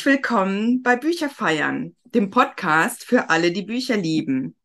[0.00, 4.56] Herzlich willkommen bei Bücherfeiern, dem Podcast für alle, die Bücher lieben.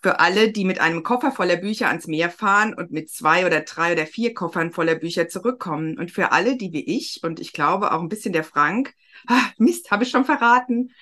[0.00, 3.62] Für alle, die mit einem Koffer voller Bücher ans Meer fahren und mit zwei oder
[3.62, 5.98] drei oder vier Koffern voller Bücher zurückkommen.
[5.98, 8.94] Und für alle, die wie ich und ich glaube auch ein bisschen der Frank,
[9.26, 10.92] ah, Mist, habe ich schon verraten,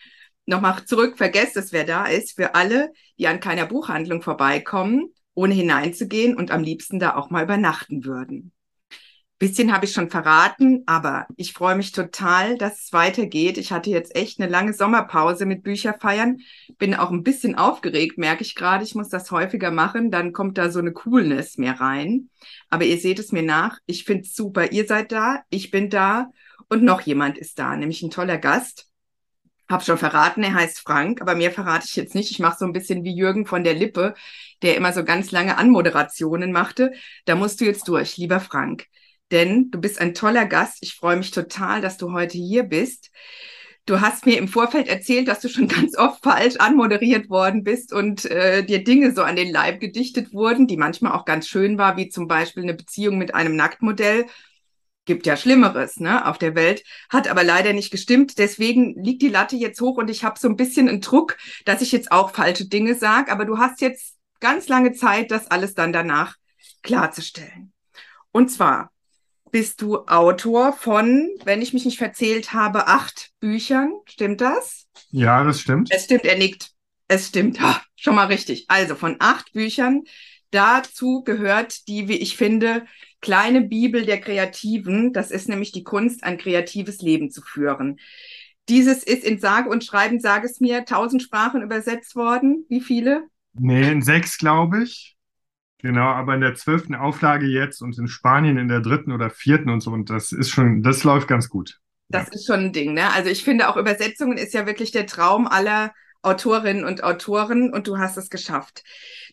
[0.46, 2.36] nochmal zurück, vergesst es, wer da ist.
[2.36, 7.44] Für alle, die an keiner Buchhandlung vorbeikommen, ohne hineinzugehen und am liebsten da auch mal
[7.44, 8.52] übernachten würden.
[9.44, 13.58] Bisschen habe ich schon verraten, aber ich freue mich total, dass es weitergeht.
[13.58, 16.38] Ich hatte jetzt echt eine lange Sommerpause mit Bücherfeiern.
[16.78, 18.84] Bin auch ein bisschen aufgeregt, merke ich gerade.
[18.84, 20.10] Ich muss das häufiger machen.
[20.10, 22.30] Dann kommt da so eine Coolness mehr rein.
[22.70, 23.80] Aber ihr seht es mir nach.
[23.84, 24.72] Ich finde es super.
[24.72, 26.30] Ihr seid da, ich bin da
[26.70, 28.88] und noch jemand ist da, nämlich ein toller Gast.
[29.68, 32.30] Hab schon verraten, er heißt Frank, aber mehr verrate ich jetzt nicht.
[32.30, 34.14] Ich mache so ein bisschen wie Jürgen von der Lippe,
[34.62, 36.94] der immer so ganz lange Anmoderationen machte.
[37.26, 38.86] Da musst du jetzt durch, lieber Frank
[39.30, 40.78] denn du bist ein toller Gast.
[40.80, 43.10] Ich freue mich total, dass du heute hier bist.
[43.86, 47.92] Du hast mir im Vorfeld erzählt, dass du schon ganz oft falsch anmoderiert worden bist
[47.92, 51.76] und äh, dir Dinge so an den Leib gedichtet wurden, die manchmal auch ganz schön
[51.76, 54.26] war, wie zum Beispiel eine Beziehung mit einem Nacktmodell.
[55.06, 58.38] Gibt ja Schlimmeres ne, auf der Welt, hat aber leider nicht gestimmt.
[58.38, 61.82] Deswegen liegt die Latte jetzt hoch und ich habe so ein bisschen einen Druck, dass
[61.82, 63.30] ich jetzt auch falsche Dinge sage.
[63.30, 66.36] Aber du hast jetzt ganz lange Zeit, das alles dann danach
[66.82, 67.74] klarzustellen.
[68.32, 68.93] Und zwar
[69.54, 73.92] bist du Autor von, wenn ich mich nicht verzählt habe, acht Büchern.
[74.04, 74.88] Stimmt das?
[75.12, 75.92] Ja, das stimmt.
[75.92, 76.72] Es stimmt, er nickt.
[77.06, 77.60] Es stimmt.
[77.60, 78.64] Ha, schon mal richtig.
[78.66, 80.02] Also von acht Büchern.
[80.50, 82.84] Dazu gehört die, wie ich finde,
[83.20, 85.12] kleine Bibel der Kreativen.
[85.12, 88.00] Das ist nämlich die Kunst, ein kreatives Leben zu führen.
[88.68, 92.66] Dieses ist in Sage und Schreiben, sage es mir, tausend Sprachen übersetzt worden.
[92.68, 93.28] Wie viele?
[93.52, 95.13] Nee, in sechs, glaube ich.
[95.84, 99.68] Genau, aber in der zwölften Auflage jetzt und in Spanien in der dritten oder vierten
[99.68, 99.90] und so.
[99.90, 101.78] Und das ist schon, das läuft ganz gut.
[102.08, 102.32] Das ja.
[102.32, 103.12] ist schon ein Ding, ne?
[103.12, 107.86] Also ich finde auch Übersetzungen ist ja wirklich der Traum aller Autorinnen und Autoren und
[107.86, 108.82] du hast es geschafft.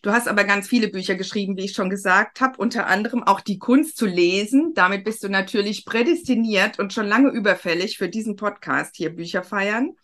[0.02, 3.40] Du hast aber ganz viele Bücher geschrieben, wie ich schon gesagt habe, unter anderem auch
[3.40, 4.72] die Kunst zu lesen.
[4.74, 9.96] Damit bist du natürlich prädestiniert und schon lange überfällig für diesen Podcast hier Bücher feiern.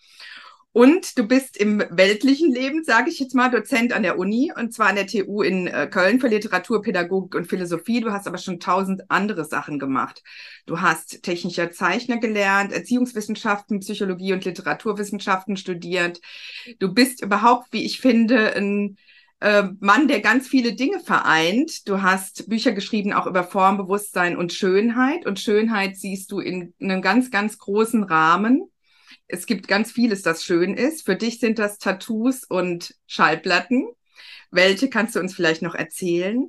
[0.73, 4.73] Und du bist im weltlichen Leben, sage ich jetzt mal, Dozent an der Uni und
[4.73, 8.01] zwar an der TU in äh, Köln für Literaturpädagogik und Philosophie.
[8.01, 10.23] Du hast aber schon tausend andere Sachen gemacht.
[10.67, 16.21] Du hast technischer Zeichner gelernt, Erziehungswissenschaften, Psychologie und Literaturwissenschaften studiert.
[16.79, 18.99] Du bist überhaupt, wie ich finde, ein
[19.41, 21.89] äh, Mann, der ganz viele Dinge vereint.
[21.89, 25.25] Du hast Bücher geschrieben auch über Formbewusstsein und Schönheit.
[25.25, 28.71] Und Schönheit siehst du in einem ganz, ganz großen Rahmen
[29.29, 31.05] es gibt ganz vieles, das schön ist.
[31.05, 33.89] Für dich sind das Tattoos und Schallplatten.
[34.51, 36.49] Welche kannst du uns vielleicht noch erzählen?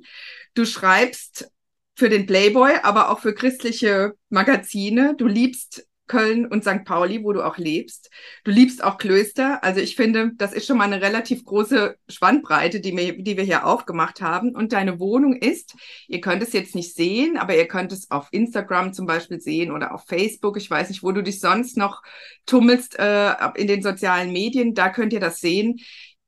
[0.54, 1.50] Du schreibst
[1.94, 5.14] für den Playboy, aber auch für christliche Magazine.
[5.16, 6.84] Du liebst Köln und St.
[6.84, 8.10] Pauli, wo du auch lebst.
[8.42, 9.62] Du liebst auch Klöster.
[9.62, 13.44] Also ich finde, das ist schon mal eine relativ große Spannbreite, die wir, die wir
[13.44, 14.56] hier aufgemacht haben.
[14.56, 15.76] Und deine Wohnung ist,
[16.08, 19.70] ihr könnt es jetzt nicht sehen, aber ihr könnt es auf Instagram zum Beispiel sehen
[19.70, 20.56] oder auf Facebook.
[20.56, 22.02] Ich weiß nicht, wo du dich sonst noch
[22.44, 24.74] tummelst äh, in den sozialen Medien.
[24.74, 25.78] Da könnt ihr das sehen.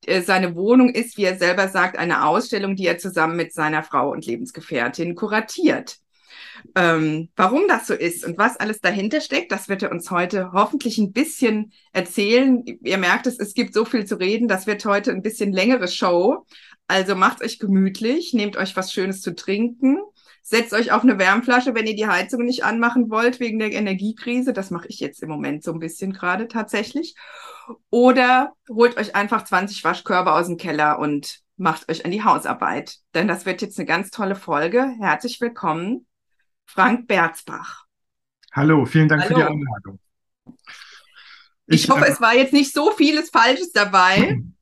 [0.06, 3.82] Äh, seine Wohnung ist, wie er selber sagt, eine Ausstellung, die er zusammen mit seiner
[3.82, 6.01] Frau und Lebensgefährtin kuratiert.
[6.74, 10.52] Ähm, warum das so ist und was alles dahinter steckt, das wird er uns heute
[10.52, 12.64] hoffentlich ein bisschen erzählen.
[12.64, 14.48] Ihr merkt es, es gibt so viel zu reden.
[14.48, 16.46] Das wird heute ein bisschen längere Show.
[16.88, 19.98] Also macht euch gemütlich, nehmt euch was Schönes zu trinken,
[20.42, 24.52] setzt euch auf eine Wärmflasche, wenn ihr die Heizung nicht anmachen wollt wegen der Energiekrise.
[24.52, 27.14] Das mache ich jetzt im Moment so ein bisschen gerade tatsächlich.
[27.90, 32.96] Oder holt euch einfach 20 Waschkörbe aus dem Keller und macht euch an die Hausarbeit.
[33.14, 34.94] Denn das wird jetzt eine ganz tolle Folge.
[35.00, 36.06] Herzlich willkommen
[36.72, 37.84] Frank Berzbach.
[38.52, 39.34] Hallo, vielen Dank Hallo.
[39.34, 39.98] für die Einladung.
[41.66, 44.40] Ich, ich hoffe, äh, es war jetzt nicht so vieles Falsches dabei.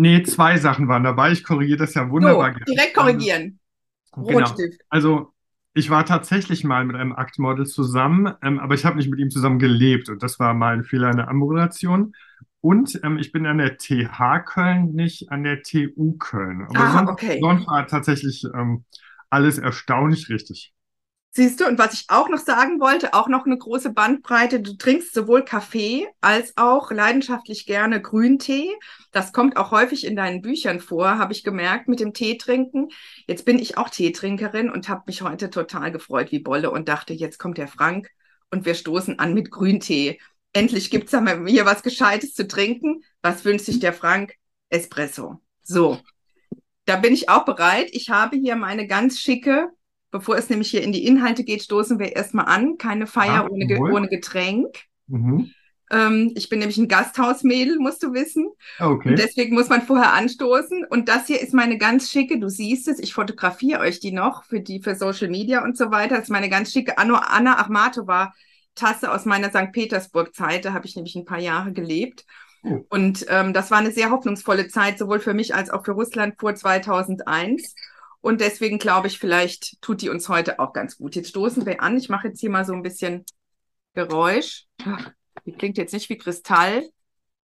[0.00, 1.32] Nee, zwei Sachen waren dabei.
[1.32, 2.54] Ich korrigiere das ja wunderbar.
[2.56, 3.58] So, direkt korrigieren.
[4.12, 4.78] Also, Rotstift.
[4.78, 4.84] Genau.
[4.90, 5.32] Also
[5.74, 9.30] ich war tatsächlich mal mit einem Aktmodel zusammen, ähm, aber ich habe nicht mit ihm
[9.30, 12.14] zusammen gelebt und das war mal ein Fehler in der Ammoderation.
[12.60, 16.68] Und ähm, ich bin an der TH Köln, nicht an der TU Köln.
[16.68, 17.38] Aber ah, sonst, okay.
[17.40, 18.84] sonst war tatsächlich ähm,
[19.30, 20.72] alles erstaunlich richtig.
[21.38, 24.58] Siehst du, und was ich auch noch sagen wollte, auch noch eine große Bandbreite.
[24.58, 28.72] Du trinkst sowohl Kaffee als auch leidenschaftlich gerne Grüntee.
[29.12, 32.88] Das kommt auch häufig in deinen Büchern vor, habe ich gemerkt, mit dem Tee trinken.
[33.28, 37.14] Jetzt bin ich auch Teetrinkerin und habe mich heute total gefreut wie Bolle und dachte,
[37.14, 38.10] jetzt kommt der Frank
[38.50, 40.18] und wir stoßen an mit Grüntee.
[40.52, 43.04] Endlich da mal hier was Gescheites zu trinken.
[43.22, 44.34] Was wünscht sich der Frank?
[44.70, 45.40] Espresso.
[45.62, 46.00] So.
[46.84, 47.90] Da bin ich auch bereit.
[47.92, 49.70] Ich habe hier meine ganz schicke
[50.10, 52.78] Bevor es nämlich hier in die Inhalte geht, stoßen wir erstmal an.
[52.78, 54.84] Keine Feier ah, ohne, ohne Getränk.
[55.06, 55.50] Mhm.
[55.90, 58.48] Ähm, ich bin nämlich ein Gasthausmädel, musst du wissen.
[58.78, 59.10] Okay.
[59.10, 60.84] Und deswegen muss man vorher anstoßen.
[60.88, 64.44] Und das hier ist meine ganz schicke, du siehst es, ich fotografiere euch die noch
[64.44, 66.16] für die, für Social Media und so weiter.
[66.16, 68.32] Das ist meine ganz schicke Anno, Anna Achmatova
[68.74, 69.72] Tasse aus meiner St.
[69.72, 70.64] Petersburg-Zeit.
[70.64, 72.24] Da habe ich nämlich ein paar Jahre gelebt.
[72.62, 72.84] Oh.
[72.88, 76.34] Und ähm, das war eine sehr hoffnungsvolle Zeit, sowohl für mich als auch für Russland
[76.38, 77.74] vor 2001.
[78.20, 81.14] Und deswegen glaube ich, vielleicht tut die uns heute auch ganz gut.
[81.14, 81.96] Jetzt stoßen wir an.
[81.96, 83.24] Ich mache jetzt hier mal so ein bisschen
[83.94, 84.66] Geräusch.
[85.46, 86.88] Die klingt jetzt nicht wie Kristall,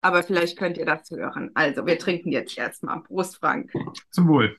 [0.02, 1.52] aber vielleicht könnt ihr das hören.
[1.54, 3.02] Also, wir trinken jetzt erstmal.
[3.04, 3.72] Prost, Frank.
[4.12, 4.58] Zum Wohl.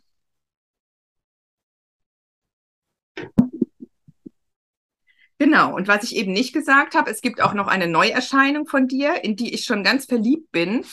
[5.38, 8.87] Genau, und was ich eben nicht gesagt habe, es gibt auch noch eine Neuerscheinung von
[8.87, 10.84] dir, in die ich schon ganz verliebt bin.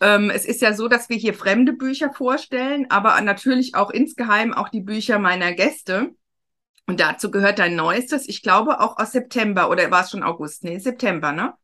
[0.00, 4.54] Ähm, es ist ja so, dass wir hier fremde Bücher vorstellen, aber natürlich auch insgeheim
[4.54, 6.14] auch die Bücher meiner Gäste.
[6.86, 10.64] Und dazu gehört dein neuestes, ich glaube auch aus September oder war es schon August?
[10.64, 11.54] Nee, September, ne?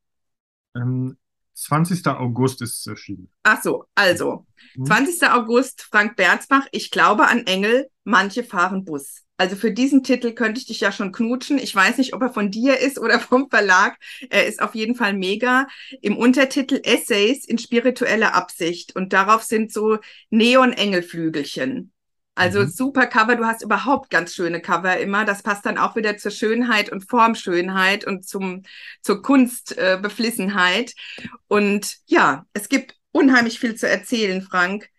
[0.77, 1.17] Ähm,
[1.55, 2.07] 20.
[2.09, 3.31] August ist es erschienen.
[3.45, 4.87] Ach so, also mhm.
[4.87, 5.31] 20.
[5.31, 9.23] August, Frank Berzbach, ich glaube an Engel, manche fahren Bus.
[9.37, 11.59] Also für diesen Titel könnte ich dich ja schon knutschen.
[11.59, 13.97] Ich weiß nicht, ob er von dir ist oder vom Verlag.
[14.31, 15.67] Er ist auf jeden Fall mega.
[16.01, 18.95] Im Untertitel Essays in spiritueller Absicht.
[18.95, 19.99] Und darauf sind so
[20.31, 21.91] Neon-Engelflügelchen.
[22.37, 22.69] Also mhm.
[22.69, 23.37] super Cover.
[23.37, 25.25] Du hast überhaupt ganz schöne Cover immer.
[25.25, 28.63] Das passt dann auch wieder zur Schönheit und Formschönheit und zum,
[29.03, 30.91] zur Kunstbeflissenheit.
[31.17, 34.91] Äh, und ja, es gibt unheimlich viel zu erzählen, Frank.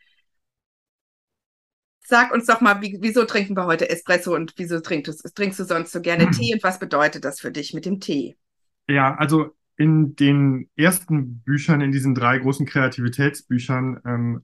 [2.07, 5.59] Sag uns doch mal, wie, wieso trinken wir heute Espresso und wieso trinkst du, trinkst
[5.59, 8.35] du sonst so gerne Tee und was bedeutet das für dich mit dem Tee?
[8.87, 14.43] Ja, also in den ersten Büchern, in diesen drei großen Kreativitätsbüchern, ähm,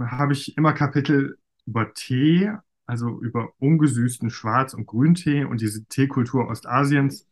[0.00, 1.36] habe ich immer Kapitel
[1.66, 2.50] über Tee,
[2.86, 7.26] also über ungesüßten Schwarz- und Grüntee und diese Teekultur Ostasiens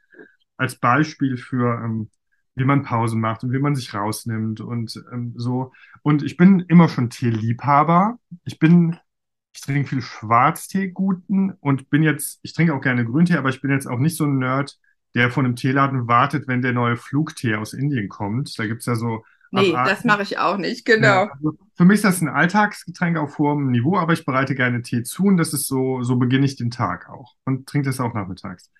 [0.56, 2.10] als Beispiel für, ähm,
[2.54, 5.72] wie man Pausen macht und wie man sich rausnimmt und ähm, so.
[6.02, 8.18] Und ich bin immer schon Teeliebhaber.
[8.44, 8.98] Ich bin
[9.54, 13.60] ich trinke viel Schwarztee guten und bin jetzt, ich trinke auch gerne Grüntee, aber ich
[13.60, 14.78] bin jetzt auch nicht so ein Nerd,
[15.14, 18.58] der von einem Teeladen wartet, wenn der neue Flugtee aus Indien kommt.
[18.58, 19.24] Da gibt es ja so.
[19.50, 19.94] Nee, Abarten.
[19.94, 21.26] das mache ich auch nicht, genau.
[21.26, 24.80] Ja, also für mich ist das ein Alltagsgetränk auf hohem Niveau, aber ich bereite gerne
[24.80, 28.00] Tee zu und das ist so, so beginne ich den Tag auch und trinke das
[28.00, 28.70] auch nachmittags.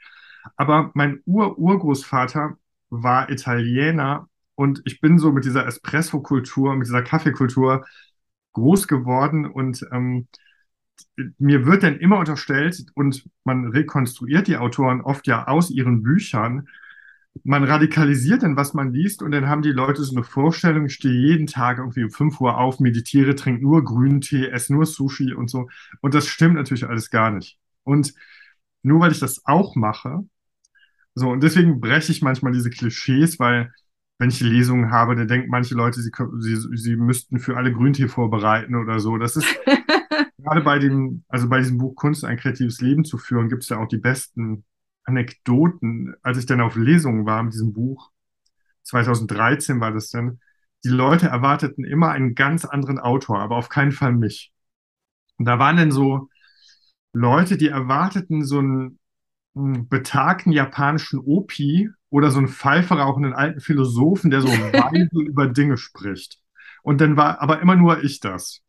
[0.56, 2.56] Aber mein Ur-Urgroßvater
[2.88, 7.84] war Italiener und ich bin so mit dieser Espresso-Kultur, mit dieser Kaffeekultur
[8.54, 10.26] groß geworden und ähm,
[11.38, 16.68] mir wird dann immer unterstellt, und man rekonstruiert die Autoren oft ja aus ihren Büchern,
[17.44, 20.94] man radikalisiert dann, was man liest, und dann haben die Leute so eine Vorstellung, ich
[20.94, 25.32] stehe jeden Tag irgendwie um 5 Uhr auf, meditiere, trinke nur Grüntee, esse nur Sushi
[25.32, 25.68] und so.
[26.00, 27.58] Und das stimmt natürlich alles gar nicht.
[27.84, 28.14] Und
[28.82, 30.24] nur weil ich das auch mache,
[31.14, 33.72] so, und deswegen breche ich manchmal diese Klischees, weil
[34.18, 38.08] wenn ich Lesungen habe, dann denken manche Leute, sie, sie, sie müssten für alle Grüntee
[38.08, 39.18] vorbereiten oder so.
[39.18, 39.46] Das ist,
[40.38, 43.68] gerade bei dem, also bei diesem Buch Kunst ein kreatives Leben zu führen, gibt es
[43.68, 44.64] ja auch die besten
[45.04, 46.14] Anekdoten.
[46.22, 48.10] Als ich dann auf Lesungen war mit diesem Buch,
[48.84, 50.40] 2013 war das dann,
[50.84, 54.52] die Leute erwarteten immer einen ganz anderen Autor, aber auf keinen Fall mich.
[55.38, 56.28] Und da waren dann so
[57.12, 58.98] Leute, die erwarteten so einen,
[59.54, 65.76] einen betagten japanischen Opi oder so einen pfeiferauchenden alten Philosophen, der so weise über Dinge
[65.76, 66.38] spricht.
[66.82, 68.62] Und dann war aber immer nur ich das.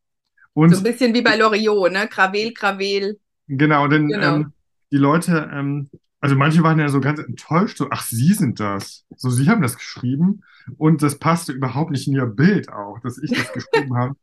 [0.53, 2.07] Und so ein bisschen wie bei Loriot, ne?
[2.07, 3.19] Gravel, Gravel.
[3.47, 4.35] Genau, denn genau.
[4.35, 4.53] Ähm,
[4.91, 9.05] die Leute, ähm, also manche waren ja so ganz enttäuscht, so, ach, Sie sind das.
[9.17, 10.43] So, Sie haben das geschrieben.
[10.77, 14.15] Und das passte überhaupt nicht in Ihr Bild auch, dass ich das geschrieben habe.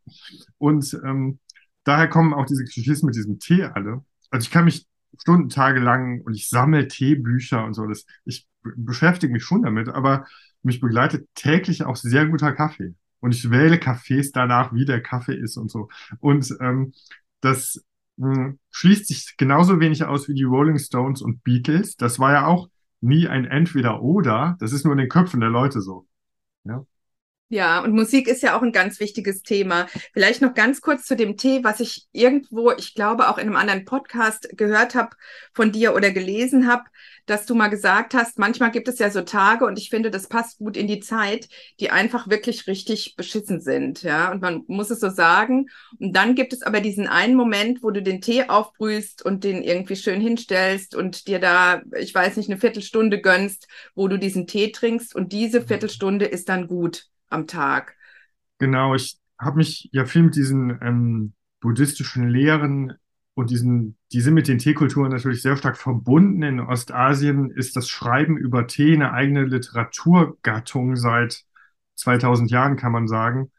[0.59, 1.39] Und ähm,
[1.85, 4.05] daher kommen auch diese Klischees mit diesem Tee alle.
[4.31, 4.87] Also ich kann mich
[5.19, 7.87] Stunden, Tage lang und ich sammle Teebücher und so.
[7.87, 10.27] Das, ich beschäftige mich schon damit, aber
[10.63, 15.37] mich begleitet täglich auch sehr guter Kaffee und ich wähle Cafés danach, wie der Kaffee
[15.37, 15.89] ist und so.
[16.21, 16.93] Und ähm,
[17.41, 17.85] das
[18.17, 21.97] mh, hm, schließt sich genauso wenig aus wie die Rolling Stones und Beatles.
[21.97, 22.69] Das war ja auch
[23.01, 24.57] nie ein Entweder-Oder.
[24.61, 26.07] Das ist nur in den Köpfen der Leute so.
[26.65, 26.85] Ja.
[27.53, 29.89] Ja, und Musik ist ja auch ein ganz wichtiges Thema.
[30.13, 33.57] Vielleicht noch ganz kurz zu dem Tee, was ich irgendwo, ich glaube auch in einem
[33.57, 35.17] anderen Podcast gehört habe
[35.53, 36.85] von dir oder gelesen habe,
[37.27, 40.29] dass du mal gesagt hast, manchmal gibt es ja so Tage und ich finde, das
[40.29, 41.49] passt gut in die Zeit,
[41.81, 45.67] die einfach wirklich richtig beschissen sind, ja, und man muss es so sagen.
[45.99, 49.65] Und dann gibt es aber diesen einen Moment, wo du den Tee aufbrühst und den
[49.65, 53.67] irgendwie schön hinstellst und dir da, ich weiß nicht, eine Viertelstunde gönnst,
[53.97, 57.97] wo du diesen Tee trinkst und diese Viertelstunde ist dann gut am Tag.
[58.59, 62.95] Genau, ich habe mich ja viel mit diesen ähm, buddhistischen Lehren
[63.35, 66.43] und diesen, die sind mit den Teekulturen natürlich sehr stark verbunden.
[66.43, 71.45] In Ostasien ist das Schreiben über Tee eine eigene Literaturgattung seit
[71.95, 73.51] 2000 Jahren, kann man sagen,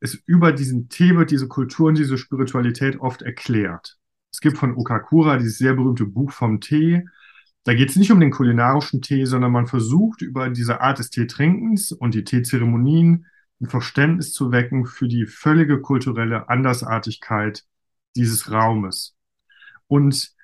[0.00, 3.98] ist über diesen Tee wird diese Kultur und diese Spiritualität oft erklärt.
[4.30, 7.04] Es gibt von Okakura dieses sehr berühmte Buch vom Tee.
[7.64, 11.10] Da geht es nicht um den kulinarischen Tee, sondern man versucht über diese Art des
[11.10, 13.26] Teetrinkens und die Teezeremonien
[13.60, 17.64] ein Verständnis zu wecken für die völlige kulturelle Andersartigkeit
[18.16, 19.16] dieses Raumes.
[19.86, 20.34] Und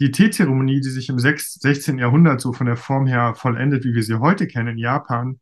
[0.00, 1.98] die Teezeremonie, die sich im 16.
[1.98, 5.40] Jahrhundert so von der Form her vollendet, wie wir sie heute kennen in Japan,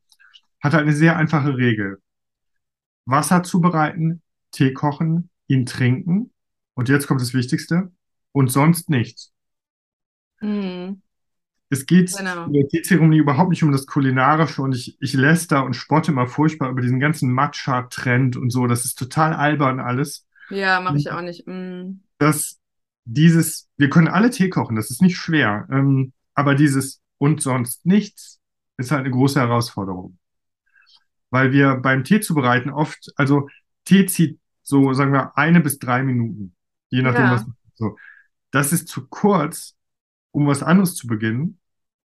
[0.63, 2.01] hat eine sehr einfache Regel.
[3.07, 6.33] Wasser zubereiten, Tee kochen, ihn trinken
[6.75, 7.93] und jetzt kommt das Wichtigste
[8.33, 9.33] und sonst nichts.
[10.41, 11.03] Mhm.
[11.75, 12.47] Es geht genau.
[12.47, 16.29] in der Teezeremonie überhaupt nicht um das Kulinarische und ich, ich läster und spotte immer
[16.29, 18.69] furchtbar über diesen ganzen Matcha-Trend und so.
[18.69, 20.25] Das ist total albern alles.
[20.51, 21.49] Ja, mache ich auch nicht.
[21.49, 22.01] Mm.
[22.19, 22.61] Das,
[23.05, 25.67] dieses, wir können alle Tee kochen, das ist nicht schwer.
[25.69, 28.41] Ähm, aber dieses und sonst nichts
[28.77, 30.17] ist halt eine große Herausforderung.
[31.31, 33.49] Weil wir beim Tee zubereiten oft, also
[33.85, 36.55] Tee zieht so, sagen wir, eine bis drei Minuten.
[36.91, 37.33] Je nachdem, ja.
[37.33, 37.45] was.
[37.75, 37.97] So.
[38.53, 39.75] Das ist zu kurz,
[40.31, 41.59] um was anderes zu beginnen.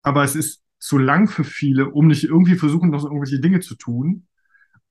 [0.03, 3.75] Aber es ist zu lang für viele, um nicht irgendwie versuchen, noch irgendwelche Dinge zu
[3.75, 4.27] tun.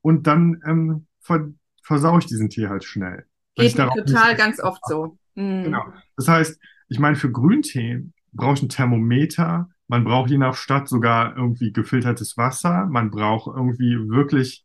[0.02, 1.48] Und dann ähm, ver
[1.82, 3.26] versau ich diesen Tee halt schnell.
[3.56, 5.18] Geht mir total ganz oft so.
[5.34, 5.64] Mhm.
[5.64, 5.84] Genau.
[6.16, 9.68] Das heißt, ich meine, für Grüntee brauche ich ein Thermometer.
[9.88, 12.86] Man braucht je nach Stadt sogar irgendwie gefiltertes Wasser.
[12.86, 14.64] Man braucht irgendwie wirklich,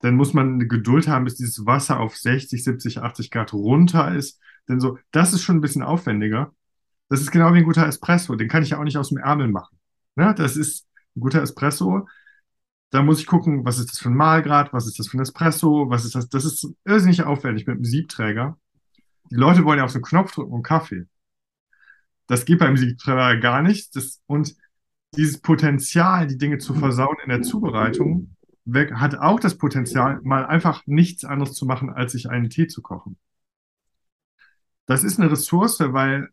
[0.00, 4.14] dann muss man eine Geduld haben, bis dieses Wasser auf 60, 70, 80 Grad runter
[4.14, 4.40] ist.
[4.68, 6.52] Denn so, das ist schon ein bisschen aufwendiger.
[7.08, 8.34] Das ist genau wie ein guter Espresso.
[8.34, 9.78] Den kann ich ja auch nicht aus dem Ärmel machen.
[10.16, 10.34] Ne?
[10.36, 10.86] Das ist
[11.16, 12.06] ein guter Espresso.
[12.90, 15.22] Da muss ich gucken, was ist das für ein Mahlgrad, was ist das für ein
[15.22, 16.28] Espresso, was ist das.
[16.28, 18.58] Das ist irrsinnig aufwendig mit einem Siebträger.
[19.30, 21.06] Die Leute wollen ja auf so einen Knopf drücken und Kaffee.
[22.26, 23.94] Das geht beim Siebträger gar nicht.
[23.96, 24.56] Das, und
[25.16, 30.44] dieses Potenzial, die Dinge zu versauen in der Zubereitung, weg, hat auch das Potenzial, mal
[30.46, 33.16] einfach nichts anderes zu machen, als sich einen Tee zu kochen.
[34.86, 36.30] Das ist eine Ressource, weil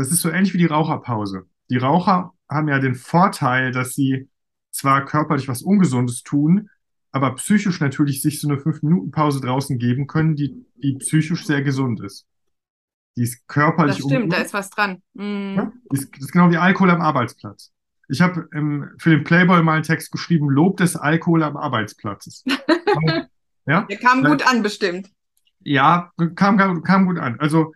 [0.00, 1.46] das ist so ähnlich wie die Raucherpause.
[1.70, 4.28] Die Raucher haben ja den Vorteil, dass sie
[4.70, 6.68] zwar körperlich was Ungesundes tun,
[7.12, 12.00] aber psychisch natürlich sich so eine 5-Minuten-Pause draußen geben können, die, die psychisch sehr gesund
[12.00, 12.26] ist.
[13.16, 13.96] Die ist körperlich.
[13.96, 15.02] Das stimmt, da ist was dran.
[15.14, 15.56] Mm.
[15.56, 17.72] Ja, das ist genau wie Alkohol am Arbeitsplatz.
[18.08, 22.44] Ich habe ähm, für den Playboy mal einen Text geschrieben, Lob des Alkohol am Arbeitsplatz.
[23.66, 23.82] ja?
[23.82, 25.10] Der kam gut an, bestimmt.
[25.60, 27.40] Ja, kam, kam gut an.
[27.40, 27.72] Also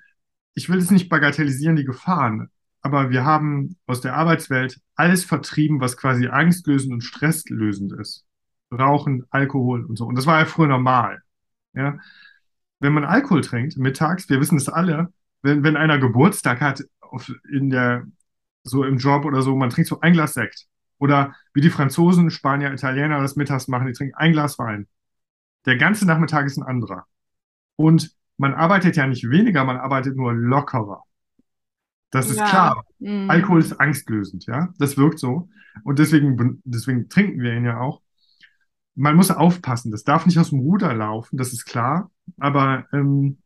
[0.54, 2.50] ich will es nicht bagatellisieren, die Gefahren,
[2.82, 8.24] aber wir haben aus der Arbeitswelt alles vertrieben, was quasi angstlösend und stresslösend ist.
[8.72, 10.06] Rauchen, Alkohol und so.
[10.06, 11.22] Und das war ja früher normal.
[11.74, 11.98] Ja?
[12.78, 17.30] Wenn man Alkohol trinkt, mittags, wir wissen es alle, wenn, wenn einer Geburtstag hat, auf,
[17.50, 18.06] in der,
[18.62, 20.66] so im Job oder so, man trinkt so ein Glas Sekt.
[20.98, 24.86] Oder wie die Franzosen, Spanier, Italiener das mittags machen, die trinken ein Glas Wein.
[25.66, 27.06] Der ganze Nachmittag ist ein anderer.
[27.76, 31.04] Und man arbeitet ja nicht weniger, man arbeitet nur lockerer.
[32.10, 32.48] Das ist ja.
[32.48, 32.84] klar.
[32.98, 33.28] Mhm.
[33.28, 34.72] Alkohol ist angstlösend, ja.
[34.78, 35.50] Das wirkt so.
[35.84, 38.00] Und deswegen, deswegen trinken wir ihn ja auch.
[38.94, 39.92] Man muss aufpassen.
[39.92, 42.10] Das darf nicht aus dem Ruder laufen, das ist klar.
[42.38, 43.38] Aber, ähm,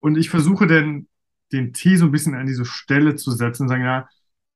[0.00, 1.06] und ich versuche denn,
[1.52, 4.08] den Tee so ein bisschen an diese Stelle zu setzen und sagen, ja,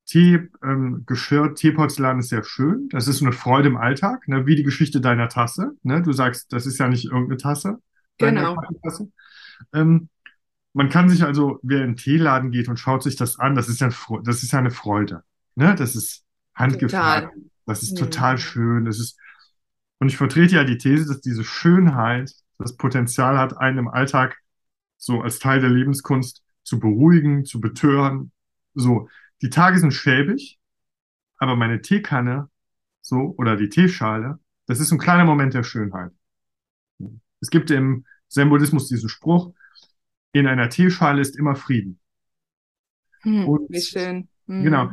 [0.07, 2.89] Tee, ähm, Geschirr, Teeporzellan ist sehr schön.
[2.91, 4.45] Das ist eine Freude im Alltag, ne?
[4.45, 5.73] wie die Geschichte deiner Tasse.
[5.83, 6.03] Ne?
[6.03, 7.79] Du sagst, das ist ja nicht irgendeine Tasse.
[8.19, 8.57] Genau.
[8.83, 9.09] Tasse.
[9.73, 10.09] Ähm,
[10.73, 13.69] man kann sich also, wer in den Teeladen geht und schaut sich das an, das
[13.69, 13.91] ist ja,
[14.25, 15.23] das ist ja eine Freude.
[15.55, 15.75] Ne?
[15.75, 17.33] Das ist handgefärbt.
[17.67, 18.05] Das ist ja.
[18.05, 18.85] total schön.
[18.85, 19.19] Das ist,
[19.99, 24.37] und ich vertrete ja die These, dass diese Schönheit das Potenzial hat, einen im Alltag
[24.97, 28.33] so als Teil der Lebenskunst zu beruhigen, zu betören.
[28.75, 29.09] So,
[29.43, 30.59] die Tage sind schäbig,
[31.39, 32.49] aber meine Teekanne,
[33.01, 36.11] so, oder die Teeschale, das ist ein kleiner Moment der Schönheit.
[37.41, 39.53] Es gibt im Zen-Buddhismus diesen Spruch,
[40.33, 42.01] in einer Teeschale ist immer Frieden.
[43.21, 44.29] Hm, Und, wie schön.
[44.47, 44.63] Hm.
[44.65, 44.91] Genau.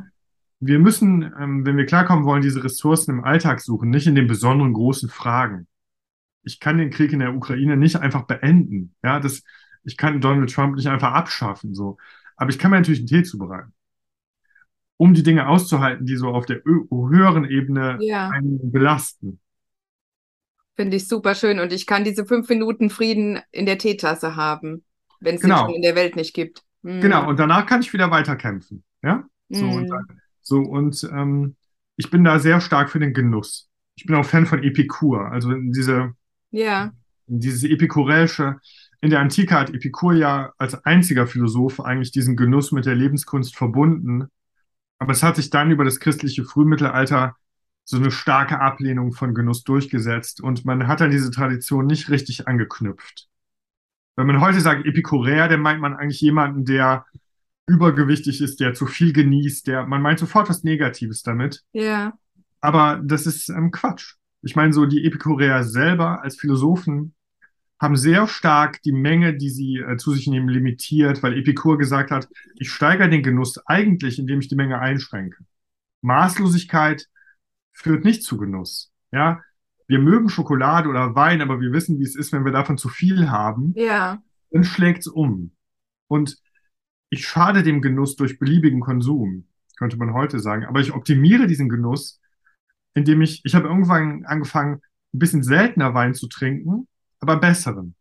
[0.59, 4.27] Wir müssen, ähm, wenn wir klarkommen wollen, diese Ressourcen im Alltag suchen, nicht in den
[4.27, 5.67] besonderen großen Fragen.
[6.43, 8.95] Ich kann den Krieg in der Ukraine nicht einfach beenden.
[9.03, 9.43] Ja, das,
[9.83, 11.97] ich kann Donald Trump nicht einfach abschaffen, so.
[12.35, 13.73] Aber ich kann mir natürlich einen Tee zubereiten.
[14.97, 18.29] Um die Dinge auszuhalten, die so auf der höheren Ebene ja.
[18.29, 19.39] einen belasten.
[20.75, 21.59] Finde ich super schön.
[21.59, 24.83] Und ich kann diese fünf Minuten Frieden in der Teetasse haben,
[25.19, 25.73] wenn es genau.
[25.73, 26.63] in der Welt nicht gibt.
[26.81, 27.01] Mhm.
[27.01, 28.83] Genau, und danach kann ich wieder weiterkämpfen.
[29.03, 29.25] Ja?
[29.49, 29.73] So, mhm.
[29.73, 30.07] und, dann,
[30.41, 31.55] so, und ähm,
[31.97, 33.69] ich bin da sehr stark für den Genuss.
[33.95, 36.13] Ich bin auch Fan von Epikur, also diese,
[36.49, 36.91] ja.
[37.27, 38.57] dieses epikuräische.
[39.01, 43.55] In der Antike hat Epikur ja als einziger Philosoph eigentlich diesen Genuss mit der Lebenskunst
[43.55, 44.27] verbunden.
[44.99, 47.35] Aber es hat sich dann über das christliche Frühmittelalter
[47.83, 52.47] so eine starke Ablehnung von Genuss durchgesetzt und man hat an diese Tradition nicht richtig
[52.47, 53.27] angeknüpft.
[54.15, 57.05] Wenn man heute sagt Epikureer, dann meint man eigentlich jemanden, der
[57.67, 61.63] übergewichtig ist, der zu viel genießt, der, man meint sofort was Negatives damit.
[61.73, 62.13] Ja.
[62.59, 64.15] Aber das ist ähm, Quatsch.
[64.41, 67.13] Ich meine, so die Epikureer selber als Philosophen
[67.79, 72.11] haben sehr stark die Menge, die sie äh, zu sich nehmen, limitiert, weil Epikur gesagt
[72.11, 75.43] hat, ich steigere den Genuss eigentlich, indem ich die Menge einschränke.
[76.01, 77.07] Maßlosigkeit
[77.73, 78.91] führt nicht zu Genuss.
[79.11, 79.41] Ja,
[79.87, 82.87] wir mögen Schokolade oder Wein, aber wir wissen, wie es ist, wenn wir davon zu
[82.89, 83.73] viel haben.
[83.75, 84.21] Ja.
[84.51, 85.51] Dann schlägt es um.
[86.07, 86.37] Und
[87.09, 89.47] ich schade dem Genuss durch beliebigen Konsum,
[89.77, 90.65] könnte man heute sagen.
[90.65, 92.21] Aber ich optimiere diesen Genuss,
[92.93, 94.81] indem ich, ich habe irgendwann angefangen,
[95.13, 96.87] ein bisschen seltener Wein zu trinken,
[97.19, 97.95] aber besseren.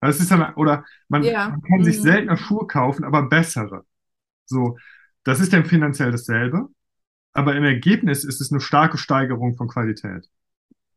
[0.00, 1.50] Das ist dann, oder man, Ja.
[1.50, 2.02] man kann sich Mhm.
[2.02, 3.84] seltener Schuhe kaufen, aber bessere.
[4.46, 4.78] So,
[5.24, 6.68] das ist dann finanziell dasselbe,
[7.32, 10.28] aber im Ergebnis ist es eine starke Steigerung von Qualität.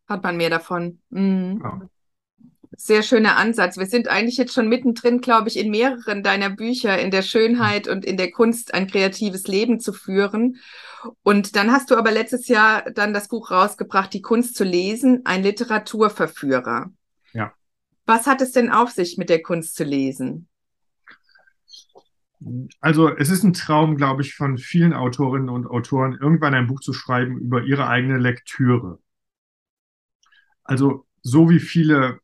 [0.08, 1.00] Hat man mehr davon.
[1.10, 1.62] Mhm.
[1.64, 1.82] Ja.
[2.76, 3.78] Sehr schöner Ansatz.
[3.78, 7.88] Wir sind eigentlich jetzt schon mittendrin, glaube ich, in mehreren deiner Bücher, in der Schönheit
[7.88, 10.58] und in der Kunst, ein kreatives Leben zu führen.
[11.22, 15.22] Und dann hast du aber letztes Jahr dann das Buch rausgebracht, Die Kunst zu lesen,
[15.26, 16.92] ein Literaturverführer.
[17.34, 17.54] Ja.
[18.08, 20.48] Was hat es denn auf sich mit der Kunst zu lesen?
[22.80, 26.80] Also es ist ein Traum, glaube ich, von vielen Autorinnen und Autoren, irgendwann ein Buch
[26.80, 29.00] zu schreiben über ihre eigene Lektüre.
[30.64, 32.20] Also so wie viele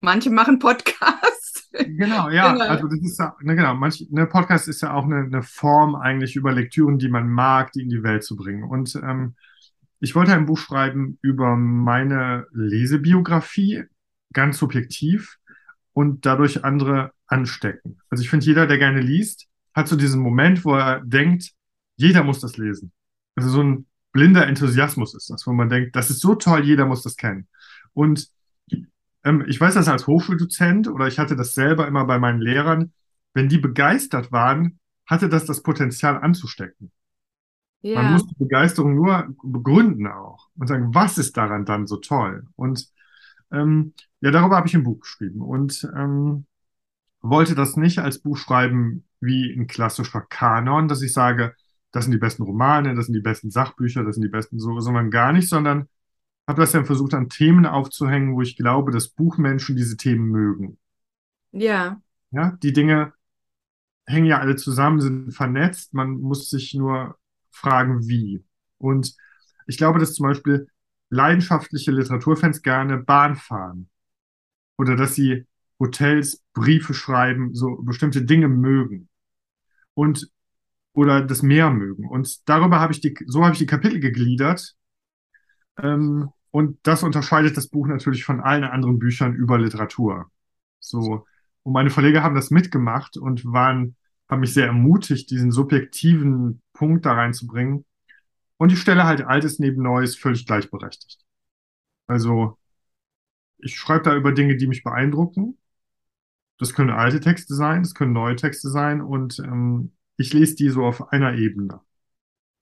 [0.00, 1.68] Manche machen Podcasts.
[1.72, 2.64] Genau, ja, Genau.
[2.64, 5.96] also das ist ja, ne, genau, manch, ne, Podcast ist ja auch eine, eine Form
[5.96, 8.62] eigentlich über Lektüren, die man mag, die in die Welt zu bringen.
[8.64, 9.34] Und ähm,
[10.00, 13.84] ich wollte ein Buch schreiben über meine Lesebiografie,
[14.32, 15.38] ganz subjektiv
[15.92, 17.98] und dadurch andere anstecken.
[18.08, 21.52] Also ich finde, jeder, der gerne liest, hat so diesen Moment, wo er denkt,
[21.96, 22.92] jeder muss das lesen.
[23.36, 26.86] Also so ein blinder Enthusiasmus ist das, wo man denkt, das ist so toll, jeder
[26.86, 27.48] muss das kennen.
[27.92, 28.28] Und
[29.24, 32.92] ähm, ich weiß das als Hochschuldozent oder ich hatte das selber immer bei meinen Lehrern.
[33.34, 36.92] Wenn die begeistert waren, hatte das das Potenzial anzustecken.
[37.92, 38.10] Man Ja.
[38.10, 42.46] muss die Begeisterung nur begründen auch und sagen, was ist daran dann so toll?
[42.56, 42.88] Und
[43.52, 46.46] ähm, ja, darüber habe ich ein Buch geschrieben und ähm,
[47.22, 51.54] wollte das nicht als Buch schreiben wie ein klassischer Kanon, dass ich sage,
[51.92, 54.78] das sind die besten Romane, das sind die besten Sachbücher, das sind die besten so,
[54.80, 55.88] sondern gar nicht, sondern
[56.46, 60.78] habe das dann versucht an Themen aufzuhängen, wo ich glaube, dass Buchmenschen diese Themen mögen.
[61.52, 62.00] Ja.
[62.30, 63.12] Ja, die Dinge
[64.06, 65.94] hängen ja alle zusammen, sind vernetzt.
[65.94, 67.18] Man muss sich nur
[67.50, 68.44] fragen, wie.
[68.78, 69.14] Und
[69.66, 70.68] ich glaube, dass zum Beispiel
[71.10, 73.88] leidenschaftliche Literaturfans gerne Bahn fahren
[74.78, 75.46] oder dass sie
[75.78, 79.07] Hotels Briefe schreiben, so bestimmte Dinge mögen
[79.98, 80.30] und
[80.92, 82.08] oder das Meer mögen.
[82.08, 84.76] Und darüber habe ich die, so habe ich die Kapitel gegliedert.
[85.76, 90.30] Ähm, und das unterscheidet das Buch natürlich von allen anderen Büchern über Literatur.
[90.78, 91.26] So.
[91.64, 93.96] Und meine Verleger haben das mitgemacht und waren,
[94.28, 97.84] haben mich sehr ermutigt, diesen subjektiven Punkt da reinzubringen.
[98.56, 101.24] Und ich stelle halt Altes neben Neues völlig gleichberechtigt.
[102.06, 102.56] Also,
[103.58, 105.58] ich schreibe da über Dinge, die mich beeindrucken.
[106.58, 110.68] Das können alte Texte sein, das können neue Texte sein und ähm, ich lese die
[110.70, 111.80] so auf einer Ebene.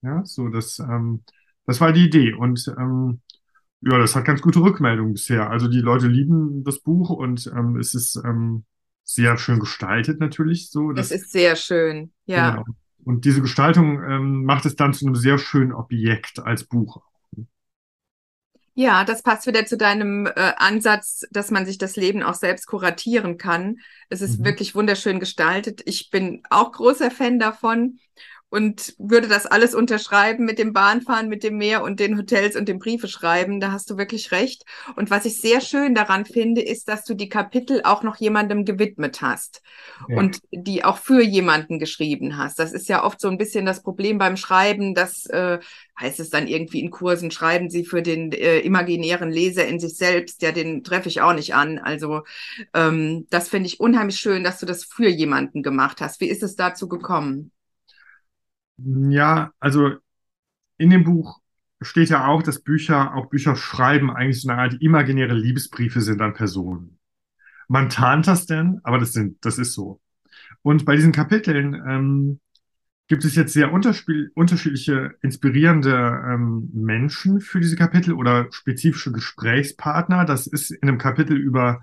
[0.03, 1.25] Ja, so das, ähm,
[1.65, 3.21] das war die Idee und ähm,
[3.81, 5.51] ja, das hat ganz gute Rückmeldungen bisher.
[5.51, 8.65] Also die Leute lieben das Buch und ähm, es ist ähm,
[9.05, 10.91] sehr schön gestaltet natürlich so.
[10.91, 12.13] Es Das, ist sehr schön.
[12.27, 12.51] Ja.
[12.51, 12.65] genau.
[13.05, 17.03] Und diese Gestaltung ähm, macht es dann zu einem sehr schönen Objekt als Buch.
[18.79, 22.67] Ja, das passt wieder zu deinem äh, Ansatz, dass man sich das Leben auch selbst
[22.67, 23.79] kuratieren kann.
[24.11, 24.45] Es ist Mhm.
[24.45, 25.81] wirklich wunderschön gestaltet.
[25.87, 27.99] Ich bin auch großer Fan davon
[28.57, 32.69] und würde das alles unterschreiben mit dem Bahnfahren, mit dem Meer und den Hotels und
[32.69, 33.61] dem Briefe schreiben.
[33.61, 34.65] Da hast du wirklich recht.
[34.97, 38.65] Und was ich sehr schön daran finde, ist, dass du die Kapitel auch noch jemandem
[38.65, 39.61] gewidmet hast
[40.09, 40.17] Ja.
[40.17, 42.59] und die auch für jemanden geschrieben hast.
[42.59, 45.59] Das ist ja oft so ein bisschen das Problem beim Schreiben, dass äh,
[46.01, 49.97] heißt es dann irgendwie in Kursen, schreiben Sie für den äh, imaginären Leser in sich
[49.97, 51.79] selbst, ja, den treffe ich auch nicht an.
[51.79, 52.23] Also
[52.75, 56.21] ähm, das finde ich unheimlich schön, dass du das für jemanden gemacht hast.
[56.21, 57.53] Wie ist es dazu gekommen?
[58.79, 59.97] Ja, also
[60.79, 61.41] in dem Buch
[61.81, 66.21] steht ja auch, dass Bücher, auch Bücher schreiben, eigentlich so eine Art imaginäre Liebesbriefe sind
[66.21, 66.99] an Personen.
[67.69, 70.01] Man tarnt das denn, aber das sind, das ist so.
[70.63, 72.41] Und bei diesen Kapiteln ähm,
[73.09, 75.95] gibt es jetzt sehr unterschiedliche inspirierende
[76.27, 80.25] ähm, Menschen für diese Kapitel oder spezifische Gesprächspartner.
[80.25, 81.83] Das ist in einem Kapitel über,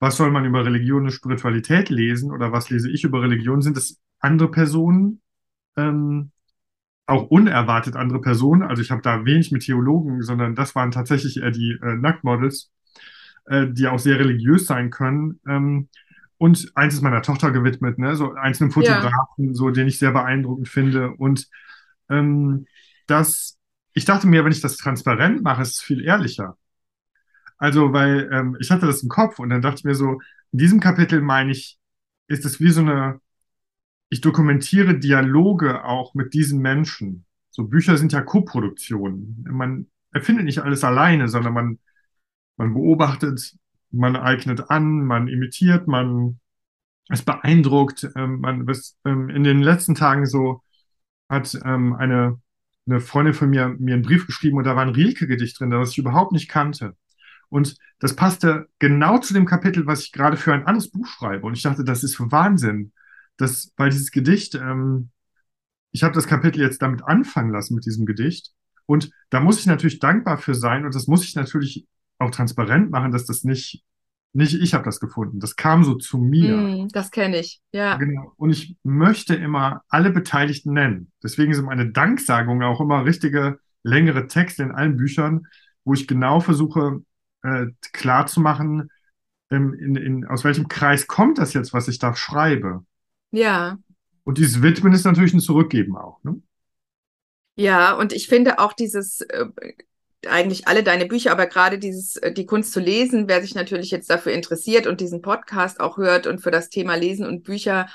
[0.00, 3.76] was soll man über Religion und Spiritualität lesen oder was lese ich über Religion, sind
[3.76, 5.20] es andere Personen,
[5.76, 6.30] ähm,
[7.06, 8.62] auch unerwartet andere Personen.
[8.62, 12.72] Also ich habe da wenig mit Theologen, sondern das waren tatsächlich eher die äh, Nacktmodels,
[13.46, 15.40] äh, die auch sehr religiös sein können.
[15.48, 15.88] Ähm,
[16.38, 18.14] und eins ist meiner Tochter gewidmet, ne?
[18.16, 19.54] so einzelnen Fotografen, ja.
[19.54, 21.12] so den ich sehr beeindruckend finde.
[21.12, 21.48] Und
[22.10, 22.66] ähm,
[23.06, 23.58] das,
[23.94, 26.58] ich dachte mir, wenn ich das transparent mache, ist es viel ehrlicher.
[27.58, 30.20] Also, weil ähm, ich hatte das im Kopf und dann dachte ich mir so,
[30.52, 31.78] in diesem Kapitel meine ich,
[32.28, 33.20] ist es wie so eine,
[34.08, 37.24] ich dokumentiere Dialoge auch mit diesen Menschen.
[37.50, 39.44] So Bücher sind ja Co-Produktionen.
[39.48, 41.78] Man erfindet nicht alles alleine, sondern man,
[42.56, 43.54] man beobachtet,
[43.90, 46.38] man eignet an, man imitiert, man
[47.08, 48.08] es beeindruckt.
[48.16, 50.62] Ähm, man was, ähm, in den letzten Tagen so
[51.28, 52.40] hat ähm, eine,
[52.86, 55.90] eine Freundin von mir mir einen Brief geschrieben und da war ein Rilke-Gedicht drin, das
[55.90, 56.96] ich überhaupt nicht kannte.
[57.48, 61.46] Und das passte genau zu dem Kapitel, was ich gerade für ein anderes Buch schreibe.
[61.46, 62.92] Und ich dachte, das ist Wahnsinn.
[63.36, 65.10] Das, weil dieses Gedicht, ähm,
[65.92, 68.52] ich habe das Kapitel jetzt damit anfangen lassen mit diesem Gedicht.
[68.86, 71.86] Und da muss ich natürlich dankbar für sein und das muss ich natürlich
[72.18, 73.82] auch transparent machen, dass das nicht,
[74.32, 75.40] nicht ich habe das gefunden.
[75.40, 76.56] Das kam so zu mir.
[76.56, 77.96] Mm, das kenne ich, ja.
[77.96, 78.32] Genau.
[78.36, 81.10] Und ich möchte immer alle Beteiligten nennen.
[81.22, 85.46] Deswegen sind meine Danksagungen auch immer richtige längere Texte in allen Büchern,
[85.84, 87.00] wo ich genau versuche,
[87.42, 88.90] äh, klar zu machen,
[89.50, 92.84] ähm, in, in, aus welchem Kreis kommt das jetzt, was ich da schreibe.
[93.36, 93.78] Ja.
[94.24, 96.22] Und dieses Widmen ist natürlich ein Zurückgeben auch.
[96.24, 96.40] Ne?
[97.56, 99.46] Ja, und ich finde auch dieses, äh,
[100.26, 103.90] eigentlich alle deine Bücher, aber gerade dieses, äh, die Kunst zu lesen, wer sich natürlich
[103.90, 107.88] jetzt dafür interessiert und diesen Podcast auch hört und für das Thema Lesen und Bücher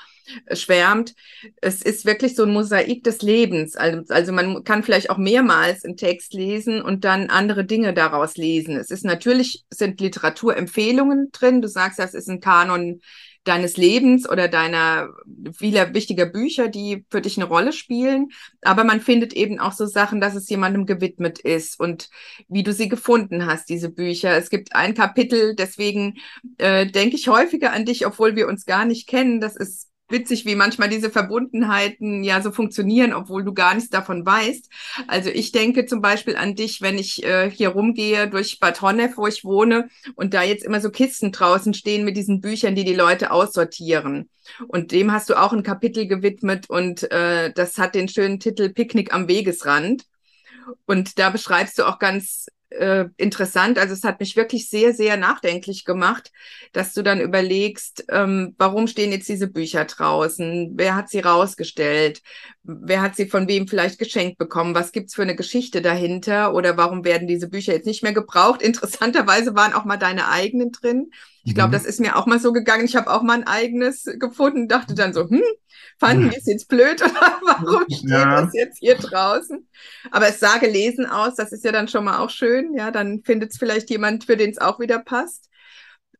[0.52, 1.14] schwärmt.
[1.60, 3.74] Es ist wirklich so ein Mosaik des Lebens.
[3.74, 8.36] Also, also man kann vielleicht auch mehrmals einen Text lesen und dann andere Dinge daraus
[8.36, 8.76] lesen.
[8.76, 11.60] Es ist natürlich, sind Literaturempfehlungen drin.
[11.60, 13.00] Du sagst, das ist ein Kanon
[13.44, 15.10] deines Lebens oder deiner
[15.56, 18.28] vieler wichtiger Bücher, die für dich eine Rolle spielen.
[18.62, 22.08] Aber man findet eben auch so Sachen, dass es jemandem gewidmet ist und
[22.48, 24.36] wie du sie gefunden hast, diese Bücher.
[24.36, 26.18] Es gibt ein Kapitel, deswegen
[26.58, 29.40] äh, denke ich häufiger an dich, obwohl wir uns gar nicht kennen.
[29.40, 34.24] Das ist witzig, wie manchmal diese Verbundenheiten ja so funktionieren, obwohl du gar nichts davon
[34.24, 34.68] weißt.
[35.08, 39.16] Also ich denke zum Beispiel an dich, wenn ich äh, hier rumgehe durch Bad Honnef,
[39.16, 42.84] wo ich wohne, und da jetzt immer so Kisten draußen stehen mit diesen Büchern, die
[42.84, 44.28] die Leute aussortieren.
[44.68, 48.68] Und dem hast du auch ein Kapitel gewidmet und äh, das hat den schönen Titel
[48.68, 50.04] Picknick am Wegesrand.
[50.86, 52.46] Und da beschreibst du auch ganz
[52.78, 53.78] äh, interessant.
[53.78, 56.32] Also es hat mich wirklich sehr, sehr nachdenklich gemacht,
[56.72, 60.72] dass du dann überlegst, ähm, warum stehen jetzt diese Bücher draußen?
[60.74, 62.22] Wer hat sie rausgestellt?
[62.62, 64.74] Wer hat sie von wem vielleicht geschenkt bekommen?
[64.74, 66.54] Was gibt's für eine Geschichte dahinter?
[66.54, 68.62] Oder warum werden diese Bücher jetzt nicht mehr gebraucht?
[68.62, 71.10] Interessanterweise waren auch mal deine eigenen drin.
[71.44, 71.72] Ich glaube, mhm.
[71.72, 72.84] das ist mir auch mal so gegangen.
[72.84, 75.42] Ich habe auch mal ein eigenes gefunden, dachte dann so, hm,
[75.98, 77.12] fanden die es jetzt blöd oder
[77.44, 78.42] warum steht ja.
[78.42, 79.68] das jetzt hier draußen?
[80.10, 82.74] Aber es sah gelesen aus, das ist ja dann schon mal auch schön.
[82.74, 85.48] Ja, dann findet es vielleicht jemand, für den es auch wieder passt.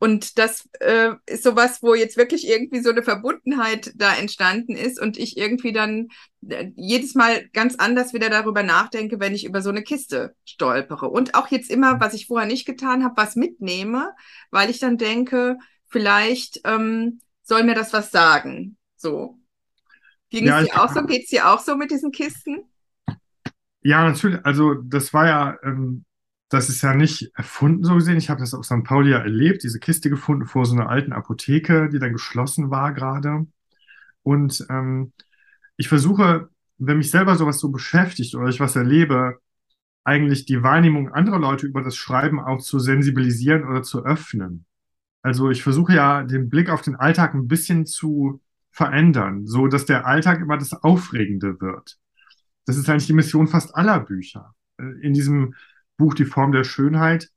[0.02, 5.00] Und das äh, ist sowas, wo jetzt wirklich irgendwie so eine Verbundenheit da entstanden ist
[5.00, 6.08] und ich irgendwie dann
[6.48, 11.08] äh, jedes Mal ganz anders wieder darüber nachdenke, wenn ich über so eine Kiste stolpere.
[11.08, 14.10] Und auch jetzt immer, was ich vorher nicht getan habe, was mitnehme,
[14.50, 18.76] weil ich dann denke, vielleicht ähm, soll mir das was sagen.
[18.96, 19.38] So.
[20.30, 21.04] Ging ja, es dir auch so?
[21.04, 22.64] Geht es dir auch so mit diesen Kisten?
[23.82, 24.44] Ja, natürlich.
[24.44, 26.04] Also das war ja ähm,
[26.52, 28.18] das ist ja nicht erfunden so gesehen.
[28.18, 28.84] Ich habe das auf St.
[28.84, 32.92] Pauli ja erlebt, diese Kiste gefunden vor so einer alten Apotheke, die dann geschlossen war
[32.92, 33.46] gerade.
[34.22, 35.12] Und ähm,
[35.78, 39.38] ich versuche, wenn mich selber sowas so beschäftigt oder ich was erlebe,
[40.04, 44.66] eigentlich die Wahrnehmung anderer Leute über das Schreiben auch zu sensibilisieren oder zu öffnen.
[45.22, 49.86] Also ich versuche ja den Blick auf den Alltag ein bisschen zu verändern, so dass
[49.86, 51.98] der Alltag immer das Aufregende wird.
[52.66, 54.54] Das ist eigentlich die Mission fast aller Bücher.
[54.76, 55.54] Äh, in diesem
[56.02, 57.30] Buch Die Form der Schönheit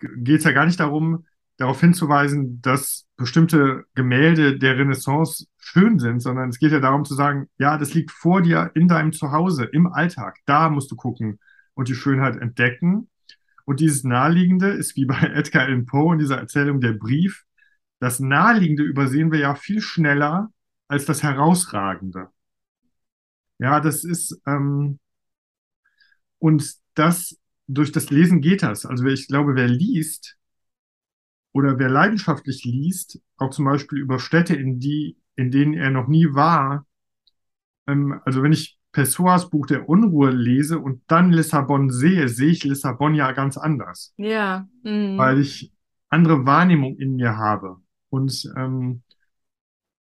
[0.00, 1.26] geht es ja gar nicht darum,
[1.58, 7.14] darauf hinzuweisen, dass bestimmte Gemälde der Renaissance schön sind, sondern es geht ja darum zu
[7.14, 10.38] sagen, ja, das liegt vor dir in deinem Zuhause, im Alltag.
[10.44, 11.38] Da musst du gucken
[11.74, 13.08] und die Schönheit entdecken.
[13.64, 17.44] Und dieses Naheliegende ist wie bei Edgar Allan Poe in dieser Erzählung der Brief.
[18.00, 20.50] Das Naheliegende übersehen wir ja viel schneller
[20.88, 22.28] als das Herausragende.
[23.58, 24.98] Ja, das ist, ähm,
[26.38, 27.36] und das
[27.68, 28.84] durch das Lesen geht das.
[28.84, 30.36] Also ich glaube, wer liest
[31.52, 36.08] oder wer leidenschaftlich liest, auch zum Beispiel über Städte, in die, in denen er noch
[36.08, 36.86] nie war,
[37.86, 42.64] ähm, also wenn ich Pessoas Buch der Unruhe lese und dann Lissabon sehe, sehe ich
[42.64, 44.14] Lissabon ja ganz anders.
[44.16, 44.66] Ja.
[44.82, 45.18] Mhm.
[45.18, 45.72] Weil ich
[46.08, 47.76] andere Wahrnehmung in mir habe.
[48.08, 49.02] Und ähm,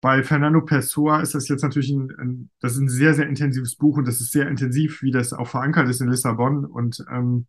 [0.04, 3.74] Bei Fernando Pessoa ist das jetzt natürlich ein, ein, das ist ein sehr, sehr intensives
[3.74, 6.66] Buch und das ist sehr intensiv, wie das auch verankert ist in Lissabon.
[6.66, 7.46] Und ähm,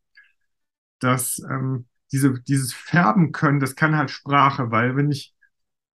[0.99, 5.35] das, ähm, diese, dieses Färben können, das kann halt Sprache, weil wenn ich,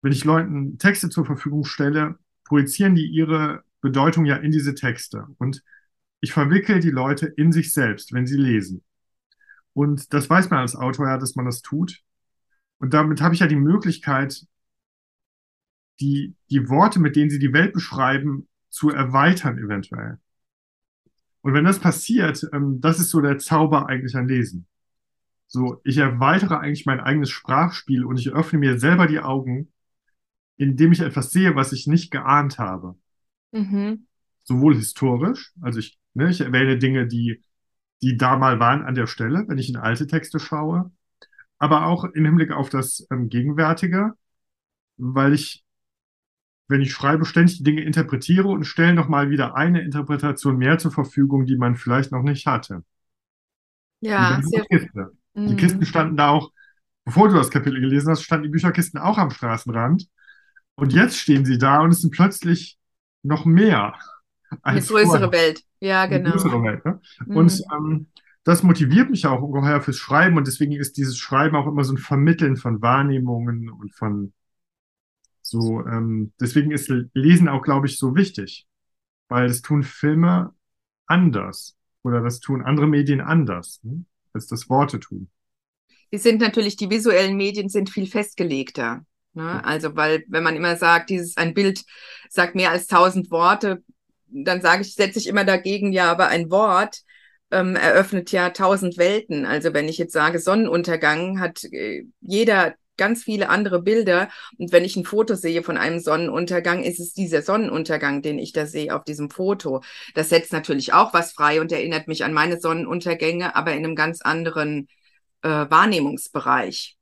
[0.02, 5.28] wenn ich Leuten Texte zur Verfügung stelle, projizieren die ihre Bedeutung ja in diese Texte.
[5.38, 5.62] Und
[6.18, 8.82] ich verwickel die Leute in sich selbst, wenn sie lesen.
[9.74, 12.00] Und das weiß man als Autor ja, dass man das tut.
[12.80, 14.44] Und damit habe ich ja die Möglichkeit,
[16.00, 20.18] die, die Worte, mit denen sie die Welt beschreiben, zu erweitern eventuell.
[21.40, 24.66] Und wenn das passiert, ähm, das ist so der Zauber eigentlich an Lesen.
[25.46, 29.72] So, ich erweitere eigentlich mein eigenes Sprachspiel und ich öffne mir selber die Augen,
[30.58, 32.96] indem ich etwas sehe, was ich nicht geahnt habe.
[33.52, 34.06] Mhm.
[34.44, 37.42] Sowohl historisch, also ich, ne, ich erwähne Dinge, die,
[38.02, 40.90] die da mal waren an der Stelle, wenn ich in alte Texte schaue,
[41.58, 44.12] aber auch im Hinblick auf das ähm, Gegenwärtige,
[44.96, 45.64] weil ich,
[46.68, 50.92] wenn ich schreibe, ständig die Dinge interpretiere und stelle nochmal wieder eine Interpretation mehr zur
[50.92, 52.84] Verfügung, die man vielleicht noch nicht hatte.
[54.00, 55.12] Ja, sehr Kiste.
[55.34, 55.48] Mhm.
[55.48, 56.52] Die Kisten standen da auch,
[57.04, 60.06] bevor du das Kapitel gelesen hast, standen die Bücherkisten auch am Straßenrand.
[60.74, 62.78] Und jetzt stehen sie da und es sind plötzlich
[63.22, 63.94] noch mehr.
[64.62, 65.32] Eine größere vorher.
[65.32, 65.62] Welt.
[65.80, 66.30] Ja, genau.
[66.30, 66.84] Eine größere Welt.
[66.84, 67.00] Ne?
[67.26, 67.36] Mhm.
[67.36, 68.06] Und ähm,
[68.44, 71.94] das motiviert mich auch ungeheuer fürs Schreiben und deswegen ist dieses Schreiben auch immer so
[71.94, 74.32] ein Vermitteln von Wahrnehmungen und von
[75.48, 78.66] so, ähm, deswegen ist Lesen auch, glaube ich, so wichtig,
[79.28, 80.54] weil das tun Filme
[81.06, 85.28] anders oder das tun andere Medien anders, ne, als das Worte tun.
[86.12, 89.04] Die sind natürlich, die visuellen Medien sind viel festgelegter.
[89.34, 89.62] Ne?
[89.64, 91.84] Also, weil, wenn man immer sagt, dieses ein Bild
[92.30, 93.82] sagt mehr als tausend Worte,
[94.26, 97.02] dann sage ich, setze ich immer dagegen, ja, aber ein Wort
[97.50, 99.46] ähm, eröffnet ja tausend Welten.
[99.46, 104.28] Also wenn ich jetzt sage Sonnenuntergang, hat äh, jeder ganz viele andere Bilder.
[104.58, 108.52] Und wenn ich ein Foto sehe von einem Sonnenuntergang, ist es dieser Sonnenuntergang, den ich
[108.52, 109.82] da sehe auf diesem Foto.
[110.14, 113.94] Das setzt natürlich auch was frei und erinnert mich an meine Sonnenuntergänge, aber in einem
[113.94, 114.88] ganz anderen
[115.42, 116.96] äh, Wahrnehmungsbereich.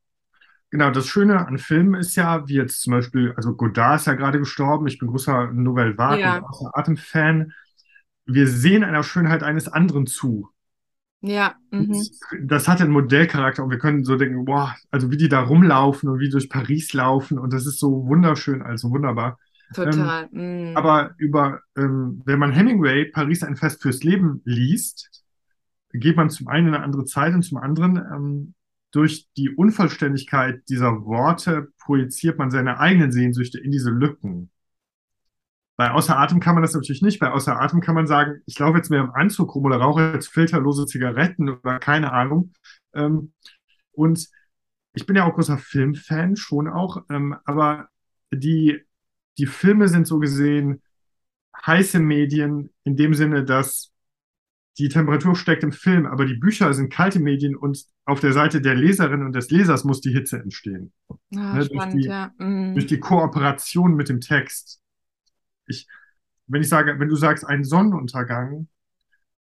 [0.70, 4.14] Genau, das Schöne an Filmen ist ja, wie jetzt zum Beispiel, also Godard ist ja
[4.14, 6.42] gerade gestorben, ich bin großer Nouvelle Vague ja.
[6.42, 7.52] außer Atem-Fan.
[8.26, 10.50] Wir sehen einer Schönheit eines anderen zu.
[11.26, 11.54] Ja.
[11.70, 12.02] Mhm.
[12.42, 16.08] Das hat einen Modellcharakter und wir können so denken, boah, also wie die da rumlaufen
[16.08, 19.38] und wie durch Paris laufen und das ist so wunderschön, also wunderbar.
[19.74, 20.28] Total.
[20.32, 20.76] Ähm, mhm.
[20.76, 25.24] Aber über, ähm, wenn man Hemingway Paris ein Fest fürs Leben liest,
[25.92, 28.54] geht man zum einen in eine andere Zeit und zum anderen ähm,
[28.92, 34.50] durch die Unvollständigkeit dieser Worte projiziert man seine eigenen Sehnsüchte in diese Lücken.
[35.76, 37.18] Bei Außer Atem kann man das natürlich nicht.
[37.18, 40.12] Bei Außer Atem kann man sagen, ich laufe jetzt mehr im Anzug rum oder rauche
[40.14, 42.52] jetzt filterlose Zigaretten oder keine Ahnung.
[42.94, 43.32] Ähm,
[43.92, 44.28] und
[44.94, 47.04] ich bin ja auch großer Filmfan, schon auch.
[47.10, 47.88] Ähm, aber
[48.32, 48.82] die,
[49.38, 50.82] die Filme sind so gesehen
[51.64, 53.92] heiße Medien in dem Sinne, dass
[54.78, 58.60] die Temperatur steckt im Film, aber die Bücher sind kalte Medien und auf der Seite
[58.60, 60.92] der Leserin und des Lesers muss die Hitze entstehen.
[61.08, 62.32] Ah, ne, spannend, durch, die, ja.
[62.38, 62.74] mhm.
[62.74, 64.82] durch die Kooperation mit dem Text.
[65.66, 65.88] Ich,
[66.46, 68.68] wenn ich sage, wenn du sagst einen Sonnenuntergang,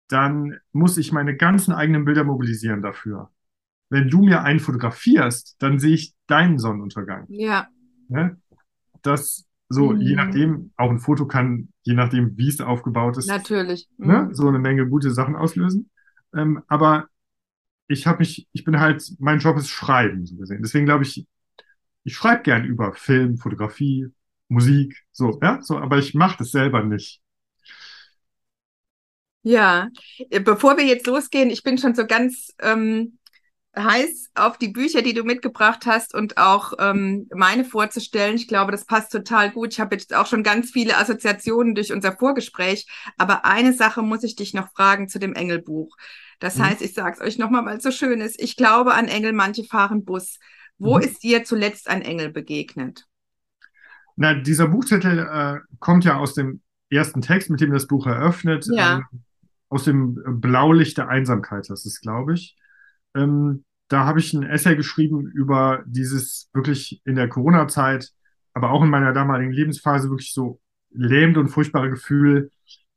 [0.08, 3.30] dann muss ich meine ganzen eigenen Bilder mobilisieren dafür.
[3.88, 7.26] Wenn du mir einen fotografierst, dann sehe ich deinen Sonnenuntergang.
[7.28, 7.68] Ja.
[8.08, 8.38] Ne?
[9.02, 10.00] Das, so, mhm.
[10.00, 14.06] je nachdem, auch ein Foto kann, je nachdem, wie es aufgebaut ist, natürlich mhm.
[14.06, 15.90] ne, so eine Menge gute Sachen auslösen.
[16.34, 17.08] Ähm, aber
[17.88, 20.62] ich habe mich, ich bin halt, mein Job ist Schreiben, so gesehen.
[20.62, 21.26] Deswegen glaube ich,
[22.04, 24.08] ich schreibe gern über Film, Fotografie,
[24.48, 27.20] Musik, so, ja, so, aber ich mache das selber nicht.
[29.42, 29.88] Ja,
[30.44, 33.18] bevor wir jetzt losgehen, ich bin schon so ganz ähm,
[33.76, 38.36] heiß auf die Bücher, die du mitgebracht hast und auch ähm, meine vorzustellen.
[38.36, 39.72] Ich glaube, das passt total gut.
[39.72, 42.86] Ich habe jetzt auch schon ganz viele Assoziationen durch unser Vorgespräch.
[43.16, 45.96] Aber eine Sache muss ich dich noch fragen zu dem Engelbuch.
[46.38, 46.66] Das mhm.
[46.66, 48.40] heißt, ich sage es euch nochmal, weil es so schön ist.
[48.40, 50.38] Ich glaube an Engel, manche fahren Bus.
[50.78, 51.04] Wo mhm.
[51.04, 53.06] ist dir zuletzt ein Engel begegnet?
[54.16, 58.66] Na, dieser Buchtitel äh, kommt ja aus dem ersten Text, mit dem das Buch eröffnet.
[58.70, 58.96] Ja.
[58.96, 59.22] Ähm,
[59.68, 62.56] aus dem Blaulicht der Einsamkeit, das ist, glaube ich.
[63.14, 68.10] Ähm, da habe ich ein Essay geschrieben über dieses wirklich in der Corona-Zeit,
[68.52, 72.50] aber auch in meiner damaligen Lebensphase wirklich so lähmende und furchtbare Gefühl,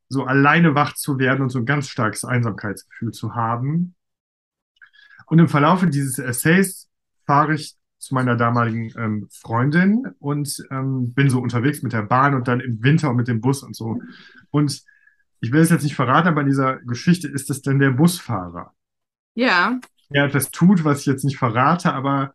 [0.08, 3.94] so alleine wach zu werden und so ein ganz starkes Einsamkeitsgefühl zu haben.
[5.26, 6.88] Und im Verlauf dieses Essays
[7.26, 12.34] fahre ich zu meiner damaligen ähm, Freundin und ähm, bin so unterwegs mit der Bahn
[12.34, 14.00] und dann im Winter mit dem Bus und so.
[14.50, 14.82] Und
[15.40, 18.72] ich will es jetzt nicht verraten, aber in dieser Geschichte ist es dann der Busfahrer.
[19.34, 19.80] Ja
[20.10, 22.34] der etwas tut, was ich jetzt nicht verrate, aber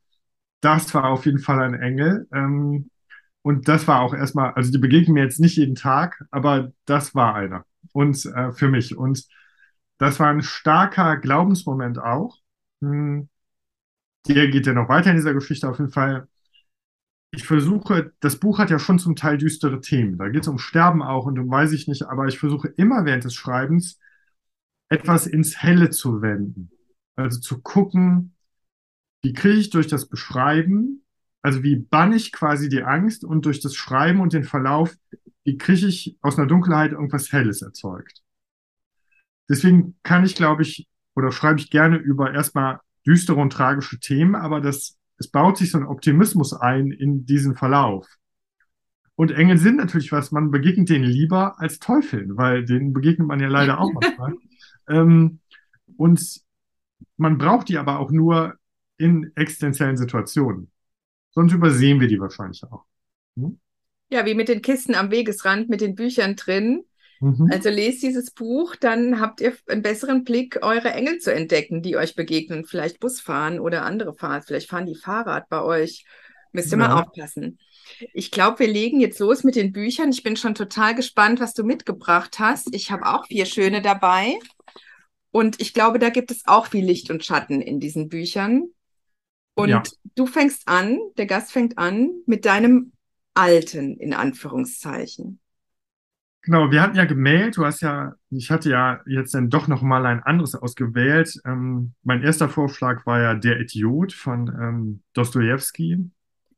[0.61, 2.27] das war auf jeden Fall ein Engel.
[2.33, 2.89] Ähm,
[3.43, 7.15] Und das war auch erstmal, also die begegnen mir jetzt nicht jeden Tag, aber das
[7.15, 7.65] war einer.
[7.93, 8.97] Und äh, für mich.
[8.97, 9.27] Und
[9.99, 12.39] das war ein starker Glaubensmoment auch.
[12.81, 13.29] Hm,
[14.27, 16.27] der geht ja noch weiter in dieser Geschichte auf jeden Fall.
[17.33, 20.17] Ich versuche, das Buch hat ja schon zum Teil düstere Themen.
[20.17, 23.05] Da geht es um Sterben auch und um weiß ich nicht, aber ich versuche immer
[23.05, 23.99] während des Schreibens
[24.89, 26.71] etwas ins Helle zu wenden.
[27.15, 28.35] Also zu gucken,
[29.23, 31.05] wie kriege ich durch das Beschreiben,
[31.41, 34.93] also wie banne ich quasi die Angst und durch das Schreiben und den Verlauf,
[35.43, 38.21] wie kriege ich aus einer Dunkelheit irgendwas Helles erzeugt.
[39.49, 44.35] Deswegen kann ich, glaube ich, oder schreibe ich gerne über erstmal düstere und tragische Themen,
[44.35, 48.07] aber das, es baut sich so ein Optimismus ein in diesen Verlauf.
[49.15, 53.39] Und Engel sind natürlich was, man begegnet denen lieber als Teufeln, weil denen begegnet man
[53.39, 54.33] ja leider auch manchmal.
[54.87, 55.39] ähm,
[55.97, 56.41] und
[57.17, 58.55] man braucht die aber auch nur
[58.97, 60.71] in existenziellen Situationen.
[61.31, 62.85] Sonst übersehen wir die wahrscheinlich auch.
[63.35, 63.59] Hm?
[64.09, 66.83] Ja, wie mit den Kisten am Wegesrand, mit den Büchern drin.
[67.21, 67.49] Mhm.
[67.51, 71.95] Also lest dieses Buch, dann habt ihr einen besseren Blick, eure Engel zu entdecken, die
[71.95, 72.65] euch begegnen.
[72.65, 74.41] Vielleicht Bus fahren oder andere fahren.
[74.41, 76.03] Vielleicht fahren die Fahrrad bei euch.
[76.51, 76.87] Müsst ihr ja.
[76.87, 77.59] mal aufpassen.
[78.13, 80.09] Ich glaube, wir legen jetzt los mit den Büchern.
[80.09, 82.73] Ich bin schon total gespannt, was du mitgebracht hast.
[82.73, 84.39] Ich habe auch vier schöne dabei.
[85.29, 88.69] Und ich glaube, da gibt es auch viel Licht und Schatten in diesen Büchern.
[89.53, 89.83] Und ja.
[90.15, 92.93] du fängst an, der Gast fängt an mit deinem
[93.35, 95.40] alten, in Anführungszeichen.
[96.43, 99.83] Genau, wir hatten ja gemeldet, du hast ja, ich hatte ja jetzt dann doch noch
[99.83, 101.39] mal ein anderes ausgewählt.
[101.45, 106.09] Ähm, mein erster Vorschlag war ja Der Idiot von ähm, Dostoevsky.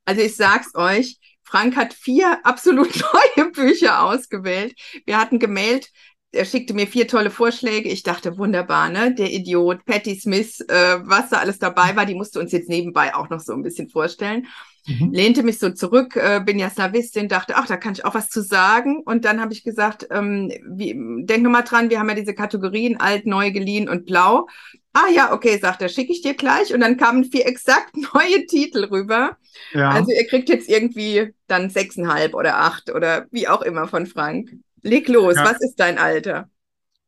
[0.06, 3.04] Also ich sag's euch, Frank hat vier absolut
[3.36, 4.74] neue Bücher ausgewählt.
[5.04, 5.90] Wir hatten gemeldet,
[6.32, 7.90] er schickte mir vier tolle Vorschläge.
[7.90, 9.14] Ich dachte, wunderbar, ne?
[9.14, 13.14] Der Idiot, Patty Smith, äh, was da alles dabei war, die musste uns jetzt nebenbei
[13.14, 14.46] auch noch so ein bisschen vorstellen
[14.86, 15.12] mhm.
[15.12, 18.28] lehnte mich so zurück, äh, bin ja Slawistin, dachte, ach, da kann ich auch was
[18.28, 19.02] zu sagen.
[19.04, 20.94] Und dann habe ich gesagt, ähm, wie,
[21.24, 24.48] denk nur mal dran, wir haben ja diese Kategorien alt, neu, geliehen und blau.
[24.92, 26.72] Ah ja, okay, sagt er, schicke ich dir gleich.
[26.72, 29.36] Und dann kamen vier exakt neue Titel rüber.
[29.72, 29.90] Ja.
[29.90, 34.50] Also ihr kriegt jetzt irgendwie dann sechseinhalb oder acht oder wie auch immer von Frank.
[34.82, 35.44] Leg los, ja.
[35.44, 36.48] was ist dein Alter?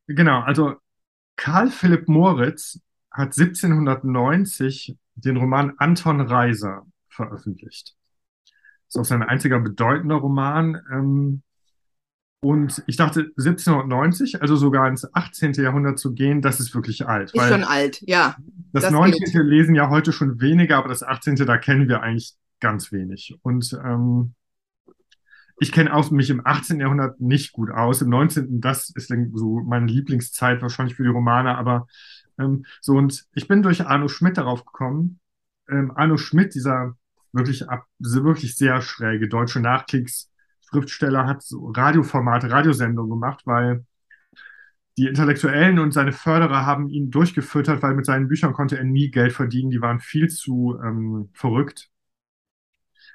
[0.07, 0.75] Genau, also
[1.37, 6.87] Karl Philipp Moritz hat 1790 den Roman Anton Reiser
[7.17, 7.97] veröffentlicht.
[8.87, 10.81] Das ist auch sein einziger bedeutender Roman.
[10.93, 11.43] Ähm,
[12.41, 15.55] und ich dachte, 1790, also sogar ins 18.
[15.55, 17.33] Jahrhundert zu gehen, das ist wirklich alt.
[17.33, 18.37] Ist schon alt, ja.
[18.73, 19.25] Das, das 19.
[19.25, 19.35] Geht.
[19.43, 21.35] lesen ja heute schon weniger, aber das 18.
[21.37, 23.37] da kennen wir eigentlich ganz wenig.
[23.43, 24.35] Und ähm,
[25.59, 26.79] ich kenne auch mich im 18.
[26.81, 28.03] Jahrhundert nicht gut aus.
[28.03, 28.61] Im 19.
[28.61, 31.87] das ist so meine Lieblingszeit wahrscheinlich für die Romane, aber
[32.39, 35.21] ähm, so und ich bin durch Arno Schmidt darauf gekommen.
[35.69, 36.95] Ähm, Arno Schmidt, dieser
[37.37, 43.85] wirklich ab, wirklich sehr schräge deutsche Nachkriegsschriftsteller hat so Radioformate, Radiosendungen gemacht, weil
[44.99, 49.11] die Intellektuellen und seine Förderer haben ihn durchgefüttert, weil mit seinen Büchern konnte er nie
[49.11, 49.71] Geld verdienen.
[49.71, 51.91] Die waren viel zu ähm, verrückt.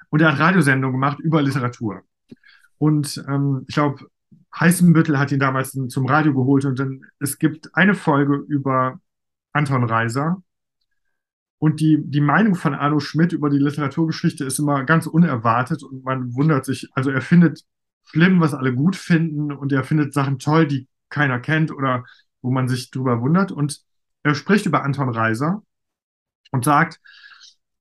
[0.08, 2.02] Und er hat Radiosendungen gemacht über Literatur.
[2.78, 4.06] Und ähm, ich glaube,
[4.58, 9.00] Heißenbüttel hat ihn damals zum Radio geholt und dann, es gibt eine Folge über
[9.52, 10.42] Anton Reiser,
[11.62, 16.02] und die, die Meinung von Arno Schmidt über die Literaturgeschichte ist immer ganz unerwartet und
[16.02, 17.62] man wundert sich, also er findet
[18.02, 22.02] schlimm, was alle gut finden und er findet Sachen toll, die keiner kennt oder
[22.40, 23.52] wo man sich drüber wundert.
[23.52, 23.80] Und
[24.24, 25.62] er spricht über Anton Reiser
[26.50, 26.98] und sagt,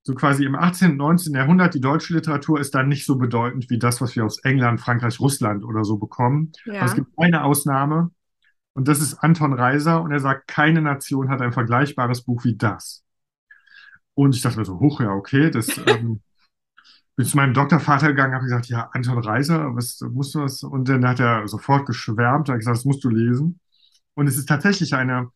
[0.03, 0.91] so quasi im 18.
[0.91, 1.33] und 19.
[1.33, 4.79] Jahrhundert, die deutsche Literatur ist dann nicht so bedeutend wie das, was wir aus England,
[4.79, 6.51] Frankreich, Russland oder so bekommen.
[6.65, 6.85] Ja.
[6.85, 8.11] Es gibt eine Ausnahme
[8.73, 12.55] und das ist Anton Reiser und er sagt, keine Nation hat ein vergleichbares Buch wie
[12.55, 13.03] das.
[14.13, 16.21] Und ich dachte mir so, hoch, ja, okay, das ähm,
[17.15, 20.63] bin zu meinem Doktorvater gegangen, habe gesagt, ja, Anton Reiser, was musst du das?
[20.63, 23.59] Und dann hat er sofort geschwärmt, hat gesagt, das musst du lesen.
[24.13, 25.29] Und es ist tatsächlich eine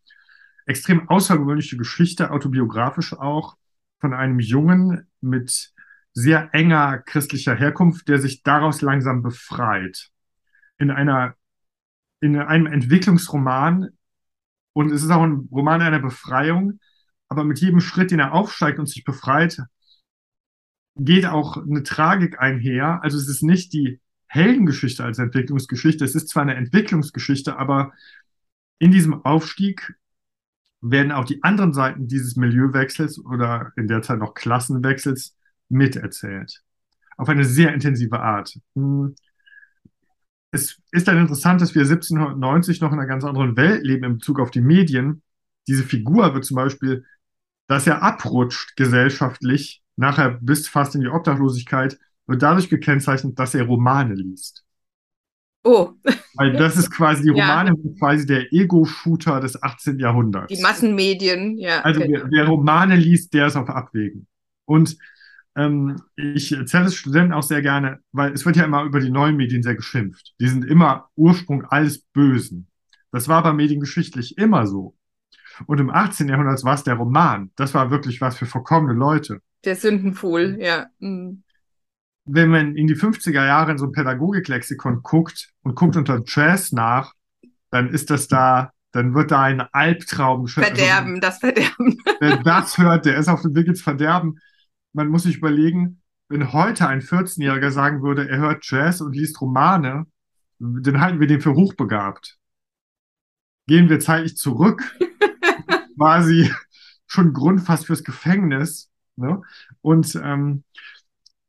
[0.65, 3.55] extrem außergewöhnliche Geschichte, autobiografisch auch,
[3.99, 5.73] von einem Jungen mit
[6.13, 10.09] sehr enger christlicher Herkunft, der sich daraus langsam befreit.
[10.77, 11.35] In einer,
[12.19, 13.89] in einem Entwicklungsroman.
[14.73, 16.79] Und es ist auch ein Roman einer Befreiung,
[17.27, 19.61] aber mit jedem Schritt, den er aufsteigt und sich befreit,
[20.95, 23.03] geht auch eine Tragik einher.
[23.03, 26.03] Also es ist nicht die Heldengeschichte als Entwicklungsgeschichte.
[26.03, 27.93] Es ist zwar eine Entwicklungsgeschichte, aber
[28.79, 29.95] in diesem Aufstieg
[30.81, 35.35] werden auch die anderen Seiten dieses Milieuwechsels oder in der Zeit noch Klassenwechsels
[35.69, 36.61] miterzählt.
[37.17, 38.59] Auf eine sehr intensive Art.
[38.75, 39.15] Hm.
[40.51, 44.17] Es ist dann interessant, dass wir 1790 noch in einer ganz anderen Welt leben in
[44.17, 45.21] Bezug auf die Medien.
[45.67, 47.05] Diese Figur wird zum Beispiel
[47.67, 51.97] dass er abrutscht gesellschaftlich, nachher bis fast in die Obdachlosigkeit,
[52.27, 54.63] wird dadurch gekennzeichnet, dass er Romane liest.
[55.63, 55.93] Oh.
[56.35, 57.75] Weil das ist quasi, die Romane ja.
[57.75, 59.99] sind quasi der Ego-Shooter des 18.
[59.99, 60.53] Jahrhunderts.
[60.53, 61.81] Die Massenmedien, ja.
[61.81, 64.27] Also wer, wer Romane liest, der ist auf Abwägen.
[64.65, 64.95] Und
[65.55, 69.09] ähm, ich erzähle es Studenten auch sehr gerne, weil es wird ja immer über die
[69.09, 70.33] neuen Medien sehr geschimpft.
[70.39, 72.67] Die sind immer Ursprung alles Bösen.
[73.11, 74.95] Das war bei mediengeschichtlich immer so.
[75.67, 76.27] Und im 18.
[76.27, 77.51] Jahrhundert war es der Roman.
[77.55, 79.41] Das war wirklich was für verkommene Leute.
[79.63, 80.87] Der Sündenpfuhl, ja.
[80.99, 81.43] Mhm
[82.25, 86.71] wenn man in die 50er Jahre in so ein Pädagogiklexikon guckt und guckt unter Jazz
[86.71, 87.13] nach,
[87.69, 90.47] dann ist das da, dann wird da ein Albtraum.
[90.47, 91.97] Verderben, also, das Verderben.
[92.19, 94.39] Wer das hört, der ist auf dem Weg ins Verderben.
[94.93, 99.39] Man muss sich überlegen, wenn heute ein 14-Jähriger sagen würde, er hört Jazz und liest
[99.39, 100.07] Romane,
[100.57, 102.37] dann halten wir den für hochbegabt.
[103.67, 104.95] Gehen wir zeitlich zurück,
[105.95, 106.51] quasi
[107.07, 108.89] schon Grund fast fürs Gefängnis.
[109.15, 109.41] Ne?
[109.81, 110.63] Und ähm,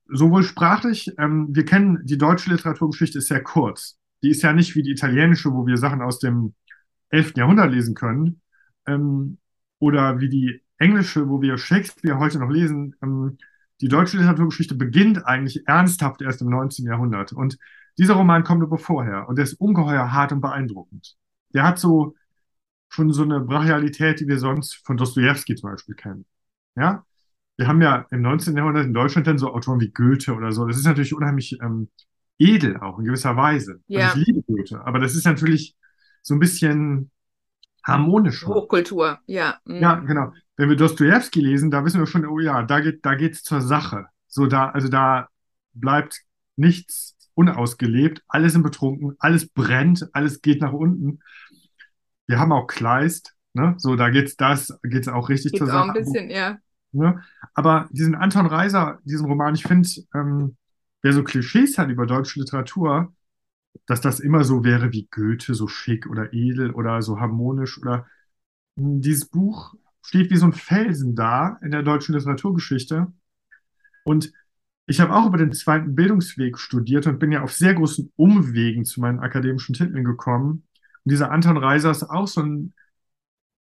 [0.09, 3.99] sowohl sprachlich, ähm, wir kennen, die deutsche Literaturgeschichte ist sehr kurz.
[4.23, 6.55] Die ist ja nicht wie die italienische, wo wir Sachen aus dem
[7.11, 7.35] 11.
[7.37, 8.41] Jahrhundert lesen können,
[8.87, 9.39] ähm,
[9.79, 12.95] oder wie die englische, wo wir Shakespeare heute noch lesen.
[13.03, 13.39] Ähm,
[13.81, 16.87] die deutsche Literaturgeschichte beginnt eigentlich ernsthaft erst im 19.
[16.87, 17.33] Jahrhundert.
[17.33, 17.59] Und
[17.99, 21.17] dieser Roman kommt aber vorher und der ist ungeheuer hart und beeindruckend.
[21.55, 22.15] Der hat so
[22.89, 26.25] schon so eine Brachialität, die wir sonst von Dostoevsky zum Beispiel kennen.
[26.77, 27.05] Ja,
[27.57, 28.57] wir haben ja im 19.
[28.57, 30.67] Jahrhundert in Deutschland dann so Autoren wie Goethe oder so.
[30.67, 31.89] Das ist natürlich unheimlich ähm,
[32.39, 33.81] edel auch in gewisser Weise.
[33.87, 34.09] Ja.
[34.09, 35.75] Also ich liebe Goethe, aber das ist natürlich
[36.23, 37.11] so ein bisschen
[37.83, 38.49] harmonischer.
[38.49, 39.59] Hochkultur, ja.
[39.65, 39.77] Mhm.
[39.77, 40.33] Ja, genau.
[40.57, 43.61] Wenn wir Dostoevsky lesen, da wissen wir schon, oh ja, da geht, da geht's zur
[43.61, 44.07] Sache.
[44.27, 45.29] So da, also da
[45.73, 46.21] bleibt
[46.57, 51.21] nichts unausgelebt, alles sind betrunken, alles brennt, alles geht nach unten.
[52.27, 53.75] Wir haben auch Kleist, ne?
[53.79, 55.85] So, da geht's, das geht's auch richtig Geht's zur Sache.
[55.85, 56.59] auch ein bisschen, ja.
[56.93, 57.23] Ne?
[57.55, 60.57] Aber diesen Anton Reiser, diesen Roman, ich finde, ähm,
[61.03, 63.13] wer so Klischees hat über deutsche Literatur,
[63.87, 68.07] dass das immer so wäre wie Goethe, so schick oder edel oder so harmonisch oder
[68.77, 73.13] hm, dieses Buch steht wie so ein Felsen da in der deutschen Literaturgeschichte.
[74.05, 74.33] Und
[74.87, 78.85] ich habe auch über den zweiten Bildungsweg studiert und bin ja auf sehr großen Umwegen
[78.85, 80.66] zu meinen akademischen Titeln gekommen.
[81.07, 82.75] Und dieser Anton Reiser ist auch so ein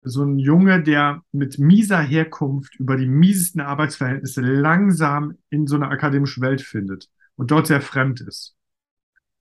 [0.03, 5.89] so ein Junge, der mit mieser Herkunft über die miesesten Arbeitsverhältnisse langsam in so eine
[5.89, 8.55] akademische Welt findet und dort sehr fremd ist.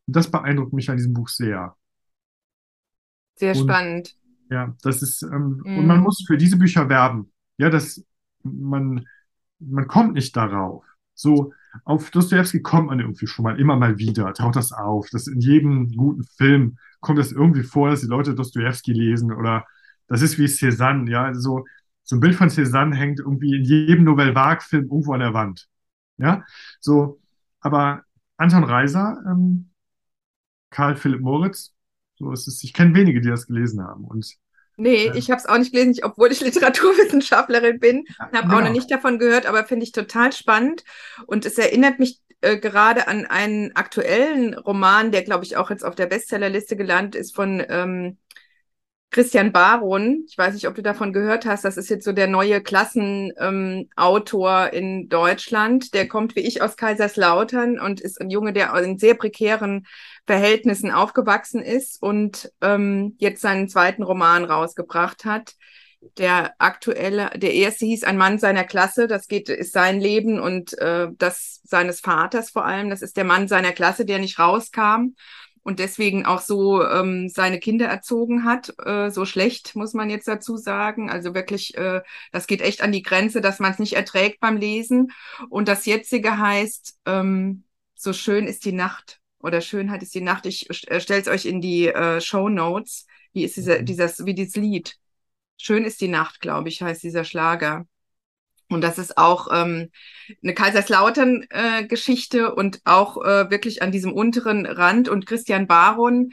[0.06, 1.76] Und das beeindruckt mich an diesem Buch sehr.
[3.36, 4.16] Sehr und, spannend.
[4.50, 5.78] Ja, das ist, ähm, mm.
[5.78, 7.32] und man muss für diese Bücher werben.
[7.56, 8.04] Ja, das,
[8.42, 9.06] man,
[9.58, 10.84] man kommt nicht darauf.
[11.14, 11.52] So,
[11.84, 15.08] auf Dostoevsky kommt man irgendwie schon mal, immer mal wieder, taucht das auf.
[15.10, 19.66] Das in jedem guten Film kommt das irgendwie vor, dass die Leute Dostoevsky lesen oder
[20.06, 21.64] das ist wie Cézanne, ja, so,
[22.02, 25.68] so ein Bild von Cézanne hängt irgendwie in jedem Nouvelle Vague-Film irgendwo an der Wand.
[26.18, 26.44] Ja,
[26.80, 27.20] so,
[27.60, 28.02] aber
[28.36, 29.70] Anton Reiser, ähm,
[30.70, 31.72] Karl Philipp Moritz,
[32.16, 34.04] so ist es, ich kenne wenige, die das gelesen haben.
[34.04, 34.36] Und
[34.76, 38.04] Nee, äh, ich habe es auch nicht gelesen, obwohl ich Literaturwissenschaftlerin bin.
[38.18, 38.56] Ja, habe genau.
[38.56, 40.84] auch noch nicht davon gehört, aber finde ich total spannend.
[41.26, 45.84] Und es erinnert mich äh, gerade an einen aktuellen Roman, der, glaube ich, auch jetzt
[45.84, 48.18] auf der Bestsellerliste gelandet ist von ähm,
[49.12, 52.28] Christian Baron, ich weiß nicht, ob du davon gehört hast, das ist jetzt so der
[52.28, 55.94] neue Klassenautor ähm, in Deutschland.
[55.94, 59.84] Der kommt wie ich aus Kaiserslautern und ist ein Junge, der in sehr prekären
[60.28, 65.54] Verhältnissen aufgewachsen ist und ähm, jetzt seinen zweiten Roman rausgebracht hat.
[66.16, 69.06] Der aktuelle, der erste hieß Ein Mann seiner Klasse.
[69.06, 72.90] Das geht, ist sein Leben und äh, das seines Vaters vor allem.
[72.90, 75.14] Das ist der Mann seiner Klasse, der nicht rauskam
[75.62, 78.72] und deswegen auch so ähm, seine Kinder erzogen hat.
[78.84, 81.10] Äh, so schlecht, muss man jetzt dazu sagen.
[81.10, 82.00] Also wirklich, äh,
[82.32, 85.12] das geht echt an die Grenze, dass man es nicht erträgt beim Lesen.
[85.48, 90.46] Und das jetzige heißt, ähm, so schön ist die Nacht oder Schönheit ist die Nacht.
[90.46, 93.06] Ich äh, stelle es euch in die äh, Show Notes.
[93.32, 93.84] Wie ist dieser, mhm.
[93.84, 94.96] dieses, wie dieses Lied?
[95.62, 97.86] Schön ist die Nacht, glaube ich, heißt dieser Schlager.
[98.70, 99.90] Und das ist auch ähm,
[100.42, 105.10] eine Kaiserslautern-Geschichte äh, und auch äh, wirklich an diesem unteren Rand.
[105.10, 106.32] Und Christian Baron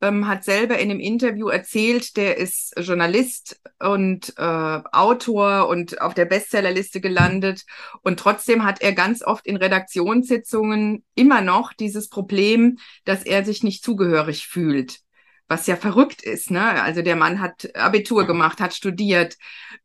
[0.00, 6.14] ähm, hat selber in einem Interview erzählt, der ist Journalist und äh, Autor und auf
[6.14, 7.64] der Bestsellerliste gelandet.
[8.02, 13.64] Und trotzdem hat er ganz oft in Redaktionssitzungen immer noch dieses Problem, dass er sich
[13.64, 15.00] nicht zugehörig fühlt
[15.48, 16.50] was ja verrückt ist.
[16.50, 16.82] Ne?
[16.82, 19.36] Also der Mann hat Abitur gemacht, hat studiert,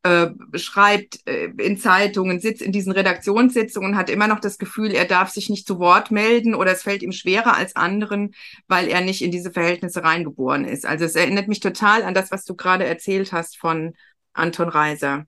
[0.04, 5.06] äh, schreibt äh, in Zeitungen, sitzt in diesen Redaktionssitzungen, hat immer noch das Gefühl, er
[5.06, 8.34] darf sich nicht zu Wort melden oder es fällt ihm schwerer als anderen,
[8.68, 10.86] weil er nicht in diese Verhältnisse reingeboren ist.
[10.86, 13.94] Also es erinnert mich total an das, was du gerade erzählt hast von
[14.34, 15.26] Anton Reiser.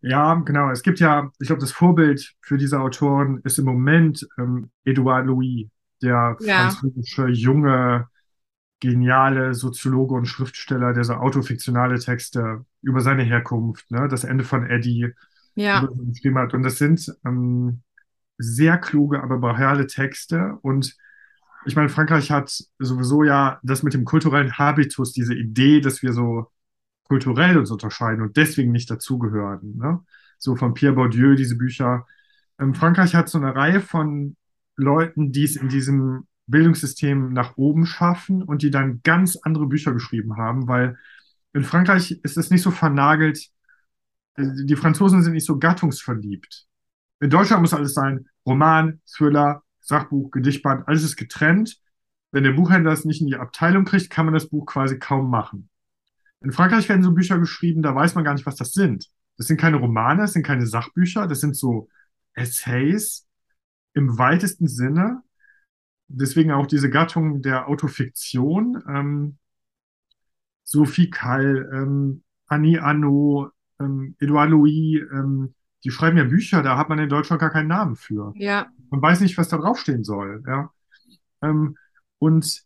[0.00, 0.70] Ja, genau.
[0.70, 5.26] Es gibt ja, ich glaube, das Vorbild für diese Autoren ist im Moment ähm, Edouard
[5.26, 5.68] Louis,
[6.02, 8.08] der Ja, französische junge,
[8.82, 14.68] geniale Soziologe und Schriftsteller, der so autofiktionale Texte über seine Herkunft, ne, das Ende von
[14.68, 15.12] Eddie,
[15.54, 16.52] ja, geschrieben hat.
[16.52, 17.82] Und das sind ähm,
[18.38, 20.58] sehr kluge, aber brachiale Texte.
[20.62, 20.96] Und
[21.64, 26.12] ich meine, Frankreich hat sowieso ja das mit dem kulturellen Habitus, diese Idee, dass wir
[26.12, 26.50] so
[27.04, 29.76] kulturell uns unterscheiden und deswegen nicht dazugehören.
[29.76, 30.00] Ne?
[30.38, 32.04] So von Pierre Bourdieu, diese Bücher.
[32.58, 34.36] Ähm, Frankreich hat so eine Reihe von
[34.74, 39.92] Leuten, die es in diesem Bildungssystem nach oben schaffen und die dann ganz andere Bücher
[39.92, 40.98] geschrieben haben, weil
[41.52, 43.50] in Frankreich ist es nicht so vernagelt,
[44.36, 46.66] die Franzosen sind nicht so gattungsverliebt.
[47.20, 51.78] In Deutschland muss alles sein, Roman, Thriller, Sachbuch, Gedichtband, alles ist getrennt.
[52.30, 55.30] Wenn der Buchhändler es nicht in die Abteilung kriegt, kann man das Buch quasi kaum
[55.30, 55.68] machen.
[56.40, 59.08] In Frankreich werden so Bücher geschrieben, da weiß man gar nicht, was das sind.
[59.36, 61.88] Das sind keine Romane, das sind keine Sachbücher, das sind so
[62.34, 63.26] Essays
[63.94, 65.22] im weitesten Sinne.
[66.14, 68.82] Deswegen auch diese Gattung der Autofiktion.
[68.88, 69.38] Ähm,
[70.64, 73.50] Sophie Kall, ähm, Annie Arnaud,
[73.80, 75.54] ähm, Edouard Louis, ähm,
[75.84, 78.32] die schreiben ja Bücher, da hat man in Deutschland gar keinen Namen für.
[78.36, 80.42] ja, Man weiß nicht, was da draufstehen soll.
[80.46, 80.70] Ja?
[81.42, 81.76] Ähm,
[82.18, 82.62] und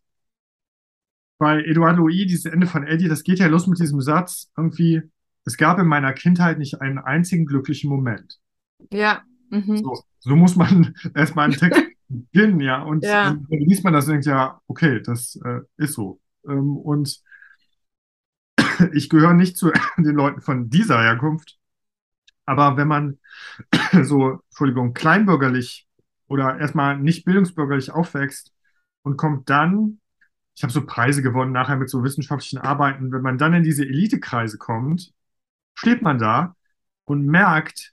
[1.38, 5.02] bei Edouard Louis, dieses Ende von Eddie, das geht ja los mit diesem Satz, irgendwie,
[5.44, 8.38] es gab in meiner Kindheit nicht einen einzigen glücklichen Moment.
[8.90, 11.82] ja, mhm, So, so muss man erstmal einen Text
[12.24, 12.82] beginnen, ja.
[12.82, 16.20] Und ja, dann liest man das und denkt, ja, okay, das äh, ist so.
[16.46, 17.20] Ähm, und
[18.92, 21.58] ich gehöre nicht zu den Leuten von dieser Herkunft,
[22.44, 23.18] aber wenn man
[24.02, 25.86] so, Entschuldigung, kleinbürgerlich
[26.28, 28.52] oder erstmal nicht bildungsbürgerlich aufwächst
[29.02, 30.00] und kommt dann,
[30.54, 33.84] ich habe so Preise gewonnen nachher mit so wissenschaftlichen Arbeiten, wenn man dann in diese
[33.84, 35.12] Elitekreise kommt,
[35.74, 36.56] steht man da
[37.04, 37.92] und merkt,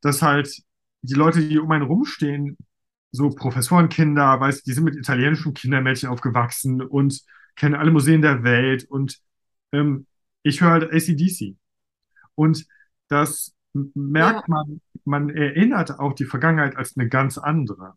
[0.00, 0.62] dass halt
[1.02, 2.56] die Leute, die um einen rumstehen,
[3.12, 7.20] so Professorenkinder, weißt, die sind mit italienischen Kindermädchen aufgewachsen und
[7.56, 9.18] kennen alle Museen der Welt und
[9.72, 10.06] ähm,
[10.42, 11.56] ich höre halt AC/DC.
[12.34, 12.66] Und
[13.08, 17.94] das ja, merkt man, man erinnert auch die Vergangenheit als eine ganz andere.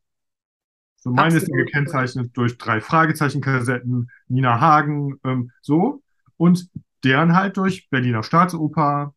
[0.97, 6.01] So meine ist ja gekennzeichnet durch drei Fragezeichen-Kassetten, Nina Hagen, ähm, so.
[6.37, 6.69] Und
[7.03, 9.13] deren halt durch Berliner Staatsoper,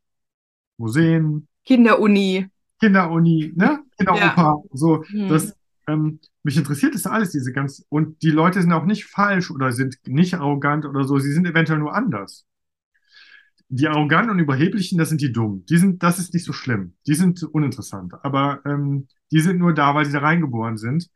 [0.78, 2.48] Museen, Kinderuni.
[2.80, 3.64] Kinderuni, ne?
[3.64, 5.04] Ja, Kinderoper, so.
[5.12, 5.56] mhm, Das,
[5.88, 9.72] ähm, mich interessiert das alles, diese ganz, und die Leute sind auch nicht falsch oder
[9.72, 12.46] sind nicht arrogant oder so, sie sind eventuell nur anders.
[13.70, 15.66] Die Arroganten und Überheblichen, das sind die Dummen.
[15.66, 16.94] Die sind, das ist nicht so schlimm.
[17.06, 18.14] Die sind uninteressant.
[18.22, 21.10] Aber ähm, die sind nur da, weil sie da reingeboren sind.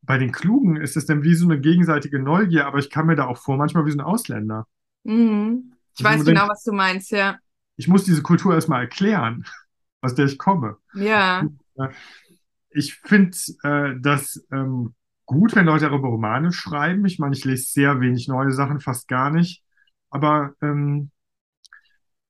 [0.00, 3.16] Bei den Klugen ist es dann wie so eine gegenseitige Neugier, aber ich kam mir
[3.16, 4.66] da auch vor, manchmal wie so ein Ausländer.
[5.04, 5.72] mhm.
[5.98, 7.38] Ich weiß genau, denke, was du meinst, ja,
[7.78, 9.44] ich muss diese Kultur erstmal erklären,
[10.02, 10.76] aus der ich komme.
[10.94, 11.90] ja, Ja,
[12.70, 14.94] Ich finde äh, das ähm,
[15.26, 17.04] gut, wenn Leute darüber Romane schreiben.
[17.06, 19.62] Ich meine, ich lese sehr wenig neue Sachen, fast gar nicht.
[20.10, 21.10] Aber ähm,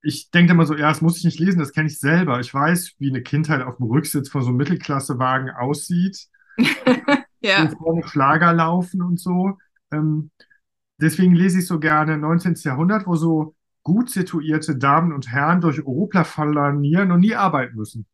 [0.02, 2.40] ich denke immer so, ja, das muss ich nicht lesen, das kenne ich selber.
[2.40, 6.26] Ich weiß, wie eine Kindheit auf dem Rücksitz von so einem Mittelklassewagen aussieht,
[6.56, 6.64] wo
[7.40, 9.58] ja, vorne Schlager laufen und so.
[9.90, 10.30] Ähm,
[11.00, 12.54] deswegen lese ich so gerne 19.
[12.62, 18.06] Jahrhundert, wo so gut situierte Damen und Herren durch Europa flanieren und nie arbeiten müssen.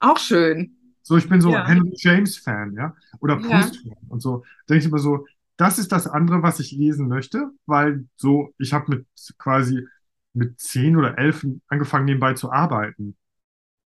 [0.00, 0.77] auch schön.
[1.08, 4.44] So, ich bin so Ja, Henry James-Fan, ja, oder ja, Proust-Fan und so.
[4.68, 8.74] Denke ich immer so, das ist das andere, was ich lesen möchte, weil so, ich
[8.74, 9.06] habe mit
[9.38, 9.86] quasi
[10.34, 13.16] mit zehn oder elf angefangen, nebenbei zu arbeiten.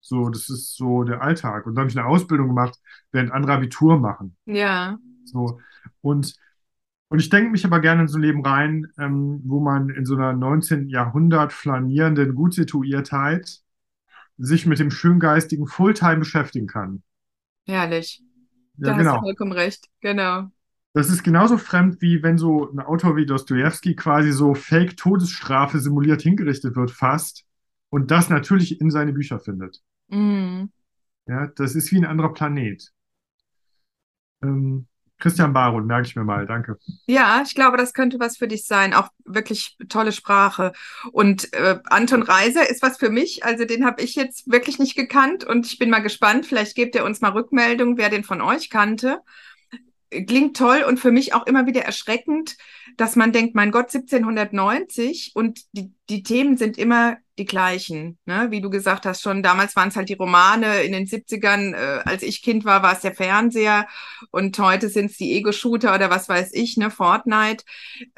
[0.01, 1.67] So, das ist so der Alltag.
[1.67, 2.79] Und dann habe ich eine Ausbildung gemacht,
[3.13, 4.37] während andere Abitur machen.
[4.47, 5.61] ja, So.
[6.03, 6.37] Und,
[7.09, 10.05] und ich denke mich aber gerne in so ein Leben rein, ähm, wo man in
[10.05, 10.91] so einer 19.
[10.91, 13.63] Jahrhundert flanierenden Gutsituiertheit
[14.39, 17.03] sich mit dem Schöngeistigen Fulltime beschäftigen kann.
[17.67, 18.23] herrlich.
[18.79, 19.21] Ja, Da hast du genau.
[19.21, 20.51] vollkommen recht, genau.
[20.93, 26.23] Das ist genauso fremd, wie wenn so ein Autor wie Dostojewski quasi so Fake-Todesstrafe simuliert
[26.23, 27.45] hingerichtet wird, fast,
[27.91, 29.83] und das natürlich in seine Bücher findet.
[30.09, 30.71] Mhm.
[31.27, 32.93] Ja, das ist wie ein anderer Planet.
[34.43, 34.87] Ähm,
[35.19, 36.79] Christian Baron, merke ich mir mal, danke.
[37.07, 38.93] Ja, ich glaube, das könnte was für dich sein.
[38.93, 40.73] Auch wirklich tolle Sprache.
[41.11, 43.45] Und äh, Anton Reiser ist was für mich.
[43.45, 46.45] Also den habe ich jetzt wirklich nicht gekannt und ich bin mal gespannt.
[46.45, 49.21] Vielleicht gebt ihr uns mal Rückmeldung, wer den von euch kannte.
[50.25, 52.57] Klingt toll und für mich auch immer wieder erschreckend,
[52.97, 58.19] dass man denkt, mein Gott, 1790 und die, die Themen sind immer die gleichen.
[58.25, 58.47] Ne?
[58.51, 62.03] Wie du gesagt hast, schon damals waren es halt die Romane, in den 70ern, äh,
[62.05, 63.87] als ich Kind war, war es der Fernseher
[64.31, 67.65] und heute sind es die Ego-Shooter oder was weiß ich, ne, Fortnite.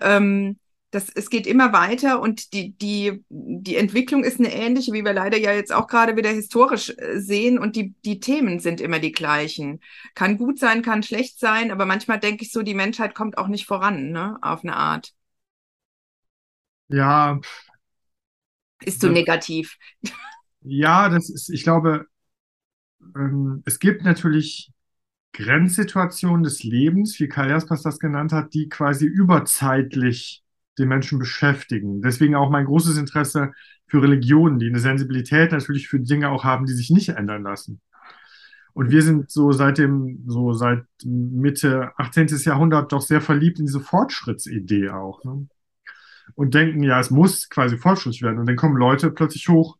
[0.00, 0.58] Ähm,
[0.90, 5.12] das, es geht immer weiter und die, die, die Entwicklung ist eine ähnliche, wie wir
[5.12, 8.98] leider ja jetzt auch gerade wieder historisch äh, sehen und die, die Themen sind immer
[8.98, 9.80] die gleichen.
[10.14, 13.48] Kann gut sein, kann schlecht sein, aber manchmal denke ich so, die Menschheit kommt auch
[13.48, 15.12] nicht voran, ne, auf eine Art.
[16.88, 17.38] Ja.
[18.80, 19.76] Ist zu so negativ.
[20.62, 22.06] Ja, das ist, ich glaube,
[23.14, 24.72] ähm, es gibt natürlich
[25.34, 30.42] Grenzsituationen des Lebens, wie Karl Jaspers das genannt hat, die quasi überzeitlich
[30.78, 32.02] den Menschen beschäftigen.
[32.02, 33.52] Deswegen auch mein großes Interesse
[33.86, 37.80] für Religionen, die eine Sensibilität natürlich für Dinge auch haben, die sich nicht ändern lassen.
[38.74, 42.28] Und wir sind so seit dem, so seit Mitte 18.
[42.44, 45.24] Jahrhundert doch sehr verliebt in diese Fortschrittsidee auch.
[45.24, 45.48] Ne?
[46.34, 48.38] Und denken, ja, es muss quasi fortschrittlich werden.
[48.38, 49.78] Und dann kommen Leute plötzlich hoch,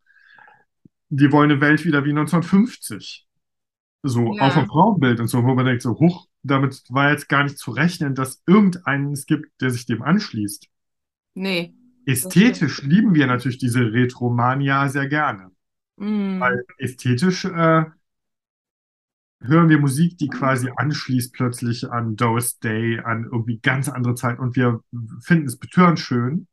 [1.09, 3.25] die wollen eine Welt wieder wie 1950.
[4.03, 4.47] So, ja.
[4.47, 7.57] auch vom Frauenbild und so, wo man denkt, so, hoch, damit war jetzt gar nicht
[7.57, 10.67] zu rechnen, dass irgendeinen es gibt, der sich dem anschließt.
[11.39, 11.73] Nee.
[12.05, 15.51] Ästhetisch lieben wir natürlich diese Retromania sehr gerne.
[15.95, 16.41] Mm.
[16.41, 17.85] Weil ästhetisch äh,
[19.41, 24.41] hören wir Musik, die quasi anschließt plötzlich an Doris Day, an irgendwie ganz andere Zeiten
[24.41, 24.81] und wir
[25.21, 26.47] finden es betörend schön.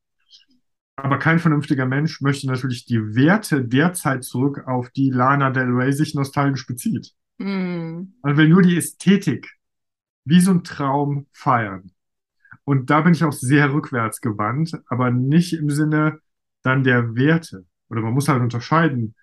[0.95, 5.71] Aber kein vernünftiger Mensch möchte natürlich die Werte der Zeit zurück, auf die Lana Del
[5.71, 7.13] Rey sich nostalgisch bezieht.
[7.39, 8.13] Mm.
[8.23, 9.51] Man will nur die Ästhetik
[10.25, 11.91] wie so ein Traum feiern.
[12.67, 16.19] Und da bin ich auch sehr rückwärts gewandt, aber nicht im Sinne
[16.63, 17.65] dann der Werte.
[17.89, 19.15] Oder man muss halt unterscheiden.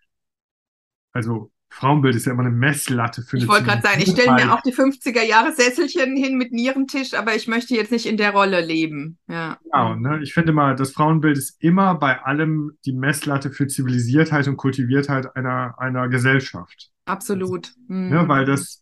[1.12, 4.32] Also Frauenbild ist ja immer eine Messlatte für eine Ich wollte gerade sagen, ich stelle
[4.32, 8.16] mir auch die 50er Jahre Sesselchen hin mit Nierentisch, aber ich möchte jetzt nicht in
[8.16, 9.18] der Rolle leben.
[9.28, 9.58] Ja.
[9.66, 10.22] Genau, ne?
[10.24, 15.36] Ich finde mal, das Frauenbild ist immer bei allem die Messlatte für Zivilisiertheit und Kultiviertheit
[15.36, 16.92] einer, einer Gesellschaft.
[17.04, 17.74] Absolut.
[17.90, 18.10] Mhm.
[18.10, 18.28] Ne?
[18.30, 18.82] Weil das,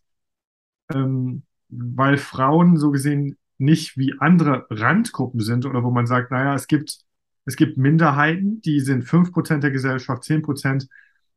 [0.94, 6.54] ähm, weil Frauen so gesehen nicht wie andere Randgruppen sind oder wo man sagt, naja,
[6.54, 6.98] es gibt,
[7.44, 10.88] es gibt Minderheiten, die sind 5% der Gesellschaft, 10%.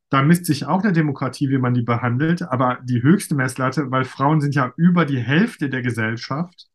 [0.10, 4.06] Da misst sich auch eine Demokratie, wie man die behandelt, aber die höchste Messlatte, weil
[4.06, 6.68] Frauen sind ja über die Hälfte der Gesellschaft.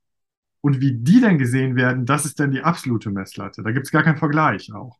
[0.63, 3.63] Und wie die dann gesehen werden, das ist dann die absolute Messlatte.
[3.63, 4.99] Da gibt es gar keinen Vergleich auch.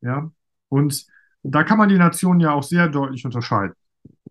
[0.00, 0.30] Ja.
[0.68, 1.06] Und
[1.42, 3.74] da kann man die Nationen ja auch sehr deutlich unterscheiden.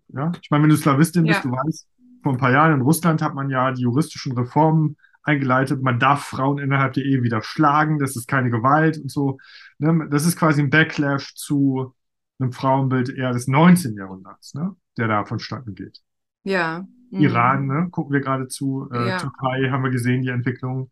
[0.08, 0.32] Ja.
[0.42, 1.34] Ich meine, wenn du Slawistin ja.
[1.34, 1.88] bist, du weißt,
[2.22, 4.96] vor ein paar Jahren in Russland hat man ja die juristischen Reformen
[5.26, 9.38] eingeleitet, man darf Frauen innerhalb der Ehe wieder schlagen, das ist keine Gewalt und so.
[9.78, 10.08] Ne?
[10.10, 11.94] Das ist quasi ein Backlash zu
[12.38, 13.96] einem Frauenbild eher des 19.
[13.96, 14.76] Jahrhunderts, ne?
[14.96, 16.00] der da vonstatten geht.
[16.44, 16.86] Ja.
[17.10, 17.20] Mhm.
[17.20, 17.88] Iran, ne?
[17.90, 19.18] gucken wir gerade zu, äh, ja.
[19.18, 20.90] Türkei haben wir gesehen, die Entwicklung.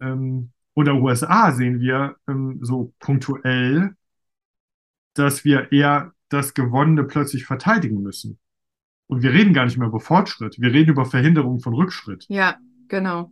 [0.00, 3.94] Ähm, oder USA sehen wir ähm, so punktuell,
[5.14, 8.38] dass wir eher das Gewonnene plötzlich verteidigen müssen.
[9.06, 12.26] Und wir reden gar nicht mehr über Fortschritt, wir reden über Verhinderung von Rückschritt.
[12.28, 12.56] Ja,
[12.88, 13.30] genau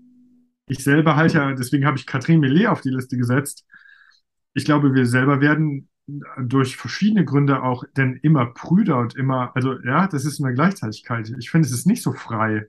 [0.67, 3.67] ich selber halt ja, deswegen habe ich Katrin Millet auf die Liste gesetzt.
[4.55, 5.89] Ich glaube, wir selber werden
[6.39, 11.33] durch verschiedene Gründe auch denn immer prüder und immer, also ja, das ist eine Gleichzeitigkeit.
[11.39, 12.69] Ich finde, es ist nicht so frei,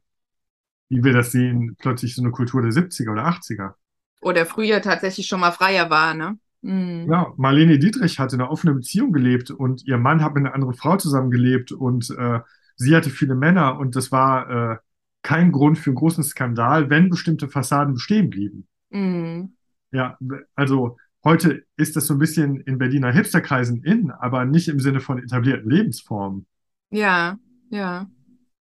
[0.89, 3.73] wie wir das sehen, plötzlich so eine Kultur der 70er oder 80er.
[4.21, 6.37] Oder früher tatsächlich schon mal freier war, ne?
[6.61, 7.07] Mhm.
[7.11, 10.73] Ja, Marlene Dietrich hatte eine offene Beziehung gelebt und ihr Mann hat mit einer anderen
[10.73, 12.39] Frau zusammengelebt und äh,
[12.75, 14.77] sie hatte viele Männer und das war äh,
[15.25, 18.67] kein Grund für einen großen Skandal, wenn bestimmte Fassaden bestehen blieben.
[18.91, 19.53] Mhm.
[19.91, 20.19] Ja,
[20.53, 24.99] also heute ist das so ein bisschen in Berliner Hipsterkreisen in, aber nicht im Sinne
[24.99, 26.45] von etablierten Lebensformen.
[26.91, 27.39] Ja,
[27.71, 28.07] ja.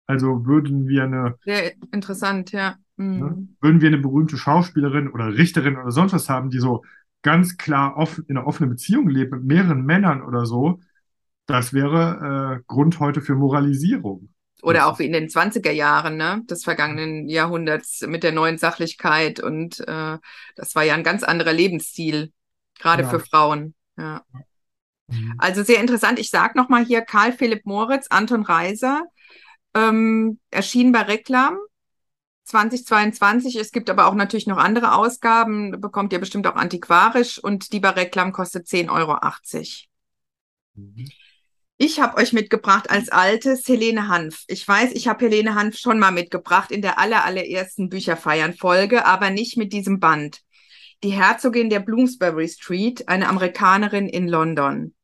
[0.06, 1.36] Also würden wir eine.
[1.44, 2.76] Sehr interessant, ja.
[2.98, 3.20] Mhm.
[3.20, 6.84] Ne, würden wir eine berühmte Schauspielerin oder Richterin oder sonst was haben, die so
[7.24, 10.82] ganz klar offen, in einer offenen Beziehung lebt mit mehreren Männern oder so,
[11.48, 14.30] das wäre äh, Grund heute für Moralisierung.
[14.62, 19.42] Oder auch wie in den 20er Jahren ne, des vergangenen Jahrhunderts mit der neuen Sachlichkeit.
[19.42, 20.18] Und äh,
[20.56, 22.32] das war ja ein ganz anderer Lebensstil,
[22.80, 23.10] gerade ja.
[23.10, 23.76] für Frauen.
[23.98, 24.24] Ja.
[25.08, 25.36] Mhm.
[25.38, 26.20] Also sehr interessant.
[26.20, 29.04] Ich sage nochmal hier Karl Philipp Moritz, Anton Reiser,
[29.74, 31.58] ähm, erschienen bei Reklam
[32.46, 33.56] 2022.
[33.56, 37.80] Es gibt aber auch natürlich noch andere Ausgaben, bekommt ihr bestimmt auch antiquarisch und die
[37.80, 39.20] bei Reklam kostet 10,80 Euro.
[40.76, 41.10] Mhm.
[41.86, 44.46] Ich habe euch mitgebracht als altes Helene Hanf.
[44.48, 49.32] Ich weiß, ich habe Helene Hanf schon mal mitgebracht in der aller, allerersten Bücherfeiern-Folge, aber
[49.32, 50.40] nicht mit diesem Band.
[51.04, 54.96] Die Herzogin der Bloomsbury Street, eine Amerikanerin in London.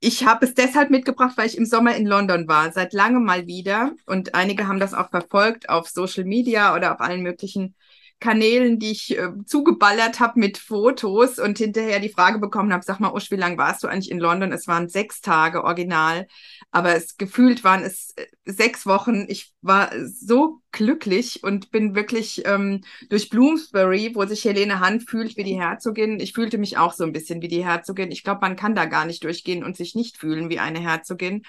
[0.00, 3.46] Ich habe es deshalb mitgebracht, weil ich im Sommer in London war, seit langem mal
[3.46, 3.92] wieder.
[4.06, 7.76] Und einige haben das auch verfolgt auf Social Media oder auf allen möglichen
[8.20, 13.00] Kanälen, die ich äh, zugeballert habe mit Fotos und hinterher die Frage bekommen habe, sag
[13.00, 14.52] mal, Usch, wie lange warst du eigentlich in London?
[14.52, 16.26] Es waren sechs Tage original,
[16.70, 19.24] aber es gefühlt waren es äh, sechs Wochen.
[19.28, 25.38] Ich war so glücklich und bin wirklich ähm, durch Bloomsbury, wo sich Helene Hand fühlt
[25.38, 26.20] wie die Herzogin.
[26.20, 28.12] Ich fühlte mich auch so ein bisschen wie die Herzogin.
[28.12, 31.42] Ich glaube, man kann da gar nicht durchgehen und sich nicht fühlen wie eine Herzogin.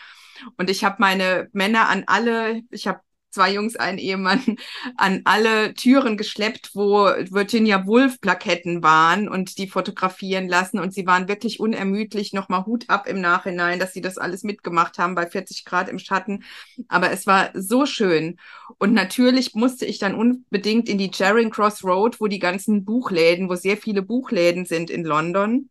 [0.58, 3.02] Und ich habe meine Männer an alle, ich habe
[3.32, 4.58] zwei Jungs, ein Ehemann,
[4.98, 10.80] an alle Türen geschleppt, wo Virginia Woolf Plaketten waren und die fotografieren lassen.
[10.80, 14.98] Und sie waren wirklich unermüdlich, nochmal Hut ab im Nachhinein, dass sie das alles mitgemacht
[15.00, 16.44] haben bei 40 Grad im Schatten.
[16.88, 18.38] Aber es war so schön.
[18.78, 23.50] Und natürlich musste ich dann unbedingt in die Charing Cross Road, wo die ganzen Buchläden,
[23.50, 25.70] wo sehr viele Buchläden sind in London.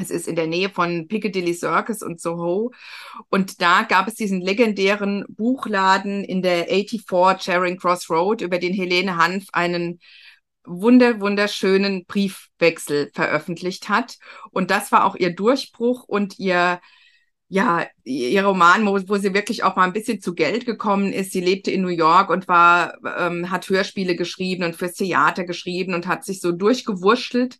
[0.00, 2.72] Es ist in der Nähe von Piccadilly Circus und Soho.
[3.28, 8.72] Und da gab es diesen legendären Buchladen in der 84 Charing Cross Road, über den
[8.72, 10.00] Helene Hanf einen
[10.64, 14.18] wunder, wunderschönen Briefwechsel veröffentlicht hat.
[14.50, 16.80] Und das war auch ihr Durchbruch und ihr
[17.50, 21.32] ja, ihr Roman, wo, wo sie wirklich auch mal ein bisschen zu Geld gekommen ist.
[21.32, 25.94] Sie lebte in New York und war, ähm, hat Hörspiele geschrieben und fürs Theater geschrieben
[25.94, 27.58] und hat sich so durchgewurschtelt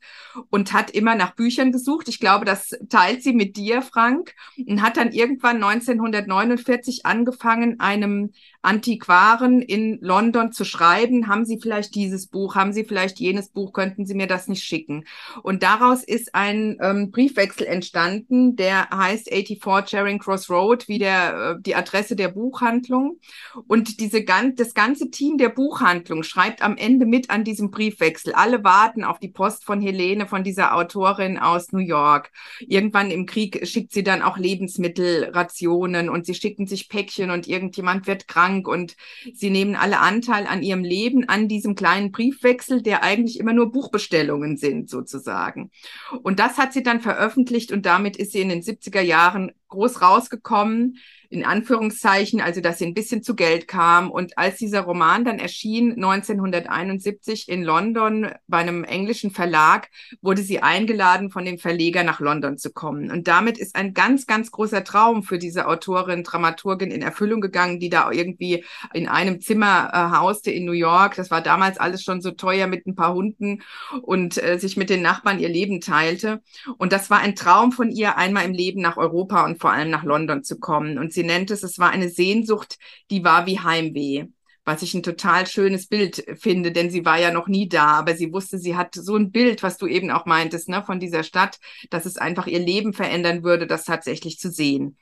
[0.51, 2.09] und hat immer nach Büchern gesucht.
[2.09, 4.35] Ich glaube, das teilt sie mit dir, Frank,
[4.67, 11.29] und hat dann irgendwann 1949 angefangen, einem Antiquaren in London zu schreiben.
[11.29, 12.55] Haben Sie vielleicht dieses Buch?
[12.55, 13.73] Haben Sie vielleicht jenes Buch?
[13.73, 15.05] Könnten Sie mir das nicht schicken?
[15.43, 21.57] Und daraus ist ein ähm, Briefwechsel entstanden, der heißt 84 Charing Cross Road, wie der,
[21.59, 23.19] äh, die Adresse der Buchhandlung.
[23.67, 28.33] Und diese, das ganze Team der Buchhandlung schreibt am Ende mit an diesem Briefwechsel.
[28.35, 32.31] Alle warten auf die Post von Helene, von dieser Autorin aus New York.
[32.61, 38.07] Irgendwann im Krieg schickt sie dann auch Lebensmittelrationen und sie schicken sich Päckchen und irgendjemand
[38.07, 38.97] wird krank und
[39.33, 43.73] sie nehmen alle Anteil an ihrem Leben, an diesem kleinen Briefwechsel, der eigentlich immer nur
[43.73, 45.71] Buchbestellungen sind, sozusagen.
[46.23, 50.03] Und das hat sie dann veröffentlicht und damit ist sie in den 70er Jahren groß
[50.03, 50.99] rausgekommen
[51.31, 54.11] in Anführungszeichen, also dass sie ein bisschen zu Geld kam.
[54.11, 59.89] Und als dieser Roman dann erschien, 1971 in London bei einem englischen Verlag,
[60.23, 63.11] wurde sie eingeladen, von dem Verleger nach London zu kommen.
[63.11, 67.79] Und damit ist ein ganz, ganz großer Traum für diese Autorin, Dramaturgin in Erfüllung gegangen,
[67.79, 68.65] die da irgendwie
[68.95, 71.15] in einem Zimmer äh, hauste in New York.
[71.17, 73.63] Das war damals alles schon so teuer mit ein paar Hunden
[74.01, 76.41] und äh, sich mit den Nachbarn ihr Leben teilte.
[76.79, 79.91] Und das war ein Traum von ihr, einmal im Leben nach Europa und vor allem
[79.91, 80.99] nach London zu kommen.
[80.99, 82.79] Und sie nennt es, es war eine Sehnsucht,
[83.11, 84.27] die war wie Heimweh
[84.69, 88.15] was ich ein total schönes Bild finde, denn sie war ja noch nie da, aber
[88.15, 91.23] sie wusste, sie hat so ein Bild, was du eben auch meintest, ne, von dieser
[91.23, 91.59] Stadt,
[91.89, 94.99] dass es einfach ihr Leben verändern würde, das tatsächlich zu sehen.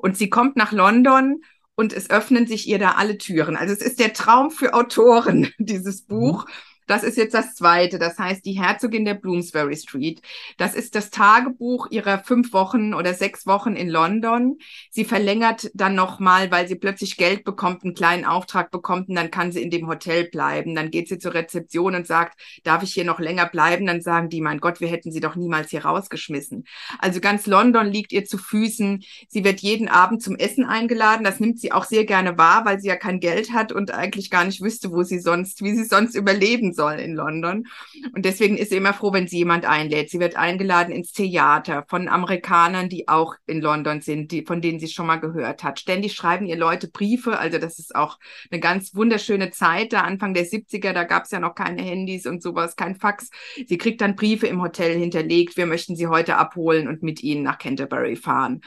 [0.00, 1.40] Und sie kommt nach London
[1.74, 3.56] und es öffnen sich ihr da alle Türen.
[3.56, 6.44] Also es ist der Traum für Autoren, dieses Buch.
[6.44, 6.52] Mhm.
[6.86, 7.98] Das ist jetzt das zweite.
[7.98, 10.22] Das heißt, die Herzogin der Bloomsbury Street.
[10.56, 14.58] Das ist das Tagebuch ihrer fünf Wochen oder sechs Wochen in London.
[14.90, 19.30] Sie verlängert dann nochmal, weil sie plötzlich Geld bekommt, einen kleinen Auftrag bekommt und dann
[19.30, 20.74] kann sie in dem Hotel bleiben.
[20.74, 23.86] Dann geht sie zur Rezeption und sagt, darf ich hier noch länger bleiben?
[23.86, 26.64] Dann sagen die, mein Gott, wir hätten sie doch niemals hier rausgeschmissen.
[27.00, 29.02] Also ganz London liegt ihr zu Füßen.
[29.28, 31.24] Sie wird jeden Abend zum Essen eingeladen.
[31.24, 34.30] Das nimmt sie auch sehr gerne wahr, weil sie ja kein Geld hat und eigentlich
[34.30, 37.66] gar nicht wüsste, wo sie sonst, wie sie sonst überleben soll in London.
[38.14, 40.10] Und deswegen ist sie immer froh, wenn sie jemand einlädt.
[40.10, 44.78] Sie wird eingeladen ins Theater von Amerikanern, die auch in London sind, die, von denen
[44.78, 45.80] sie schon mal gehört hat.
[45.80, 47.38] Ständig schreiben ihr Leute Briefe.
[47.38, 48.18] Also das ist auch
[48.50, 49.92] eine ganz wunderschöne Zeit.
[49.92, 53.30] Da Anfang der 70er, da gab es ja noch keine Handys und sowas, kein Fax.
[53.66, 55.56] Sie kriegt dann Briefe im Hotel hinterlegt.
[55.56, 58.60] Wir möchten sie heute abholen und mit ihnen nach Canterbury fahren.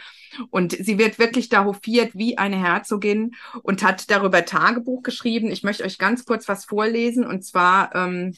[0.50, 5.52] Und sie wird wirklich da hofiert wie eine Herzogin und hat darüber Tagebuch geschrieben.
[5.52, 8.36] Ich möchte euch ganz kurz was vorlesen und zwar ähm,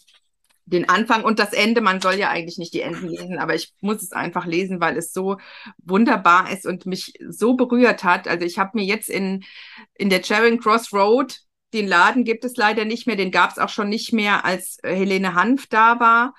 [0.66, 1.82] den Anfang und das Ende.
[1.82, 4.98] Man soll ja eigentlich nicht die Enden lesen, aber ich muss es einfach lesen, weil
[4.98, 5.38] es so
[5.78, 8.28] wunderbar ist und mich so berührt hat.
[8.28, 9.44] Also ich habe mir jetzt in,
[9.96, 11.40] in der Charing Cross Road,
[11.74, 14.78] den Laden gibt es leider nicht mehr, den gab es auch schon nicht mehr, als
[14.84, 16.34] Helene Hanf da war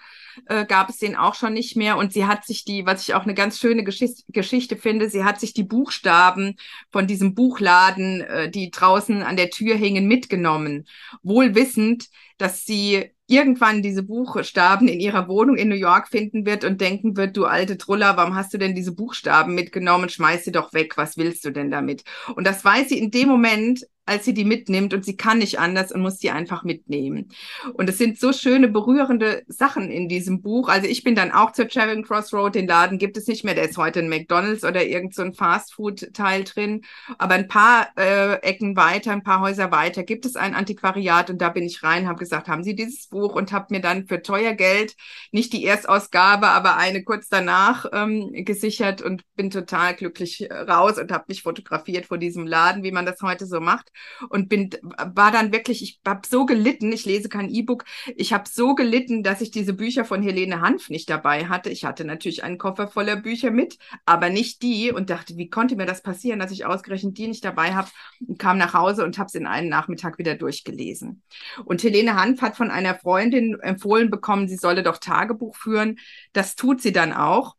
[0.47, 1.97] äh, gab es den auch schon nicht mehr.
[1.97, 5.25] Und sie hat sich die, was ich auch eine ganz schöne Geschichte, Geschichte finde, sie
[5.25, 6.57] hat sich die Buchstaben
[6.91, 10.87] von diesem Buchladen, äh, die draußen an der Tür hingen, mitgenommen.
[11.23, 12.09] Wohl wissend,
[12.39, 17.17] dass sie irgendwann diese Buchstaben in ihrer Wohnung in New York finden wird und denken
[17.17, 20.09] wird, du alte Truller, warum hast du denn diese Buchstaben mitgenommen?
[20.09, 20.97] Schmeiß sie doch weg.
[20.97, 22.05] Was willst du denn damit?
[22.37, 25.61] Und das weiß sie in dem Moment, als sie die mitnimmt und sie kann nicht
[25.61, 27.31] anders und muss die einfach mitnehmen.
[27.75, 30.69] Und es sind so schöne, berührende Sachen in diesem Buch.
[30.69, 33.55] Also ich bin dann auch zur Charing Cross Road, den Laden gibt es nicht mehr,
[33.55, 36.83] der ist heute ein McDonalds oder irgend so ein Fastfood-Teil drin.
[37.19, 41.41] Aber ein paar äh, Ecken weiter, ein paar Häuser weiter gibt es ein Antiquariat und
[41.41, 44.21] da bin ich rein, habe gesagt, haben Sie dieses Buch und habe mir dann für
[44.21, 44.97] teuer Geld
[45.31, 51.13] nicht die Erstausgabe, aber eine kurz danach ähm, gesichert und bin total glücklich raus und
[51.13, 53.92] habe mich fotografiert vor diesem Laden, wie man das heute so macht.
[54.29, 57.85] Und bin, war dann wirklich, ich habe so gelitten, ich lese kein E-Book,
[58.17, 61.71] ich habe so gelitten, dass ich diese Bücher von Helene Hanf nicht dabei hatte.
[61.71, 65.77] Ich hatte natürlich einen Koffer voller Bücher mit, aber nicht die und dachte, wie konnte
[65.77, 67.89] mir das passieren, dass ich ausgerechnet die nicht dabei habe
[68.27, 71.23] und kam nach Hause und habe es in einen Nachmittag wieder durchgelesen.
[71.65, 75.99] Und Helene Hanf hat von einer Freundin empfohlen bekommen, sie solle doch Tagebuch führen.
[76.33, 77.57] Das tut sie dann auch.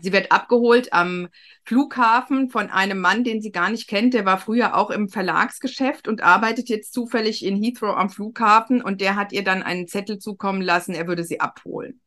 [0.00, 1.28] Sie wird abgeholt am
[1.64, 4.12] Flughafen von einem Mann, den sie gar nicht kennt.
[4.12, 8.82] Der war früher auch im Verlagsgeschäft und arbeitet jetzt zufällig in Heathrow am Flughafen.
[8.82, 12.00] Und der hat ihr dann einen Zettel zukommen lassen, er würde sie abholen.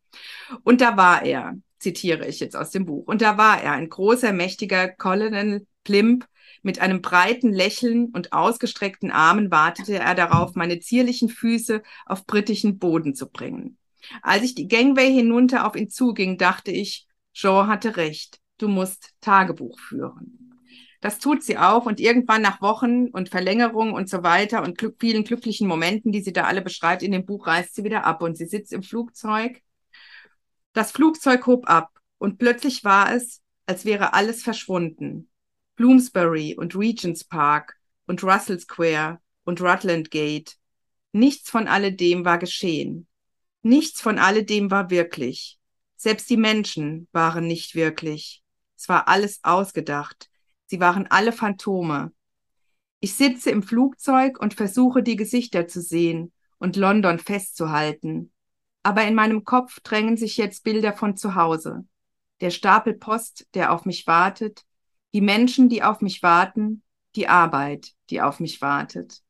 [0.64, 3.08] Und da war er, zitiere ich jetzt aus dem Buch.
[3.08, 6.28] Und da war er, ein großer, mächtiger Colonel Plimp.
[6.62, 12.80] Mit einem breiten Lächeln und ausgestreckten Armen wartete er darauf, meine zierlichen Füße auf britischen
[12.80, 13.78] Boden zu bringen.
[14.22, 19.14] Als ich die Gangway hinunter auf ihn zuging, dachte ich, Jean hatte recht, du musst
[19.22, 20.50] Tagebuch führen.
[21.02, 24.98] Das tut sie auch und irgendwann nach Wochen und Verlängerung und so weiter und glück
[25.00, 28.22] vielen glücklichen Momenten, die sie da alle beschreibt in dem Buch, reist sie wieder ab
[28.22, 29.62] und sie sitzt im Flugzeug.
[30.74, 35.30] Das Flugzeug hob ab und plötzlich war es, als wäre alles verschwunden.
[35.76, 40.58] Bloomsbury und Regents Park und Russell Square und Rutland Gate.
[41.14, 43.08] Nichts von alledem war geschehen.
[43.62, 45.59] Nichts von alledem war wirklich.
[46.02, 48.42] Selbst die Menschen waren nicht wirklich.
[48.78, 50.30] Es war alles ausgedacht.
[50.68, 52.14] Sie waren alle Phantome.
[53.02, 58.32] Ich sitze im Flugzeug und versuche die Gesichter zu sehen und London festzuhalten.
[58.82, 61.86] Aber in meinem Kopf drängen sich jetzt Bilder von zu Hause.
[62.40, 64.64] Der Stapel Post, der auf mich wartet,
[65.14, 66.82] die Menschen, die auf mich warten,
[67.18, 69.22] die Arbeit, die auf mich wartet.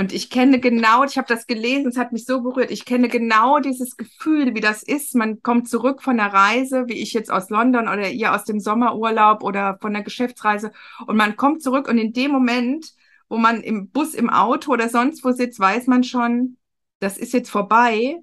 [0.00, 2.70] Und ich kenne genau, ich habe das gelesen, es hat mich so berührt.
[2.70, 5.16] Ich kenne genau dieses Gefühl, wie das ist.
[5.16, 8.60] Man kommt zurück von der Reise, wie ich jetzt aus London oder ihr aus dem
[8.60, 10.70] Sommerurlaub oder von der Geschäftsreise.
[11.08, 12.92] Und man kommt zurück und in dem Moment,
[13.28, 16.58] wo man im Bus, im Auto oder sonst wo sitzt, weiß man schon,
[17.00, 18.18] das ist jetzt vorbei.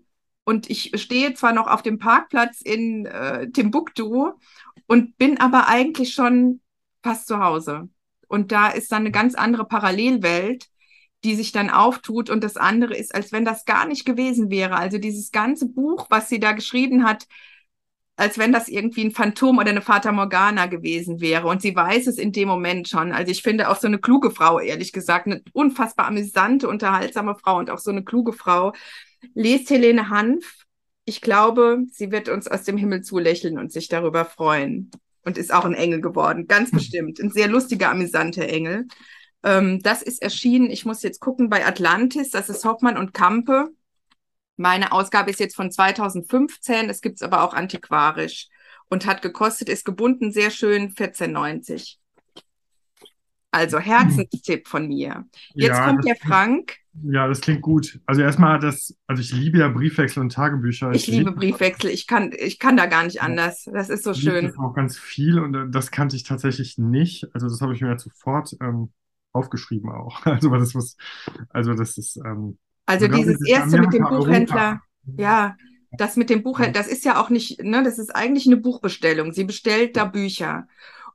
[0.46, 4.32] Und ich stehe zwar noch auf dem Parkplatz in äh, Timbuktu
[4.88, 6.62] und bin aber eigentlich schon
[7.04, 7.90] fast zu Hause.
[8.30, 10.70] Und da ist dann eine ganz andere Parallelwelt
[11.26, 14.78] die sich dann auftut und das andere ist, als wenn das gar nicht gewesen wäre.
[14.78, 17.28] Also dieses ganze Buch, was sie da geschrieben hat,
[18.16, 21.48] als wenn das irgendwie ein Phantom oder eine Fata Morgana gewesen wäre.
[21.48, 23.12] Und sie weiß es in dem Moment schon.
[23.12, 27.58] Also ich finde auch so eine kluge Frau, ehrlich gesagt, eine unfassbar amüsante, unterhaltsame Frau
[27.58, 28.74] und auch so eine kluge Frau.
[29.34, 30.66] Lest Helene Hanf.
[31.06, 34.92] Ich glaube, sie wird uns aus dem Himmel zulächeln und sich darüber freuen.
[35.24, 37.20] Und ist auch ein Engel geworden, ganz bestimmt.
[37.20, 38.86] Ein sehr lustiger, amüsanter Engel.
[39.46, 43.70] Ähm, das ist erschienen, ich muss jetzt gucken, bei Atlantis, das ist Hoffmann und Kampe.
[44.58, 48.48] Meine Ausgabe ist jetzt von 2015, es gibt es aber auch antiquarisch
[48.90, 51.98] und hat gekostet, ist gebunden, sehr schön, 14,90.
[53.52, 55.26] Also Herzenstipp von mir.
[55.54, 56.78] Jetzt ja, kommt der Frank.
[57.04, 58.02] Ja, das klingt gut.
[58.06, 60.92] Also erstmal das, also ich liebe ja Briefwechsel und Tagebücher.
[60.92, 61.90] Ich, ich liebe Briefwechsel.
[61.90, 63.70] Ich kann, ich kann da gar nicht anders.
[63.72, 64.46] Das ist so ich schön.
[64.46, 67.34] Das auch ganz viel und äh, das kannte ich tatsächlich nicht.
[67.34, 68.90] Also das habe ich mir ja sofort ähm,
[69.36, 70.26] aufgeschrieben auch.
[70.26, 70.98] Also das muss,
[71.50, 72.18] also das ist.
[72.18, 75.22] Ähm, also dieses erste mit dem Buchhändler, Europa.
[75.22, 75.56] ja,
[75.92, 79.34] das mit dem Buchhändler, das ist ja auch nicht, ne, das ist eigentlich eine Buchbestellung.
[79.34, 80.68] Sie bestellt da Bücher.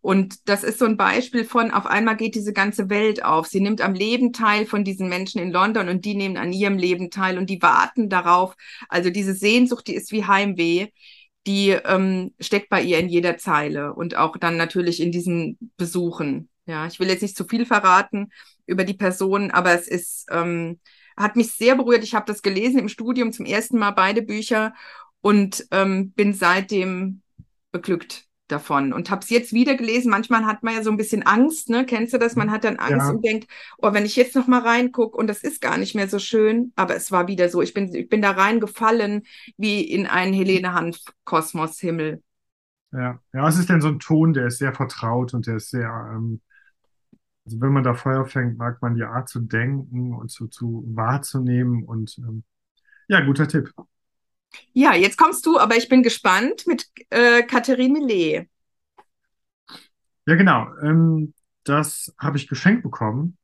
[0.02, 3.46] Und das ist so ein Beispiel von, auf einmal geht diese ganze Welt auf.
[3.46, 6.78] Sie nimmt am Leben teil von diesen Menschen in London und die nehmen an ihrem
[6.78, 8.54] Leben teil und die warten darauf.
[8.88, 10.88] Also diese Sehnsucht, die ist wie Heimweh,
[11.46, 16.49] die ähm, steckt bei ihr in jeder Zeile und auch dann natürlich in diesen Besuchen.
[16.70, 18.30] Ja, ich will jetzt nicht zu viel verraten
[18.64, 20.78] über die Person, aber es ist, ähm,
[21.16, 22.04] hat mich sehr berührt.
[22.04, 24.72] Ich habe das gelesen im Studium zum ersten Mal beide Bücher
[25.20, 27.22] und ähm, bin seitdem
[27.72, 30.10] beglückt davon und habe es jetzt wieder gelesen.
[30.10, 31.84] Manchmal hat man ja so ein bisschen Angst, ne?
[31.84, 32.36] Kennst du das?
[32.36, 33.10] Man hat dann Angst ja.
[33.10, 33.48] und denkt,
[33.78, 36.72] oh, wenn ich jetzt noch mal reingucke und das ist gar nicht mehr so schön,
[36.76, 37.62] aber es war wieder so.
[37.62, 39.24] Ich bin, ich bin da reingefallen
[39.56, 42.22] wie in einen Helene Hanf Kosmos-Himmel.
[42.92, 45.70] Ja, ja, was ist denn so ein Ton, der ist sehr vertraut und der ist
[45.70, 46.40] sehr ähm,
[47.50, 50.84] also wenn man da Feuer fängt, mag man die Art zu denken und zu, zu
[50.86, 52.44] wahrzunehmen und ähm,
[53.08, 53.72] ja, guter Tipp.
[54.72, 58.48] Ja, jetzt kommst du, aber ich bin gespannt mit äh, Katharine Millet.
[60.26, 60.68] Ja, genau.
[60.80, 61.34] Ähm,
[61.64, 63.36] das habe ich geschenkt bekommen.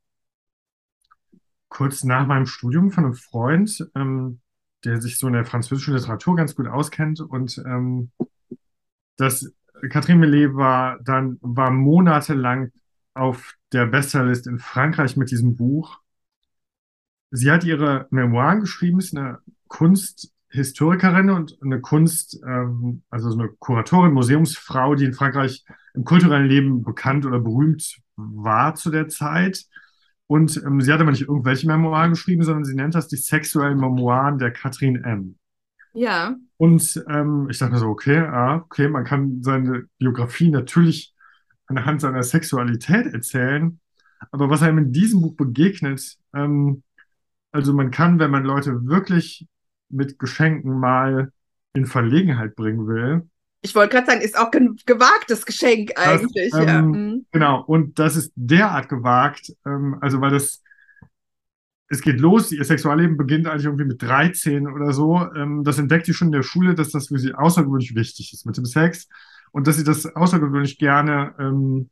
[1.69, 4.41] Kurz nach meinem Studium von einem Freund, ähm,
[4.85, 7.21] der sich so in der französischen Literatur ganz gut auskennt.
[7.21, 8.13] Und ähm,
[9.17, 9.53] das
[9.91, 12.71] Catherine Millet war dann war monatelang
[13.17, 16.01] auf der Bestsellerlist in Frankreich mit diesem Buch.
[17.31, 19.39] Sie hat ihre Memoiren geschrieben, ist eine
[19.69, 25.65] Kunsthistorikerin und eine Kunst, ähm, also eine Kuratorin, Museumsfrau, die in Frankreich
[25.95, 29.65] im kulturellen Leben bekannt oder berühmt war zu der Zeit.
[30.29, 33.79] Und ähm, sie hat aber nicht irgendwelche Memoiren geschrieben, sondern sie nennt das die sexuellen
[33.79, 35.37] Memoiren der Katrin M.
[35.95, 36.37] Ja.
[36.59, 41.15] Und ähm, ich dachte mir so, okay, ah, okay, man kann seine Biografie natürlich
[41.67, 43.81] anhand seiner Sexualität erzählen.
[44.31, 46.83] Aber was einem in diesem Buch begegnet, ähm,
[47.53, 49.47] also man kann, wenn man Leute wirklich
[49.89, 51.33] mit Geschenken mal
[51.75, 53.29] in Verlegenheit bringen will.
[53.63, 56.51] Ich wollte gerade sagen, ist auch ein gewagtes Geschenk eigentlich.
[56.51, 56.83] Das, ähm, ja.
[56.83, 57.27] Mhm.
[57.33, 60.63] Genau, und das ist derart gewagt, ähm, also weil das,
[61.89, 65.27] es geht los, ihr Sexualleben beginnt eigentlich irgendwie mit 13 oder so.
[65.35, 68.47] Ähm, das entdeckt sie schon in der Schule, dass das für sie außergewöhnlich wichtig ist
[68.47, 69.09] mit dem Sex
[69.57, 71.89] und dass sie das außergewöhnlich gerne ähm,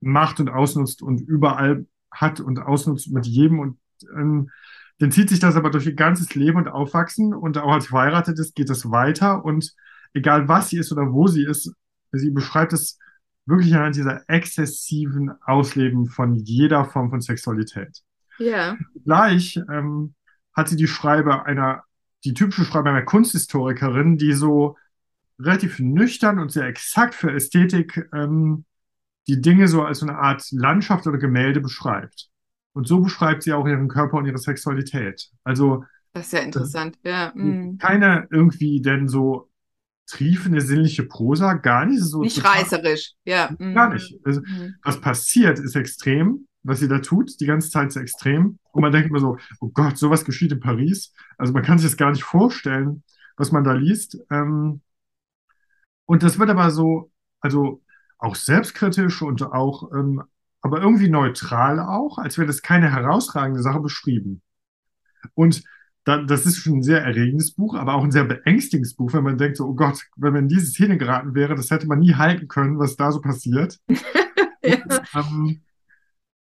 [0.00, 3.78] macht und ausnutzt und überall hat und ausnutzt mit jedem und
[4.16, 4.48] ähm,
[5.00, 8.38] dann zieht sich das aber durch ihr ganzes Leben und Aufwachsen und auch als verheiratet
[8.38, 9.74] ist, geht das weiter und
[10.12, 11.74] egal was sie ist oder wo sie ist,
[12.12, 13.00] sie beschreibt es
[13.44, 18.04] wirklich anhand dieser exzessiven Ausleben von jeder Form von Sexualität.
[18.38, 18.76] Ja.
[19.04, 20.14] Gleich ähm,
[20.52, 21.82] hat sie die Schreibe einer,
[22.22, 24.76] die typische Schreibe einer Kunsthistorikerin, die so
[25.38, 28.64] relativ nüchtern und sehr exakt für Ästhetik ähm,
[29.26, 32.28] die Dinge so als eine Art Landschaft oder Gemälde beschreibt.
[32.74, 35.28] Und so beschreibt sie auch ihren Körper und ihre Sexualität.
[35.44, 37.32] Also Das ist ja interessant, ja.
[37.34, 37.78] Mm.
[37.78, 39.50] keine irgendwie denn so
[40.06, 42.20] triefende sinnliche Prosa, gar nicht so.
[42.20, 43.50] Nicht total- reißerisch, ja.
[43.58, 43.74] mm.
[43.74, 44.14] Gar nicht.
[44.24, 44.74] Also, Mm.
[44.82, 46.46] was passiert, ist extrem.
[46.62, 48.58] Was sie da tut, die ganze Zeit ist extrem.
[48.72, 51.12] Und man denkt immer so, oh Gott, sowas geschieht in Paris.
[51.38, 53.02] Also man kann sich das gar nicht vorstellen,
[53.36, 54.18] was man da liest.
[54.30, 54.80] Ähm,
[56.06, 57.82] und das wird aber so, also
[58.18, 60.22] auch selbstkritisch und auch, ähm,
[60.62, 64.40] aber irgendwie neutral auch, als wäre das keine herausragende Sache beschrieben.
[65.34, 65.62] Und
[66.04, 69.24] da, das ist schon ein sehr erregendes Buch, aber auch ein sehr beängstigendes Buch, wenn
[69.24, 71.98] man denkt so, oh Gott, wenn man in diese Szene geraten wäre, das hätte man
[71.98, 73.78] nie halten können, was da so passiert.
[74.62, 74.76] Ja.
[74.84, 75.60] Und, ähm,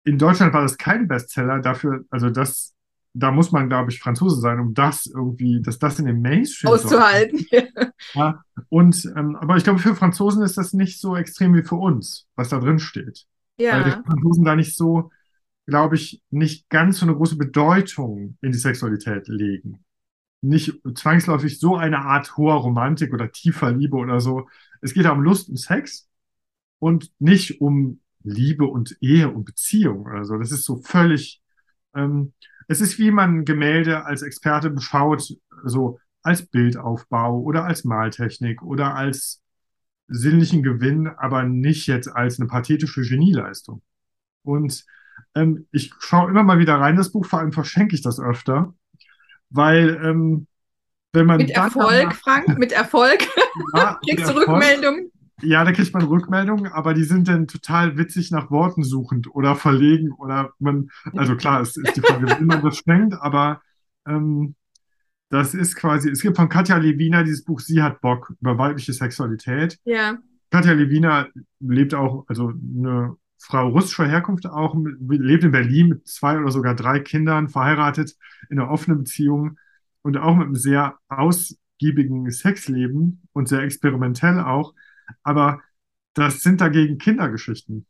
[0.04, 2.73] in Deutschland war das kein Bestseller, dafür, also das,
[3.14, 6.72] da muss man, glaube ich, Franzose sein, um das irgendwie, dass das in den Mainstream
[6.72, 7.46] Auszuhalten.
[8.14, 11.76] Ja, und, ähm, aber ich glaube, für Franzosen ist das nicht so extrem wie für
[11.76, 13.26] uns, was da drin steht.
[13.70, 14.02] Weil die Ja.
[14.06, 15.10] Franzosen da nicht so,
[15.66, 19.84] glaube ich, nicht ganz so eine große Bedeutung in die Sexualität legen.
[20.42, 24.48] Nicht zwangsläufig so eine Art hoher Romantik oder tiefer Liebe oder so.
[24.82, 26.08] Es geht da um Lust und Sex
[26.80, 30.38] und nicht um Liebe und Ehe und Beziehung oder so.
[30.38, 31.42] Das ist so völlig,
[32.68, 35.34] es ist wie man ein Gemälde als Experte beschaut,
[35.64, 39.42] so als Bildaufbau oder als Maltechnik oder als
[40.08, 43.82] sinnlichen Gewinn, aber nicht jetzt als eine pathetische Genieleistung.
[44.42, 44.84] Und
[45.34, 48.74] ähm, ich schaue immer mal wieder rein, das Buch, vor allem verschenke ich das öfter,
[49.50, 50.46] weil ähm,
[51.12, 53.20] wenn man Mit Erfolg, danach- Frank, mit Erfolg.
[53.74, 55.12] Ja, Kriegst du Rückmeldungen?
[55.42, 59.56] Ja, da kriegt man Rückmeldungen, aber die sind dann total witzig nach Worten suchend oder
[59.56, 63.60] verlegen oder man, also klar, es ist die Frage, wie man das schenkt, aber
[64.06, 64.54] ähm,
[65.30, 68.92] das ist quasi, es gibt von Katja Lewina dieses Buch Sie hat Bock über weibliche
[68.92, 69.78] Sexualität.
[69.84, 70.18] Ja.
[70.50, 71.26] Katja Lewina
[71.58, 74.76] lebt auch, also eine Frau russischer Herkunft auch,
[75.08, 78.16] lebt in Berlin mit zwei oder sogar drei Kindern, verheiratet,
[78.48, 79.58] in einer offenen Beziehung
[80.02, 84.74] und auch mit einem sehr ausgiebigen Sexleben und sehr experimentell auch.
[85.22, 85.62] Aber
[86.14, 87.86] das sind dagegen Kindergeschichten.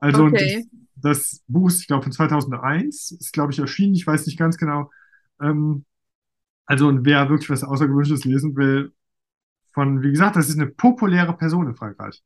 [0.00, 0.66] Also Okay.
[0.96, 4.38] das, das Buch ist, ich glaube, von 2001, ist, glaube ich, erschienen, ich weiß nicht
[4.38, 4.90] ganz genau.
[5.40, 5.84] Ähm,
[6.66, 8.92] also und wer wirklich was Außergewöhnliches lesen will,
[9.72, 12.22] von, wie gesagt, das ist eine populäre Person in Frankreich.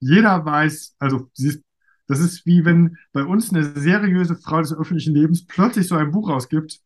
[0.00, 1.64] Jeder weiß, also sie ist,
[2.08, 6.12] das ist wie wenn bei uns eine seriöse Frau des öffentlichen Lebens plötzlich so ein
[6.12, 6.80] Buch rausgibt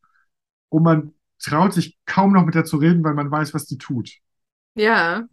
[0.70, 3.78] und man traut sich kaum noch mit der zu reden, weil man weiß, was die
[3.78, 4.10] tut.
[4.74, 5.26] Ja.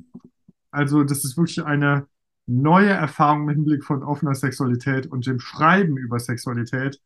[0.73, 2.07] Also das ist wirklich eine
[2.47, 6.99] neue Erfahrung mit Hinblick von offener Sexualität und dem Schreiben über Sexualität.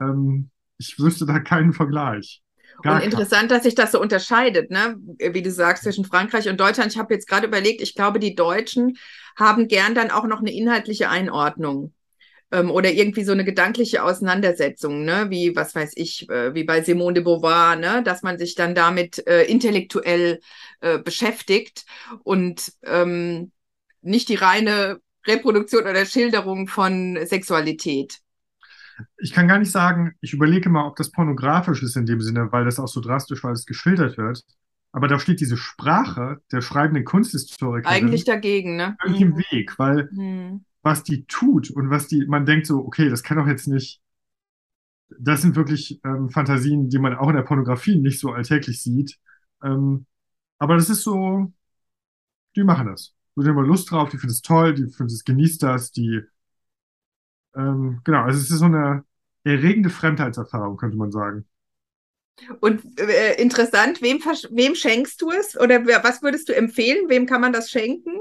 [0.00, 2.42] Ähm, ich wüsste da keinen Vergleich.
[2.82, 4.96] Gar Und interessant, dass sich das so unterscheidet, ne?
[5.18, 6.92] Wie du sagst, zwischen Frankreich und Deutschland.
[6.92, 8.98] Ich habe jetzt gerade überlegt, ich glaube, die Deutschen
[9.38, 11.94] haben gern dann auch noch eine inhaltliche Einordnung.
[12.52, 15.26] Ähm, oder irgendwie so eine gedankliche Auseinandersetzung, ne?
[15.30, 18.02] Wie, was weiß ich, äh, wie bei Simone de Beauvoir, ne?
[18.04, 20.40] Dass man sich dann damit äh, intellektuell
[20.80, 21.84] äh, beschäftigt
[22.22, 23.50] und ähm,
[24.02, 28.20] nicht die reine Reproduktion oder Schilderung von Sexualität.
[29.18, 32.50] Ich kann gar nicht sagen, ich überlege mal, ob das pornografisch ist in dem Sinne,
[32.52, 34.42] weil das auch so drastisch, weil es geschildert wird.
[34.92, 38.96] Aber da steht diese Sprache der schreibenden Kunsthistorikerin Eigentlich dagegen, ne?
[39.02, 40.64] völlig im Weg, weil Hm.
[40.86, 44.00] Was die tut und was die, man denkt so, okay, das kann doch jetzt nicht,
[45.18, 49.18] das sind wirklich ähm, Fantasien, die man auch in der Pornografie nicht so alltäglich sieht.
[49.64, 50.06] Ähm,
[50.58, 51.52] aber das ist so,
[52.54, 53.14] die machen das.
[53.34, 56.20] Die haben Lust drauf, die finden es toll, die finden es, genießt das, die,
[57.56, 59.04] ähm, genau, also es ist so eine
[59.42, 61.46] erregende Fremdheitserfahrung, könnte man sagen.
[62.60, 65.58] Und äh, interessant, wem, wem schenkst du es?
[65.58, 67.08] Oder was würdest du empfehlen?
[67.08, 68.20] Wem kann man das schenken?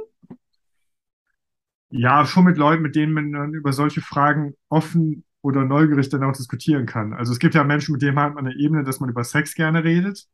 [1.98, 6.34] Ja, schon mit Leuten, mit denen man über solche Fragen offen oder neugierig dann auch
[6.34, 7.14] diskutieren kann.
[7.14, 9.56] Also es gibt ja Menschen, mit denen hat man eine Ebene, dass man über Sex
[9.56, 10.26] gerne redet.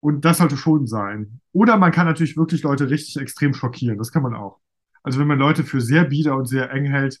[0.00, 1.40] Und das sollte schon sein.
[1.52, 3.98] Oder man kann natürlich wirklich Leute richtig extrem schockieren.
[3.98, 4.58] Das kann man auch.
[5.04, 7.20] Also wenn man Leute für sehr bieder und sehr eng hält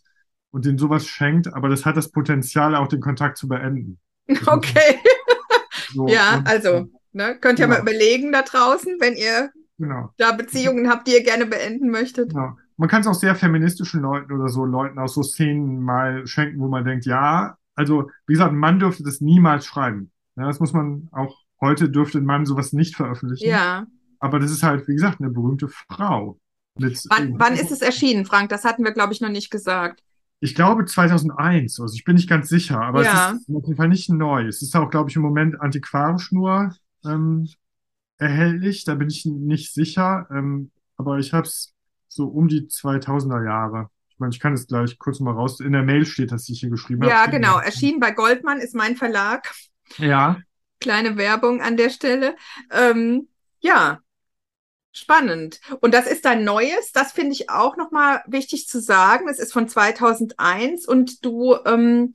[0.50, 3.98] und denen sowas schenkt, aber das hat das Potenzial, auch den Kontakt zu beenden.
[4.46, 4.98] Okay.
[5.94, 7.78] So, ja, also ne, könnt ihr genau.
[7.78, 10.08] mal überlegen da draußen, wenn ihr genau.
[10.16, 12.30] da Beziehungen habt, die ihr gerne beenden möchtet.
[12.30, 12.56] Genau.
[12.82, 16.58] Man kann es auch sehr feministischen Leuten oder so, Leuten aus so Szenen mal schenken,
[16.58, 20.10] wo man denkt, ja, also wie gesagt, ein Mann dürfte das niemals schreiben.
[20.34, 23.48] Ja, das muss man auch, heute dürfte ein Mann sowas nicht veröffentlichen.
[23.48, 23.86] Ja.
[24.18, 26.40] Aber das ist halt, wie gesagt, eine berühmte Frau.
[26.74, 28.48] Wann, wann ist es erschienen, Frank?
[28.48, 30.02] Das hatten wir, glaube ich, noch nicht gesagt.
[30.40, 33.30] Ich glaube 2001, also ich bin nicht ganz sicher, aber ja.
[33.30, 34.48] es ist auf jeden Fall nicht neu.
[34.48, 36.74] Es ist auch, glaube ich, im Moment antiquarisch nur
[37.04, 37.48] ähm,
[38.18, 41.71] erhältlich, da bin ich nicht sicher, ähm, aber ich habe es
[42.14, 43.88] so um die 2000er Jahre.
[44.10, 45.60] Ich meine, ich kann es gleich kurz mal raus.
[45.60, 47.32] In der Mail steht, dass ich hier geschrieben ja, habe.
[47.32, 47.58] Ja, genau.
[47.58, 49.52] Erschienen bei Goldmann ist mein Verlag.
[49.98, 50.40] Ja.
[50.80, 52.36] Kleine Werbung an der Stelle.
[52.70, 53.28] Ähm,
[53.60, 54.00] ja,
[54.94, 55.60] Spannend.
[55.80, 56.92] Und das ist dein Neues.
[56.92, 59.26] Das finde ich auch nochmal wichtig zu sagen.
[59.26, 62.12] Es ist von 2001 und du ähm,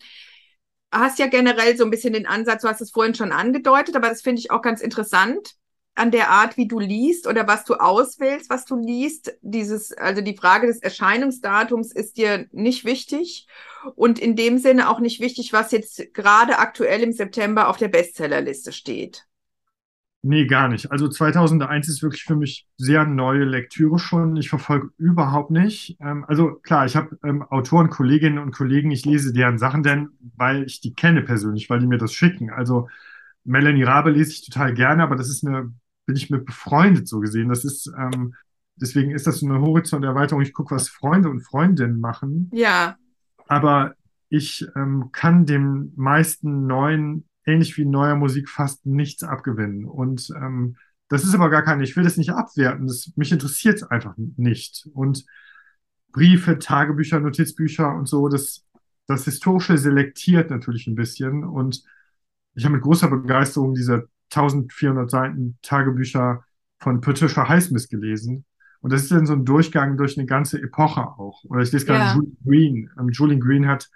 [0.92, 4.10] hast ja generell so ein bisschen den Ansatz, du hast es vorhin schon angedeutet, aber
[4.10, 5.56] das finde ich auch ganz interessant
[5.98, 9.38] an der Art, wie du liest oder was du auswählst, was du liest.
[9.42, 13.48] Dieses, also die Frage des Erscheinungsdatums ist dir nicht wichtig
[13.96, 17.88] und in dem Sinne auch nicht wichtig, was jetzt gerade aktuell im September auf der
[17.88, 19.28] Bestsellerliste steht.
[20.24, 20.92] Nee, gar nicht.
[20.92, 24.36] Also 2001 ist wirklich für mich sehr neue Lektüre schon.
[24.36, 25.98] Ich verfolge überhaupt nicht.
[26.02, 30.10] Ähm, also klar, ich habe ähm, Autoren, Kolleginnen und Kollegen, ich lese deren Sachen denn,
[30.36, 32.50] weil ich die kenne persönlich, weil die mir das schicken.
[32.50, 32.90] Also
[33.46, 35.72] Melanie Rabe lese ich total gerne, aber das ist eine,
[36.08, 37.50] bin ich mit befreundet so gesehen.
[37.50, 38.34] Das ist, ähm,
[38.76, 40.42] deswegen ist das so eine Horizonterweiterung.
[40.42, 42.50] Ich gucke, was Freunde und Freundinnen machen.
[42.54, 42.98] Ja.
[43.48, 43.94] Aber
[44.30, 49.86] ich ähm, kann dem meisten neuen ähnlich wie neuer Musik fast nichts abgewinnen.
[49.86, 50.78] Und ähm,
[51.08, 54.16] das ist aber gar keine, ich will das nicht abwerten, das, mich interessiert es einfach
[54.18, 54.90] nicht.
[54.94, 55.26] Und
[56.12, 58.66] Briefe, Tagebücher, Notizbücher und so, das,
[59.08, 61.44] das Historische selektiert natürlich ein bisschen.
[61.44, 61.84] Und
[62.56, 66.44] ich habe mit großer Begeisterung diese 1400 Seiten Tagebücher
[66.80, 68.46] von Patricia Highsmith gelesen.
[68.80, 71.44] Und das ist dann so ein Durchgang durch eine ganze Epoche auch.
[71.46, 72.16] Oder ich lese gerade ja.
[72.16, 72.92] Julian Green.
[73.00, 73.90] Ähm, Julian Green hat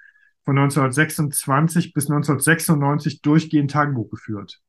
[0.43, 4.61] von 1926 bis 1996 durchgehend Tagebuch geführt.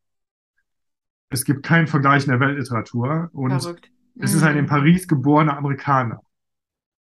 [1.31, 3.91] Es gibt keinen Vergleich in der Weltliteratur und Verrückt.
[4.19, 4.69] es ist ein in mhm.
[4.69, 6.21] Paris geborener Amerikaner.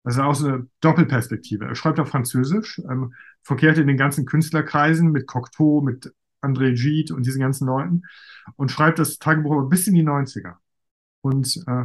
[0.05, 1.65] Das ist auch so eine Doppelperspektive.
[1.65, 6.13] Er schreibt auf Französisch, ähm, verkehrt in den ganzen Künstlerkreisen mit Cocteau, mit
[6.43, 8.03] André Gide und diesen ganzen Leuten
[8.57, 10.55] und schreibt das Tagebuch bis in die 90er.
[11.21, 11.85] Und äh,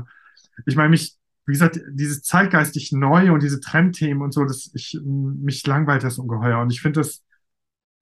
[0.65, 4.99] ich meine, mich wie gesagt, dieses zeitgeistig Neue und diese Trendthemen und so, das, ich,
[5.03, 6.59] mich langweilt das ungeheuer.
[6.59, 7.23] Und ich finde das,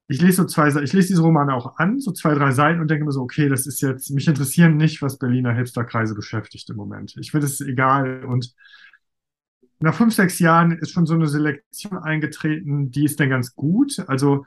[0.07, 2.89] ich lese so zwei, ich lese diese Romane auch an, so zwei, drei Seiten und
[2.89, 6.75] denke mir so, okay, das ist jetzt, mich interessieren nicht, was Berliner Hipsterkreise beschäftigt im
[6.75, 7.15] Moment.
[7.19, 8.25] Ich finde es egal.
[8.25, 8.51] Und
[9.79, 14.03] nach fünf, sechs Jahren ist schon so eine Selektion eingetreten, die ist dann ganz gut.
[14.07, 14.45] Also,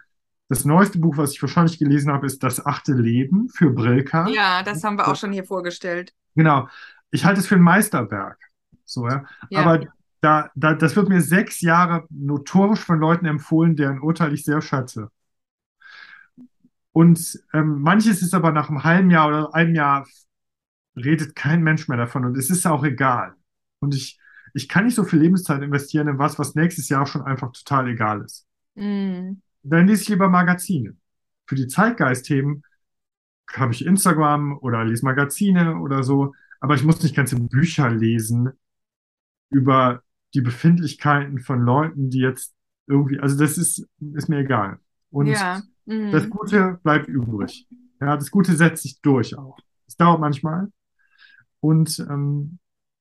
[0.49, 4.29] das neueste Buch, was ich wahrscheinlich gelesen habe, ist Das achte Leben für Brilka.
[4.29, 6.15] Ja, das haben wir auch schon hier vorgestellt.
[6.35, 6.69] Genau.
[7.11, 8.39] Ich halte es für ein Meisterwerk.
[8.85, 9.25] So, ja.
[9.51, 9.61] ja.
[9.61, 9.87] Aber
[10.21, 14.63] da, da, das wird mir sechs Jahre notorisch von Leuten empfohlen, deren Urteil ich sehr
[14.63, 15.11] schätze.
[16.93, 20.07] Und ähm, manches ist aber nach einem halben Jahr oder einem Jahr
[20.97, 23.35] redet kein Mensch mehr davon und es ist auch egal.
[23.79, 24.19] Und ich,
[24.55, 27.89] ich kann nicht so viel Lebenszeit investieren in was, was nächstes Jahr schon einfach total
[27.89, 28.47] egal ist.
[28.75, 29.35] Mm.
[29.71, 30.97] Dann lese ich lieber Magazine.
[31.47, 32.63] Für die Zeitgeistthemen
[33.53, 38.51] habe ich Instagram oder lese Magazine oder so, aber ich muss nicht ganze Bücher lesen,
[39.51, 40.03] über
[40.35, 42.55] die Befindlichkeiten von Leuten, die jetzt
[42.87, 44.79] irgendwie, also das ist, ist mir egal.
[45.11, 45.63] Und ja.
[45.87, 46.13] mhm.
[46.13, 47.67] das Gute bleibt übrig.
[48.01, 49.59] Ja, das Gute setzt sich durch auch.
[49.87, 50.69] Es dauert manchmal.
[51.61, 52.59] Und ähm,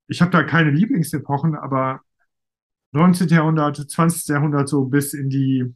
[0.07, 2.01] ich habe da keine Lieblingsepochen, aber
[2.93, 3.27] 19.
[3.27, 4.27] Jahrhundert, 20.
[4.29, 5.75] Jahrhundert so bis in die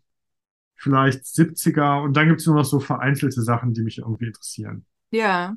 [0.82, 4.86] vielleicht 70er und dann gibt es nur noch so vereinzelte Sachen, die mich irgendwie interessieren.
[5.12, 5.56] Ja.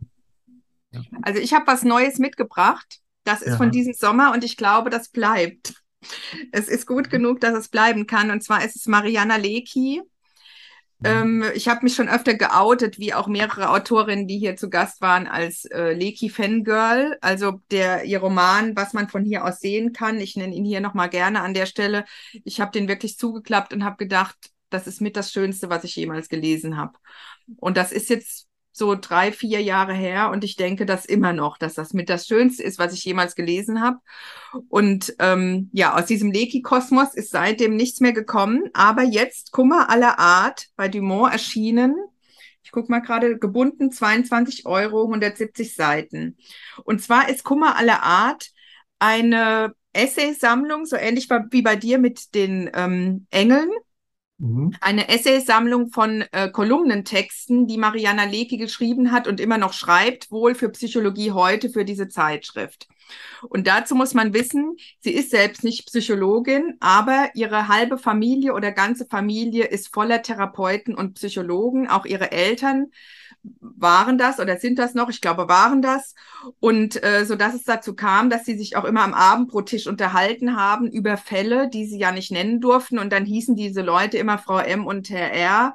[1.22, 3.00] Also ich habe was Neues mitgebracht.
[3.24, 3.56] Das ist ja.
[3.56, 5.82] von diesem Sommer und ich glaube, das bleibt.
[6.52, 8.30] Es ist gut genug, dass es bleiben kann.
[8.30, 10.02] Und zwar ist es Mariana Lecki.
[11.02, 15.00] Ähm, ich habe mich schon öfter geoutet, wie auch mehrere Autorinnen, die hier zu Gast
[15.00, 17.16] waren, als äh, Leki Fangirl.
[17.22, 20.20] Also der ihr Roman, was man von hier aus sehen kann.
[20.20, 22.04] Ich nenne ihn hier nochmal gerne an der Stelle.
[22.44, 24.36] Ich habe den wirklich zugeklappt und habe gedacht,
[24.74, 26.98] das ist mit das Schönste, was ich jemals gelesen habe.
[27.56, 31.58] Und das ist jetzt so drei, vier Jahre her und ich denke das immer noch,
[31.58, 33.98] dass das mit das Schönste ist, was ich jemals gelesen habe.
[34.68, 38.70] Und ähm, ja, aus diesem Leki-Kosmos ist seitdem nichts mehr gekommen.
[38.72, 41.94] Aber jetzt Kummer aller Art bei Dumont erschienen.
[42.64, 46.36] Ich gucke mal gerade, gebunden 22 Euro, 170 Seiten.
[46.82, 48.50] Und zwar ist Kummer aller Art
[48.98, 53.70] eine Essaysammlung, so ähnlich wie bei dir mit den ähm, Engeln.
[54.38, 54.74] Mhm.
[54.80, 60.54] Eine Essaysammlung von äh, Kolumnentexten, die Mariana Lecki geschrieben hat und immer noch schreibt, wohl
[60.54, 62.88] für Psychologie heute für diese Zeitschrift.
[63.48, 68.72] Und dazu muss man wissen, sie ist selbst nicht Psychologin, aber ihre halbe Familie oder
[68.72, 72.86] ganze Familie ist voller Therapeuten und Psychologen, auch ihre Eltern
[73.60, 76.14] waren das oder sind das noch, ich glaube, waren das.
[76.60, 80.56] Und äh, so dass es dazu kam, dass sie sich auch immer am Abendbrottisch unterhalten
[80.56, 82.98] haben über Fälle, die sie ja nicht nennen durften.
[82.98, 85.74] Und dann hießen diese Leute immer Frau M und Herr R.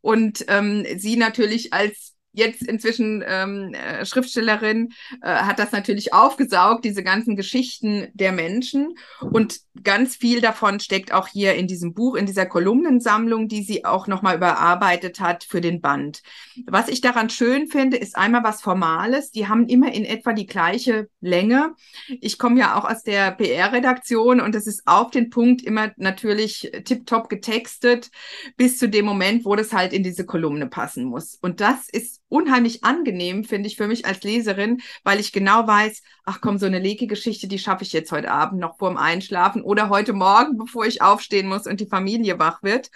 [0.00, 4.90] Und ähm, sie natürlich als jetzt inzwischen ähm, äh, Schriftstellerin,
[5.22, 8.94] äh, hat das natürlich aufgesaugt, diese ganzen Geschichten der Menschen.
[9.20, 13.84] Und ganz viel davon steckt auch hier in diesem Buch, in dieser Kolumnensammlung, die sie
[13.84, 16.22] auch nochmal überarbeitet hat für den Band.
[16.66, 19.30] Was ich daran schön finde, ist einmal was Formales.
[19.32, 21.74] Die haben immer in etwa die gleiche Länge.
[22.20, 26.70] Ich komme ja auch aus der PR-Redaktion und es ist auf den Punkt immer natürlich
[26.84, 28.10] tiptop getextet,
[28.56, 31.36] bis zu dem Moment, wo das halt in diese Kolumne passen muss.
[31.40, 36.02] Und das ist unheimlich angenehm, finde ich, für mich als Leserin, weil ich genau weiß,
[36.24, 39.90] ach komm, so eine Leki-Geschichte, die schaffe ich jetzt heute Abend noch vorm Einschlafen oder
[39.90, 42.90] heute Morgen, bevor ich aufstehen muss und die Familie wach wird.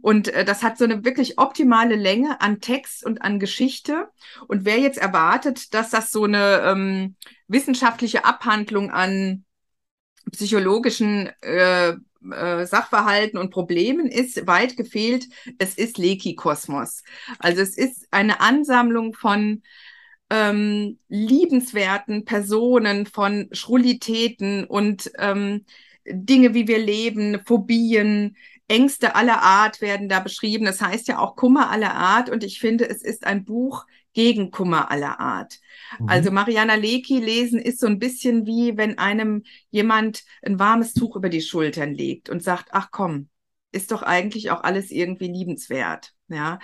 [0.00, 4.08] Und äh, das hat so eine wirklich optimale Länge an Text und an Geschichte.
[4.46, 7.16] Und wer jetzt erwartet, dass das so eine ähm,
[7.48, 9.44] wissenschaftliche Abhandlung an
[10.30, 11.94] psychologischen äh,
[12.32, 15.26] äh, Sachverhalten und Problemen ist weit gefehlt.
[15.58, 17.02] Es ist Leki-Kosmos.
[17.38, 19.62] Also es ist eine Ansammlung von
[20.30, 25.64] ähm, liebenswerten Personen, von Schrullitäten und ähm,
[26.04, 28.36] Dinge, wie wir leben, Phobien,
[28.68, 30.66] Ängste aller Art werden da beschrieben.
[30.66, 32.28] Das heißt ja auch Kummer aller Art.
[32.28, 35.58] Und ich finde, es ist ein Buch gegen Kummer aller Art.
[35.98, 36.08] Mhm.
[36.08, 41.16] Also Mariana Lecki lesen ist so ein bisschen wie, wenn einem jemand ein warmes Tuch
[41.16, 43.28] über die Schultern legt und sagt, ach komm,
[43.72, 46.14] ist doch eigentlich auch alles irgendwie liebenswert.
[46.30, 46.58] Ja,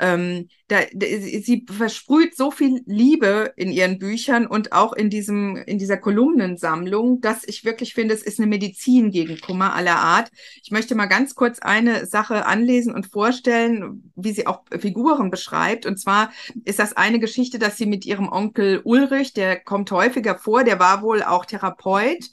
[0.00, 5.54] ähm, da, da, sie versprüht so viel Liebe in ihren Büchern und auch in diesem
[5.54, 10.32] in dieser Kolumnensammlung, dass ich wirklich finde, es ist eine Medizin gegen Kummer aller Art.
[10.64, 15.86] Ich möchte mal ganz kurz eine Sache anlesen und vorstellen, wie sie auch Figuren beschreibt.
[15.86, 16.32] Und zwar
[16.64, 20.80] ist das eine Geschichte, dass sie mit ihrem Onkel Ulrich, der kommt häufiger vor, der
[20.80, 22.30] war wohl auch Therapeut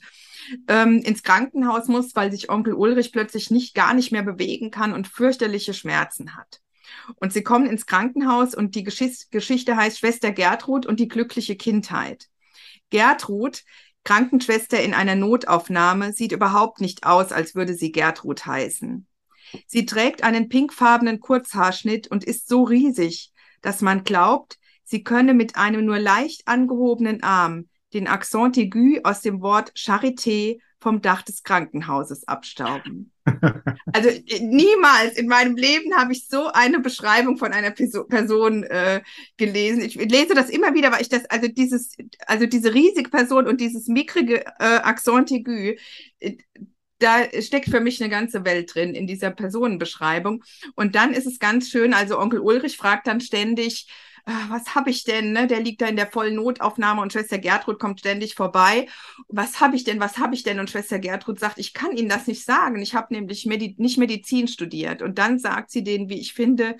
[0.68, 4.92] ähm, ins Krankenhaus muss, weil sich Onkel Ulrich plötzlich nicht gar nicht mehr bewegen kann
[4.92, 6.60] und fürchterliche Schmerzen hat.
[7.16, 11.56] Und sie kommen ins Krankenhaus und die Geschicht Geschichte heißt Schwester Gertrud und die glückliche
[11.56, 12.28] Kindheit.
[12.90, 13.62] Gertrud,
[14.04, 19.06] Krankenschwester in einer Notaufnahme, sieht überhaupt nicht aus, als würde sie Gertrud heißen.
[19.66, 25.56] Sie trägt einen pinkfarbenen Kurzhaarschnitt und ist so riesig, dass man glaubt, sie könne mit
[25.56, 31.44] einem nur leicht angehobenen Arm den Accent aigu aus dem Wort Charité vom Dach des
[31.44, 33.12] Krankenhauses abstauben.
[33.92, 39.00] also äh, niemals in meinem Leben habe ich so eine Beschreibung von einer Person äh,
[39.36, 39.82] gelesen.
[39.82, 41.96] Ich lese das immer wieder, weil ich das, also dieses,
[42.26, 45.76] also diese riesige Person und dieses mickrige äh, Accent aigu,
[46.18, 46.36] äh,
[46.98, 50.44] da steckt für mich eine ganze Welt drin in dieser Personenbeschreibung.
[50.76, 53.88] Und dann ist es ganz schön, also Onkel Ulrich fragt dann ständig,
[54.24, 55.32] was habe ich denn?
[55.32, 55.46] Ne?
[55.46, 58.88] Der liegt da in der vollen Notaufnahme und Schwester Gertrud kommt ständig vorbei.
[59.28, 60.00] Was habe ich denn?
[60.00, 60.60] Was habe ich denn?
[60.60, 62.80] Und Schwester Gertrud sagt, ich kann Ihnen das nicht sagen.
[62.80, 65.02] Ich habe nämlich Medi nicht Medizin studiert.
[65.02, 66.76] Und dann sagt sie den, wie ich finde,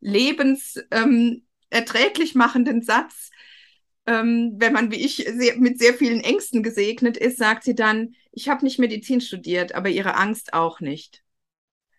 [0.00, 3.30] lebenserträglich ähm, machenden Satz.
[4.06, 8.14] Ähm, wenn man wie ich sehr, mit sehr vielen Ängsten gesegnet ist, sagt sie dann,
[8.30, 11.24] ich habe nicht Medizin studiert, aber ihre Angst auch nicht.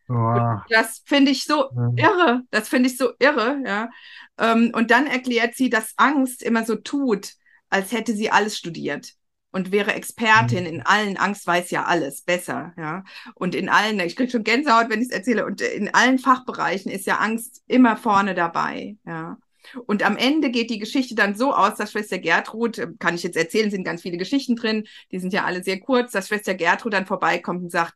[0.10, 0.58] Oh.
[0.70, 2.44] Das finde ich so irre.
[2.50, 3.90] Das finde ich so irre, ja.
[4.38, 7.34] Ähm, und dann erklärt sie, dass Angst immer so tut,
[7.70, 9.14] als hätte sie alles studiert
[9.52, 10.70] und wäre Expertin mhm.
[10.70, 11.18] in allen.
[11.18, 13.04] Angst weiß ja alles besser, ja.
[13.36, 16.92] Und in allen, ich kriege schon Gänsehaut, wenn ich es erzähle, und in allen Fachbereichen
[16.92, 19.38] ist ja Angst immer vorne dabei, ja.
[19.86, 23.36] Und am Ende geht die Geschichte dann so aus, dass Schwester Gertrud, kann ich jetzt
[23.36, 26.94] erzählen, sind ganz viele Geschichten drin, die sind ja alle sehr kurz, dass Schwester Gertrud
[26.94, 27.94] dann vorbeikommt und sagt,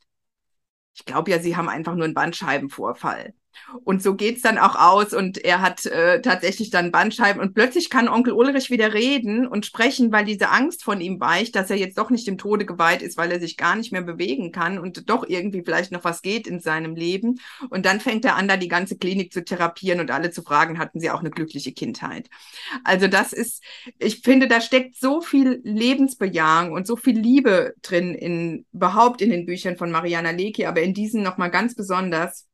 [0.93, 3.33] ich glaube ja, Sie haben einfach nur einen Bandscheibenvorfall.
[3.83, 7.89] Und so geht's dann auch aus und er hat äh, tatsächlich dann Bandscheiben und plötzlich
[7.89, 11.77] kann Onkel Ulrich wieder reden und sprechen, weil diese Angst von ihm weicht, dass er
[11.77, 14.79] jetzt doch nicht dem Tode geweiht ist, weil er sich gar nicht mehr bewegen kann
[14.79, 17.39] und doch irgendwie vielleicht noch was geht in seinem Leben.
[17.69, 20.79] Und dann fängt er an, da die ganze Klinik zu therapieren und alle zu fragen,
[20.79, 22.29] hatten sie auch eine glückliche Kindheit.
[22.83, 23.63] Also das ist,
[23.99, 29.29] ich finde, da steckt so viel Lebensbejahung und so viel Liebe drin in überhaupt in
[29.29, 32.47] den Büchern von Mariana Lecki, aber in diesen nochmal ganz besonders.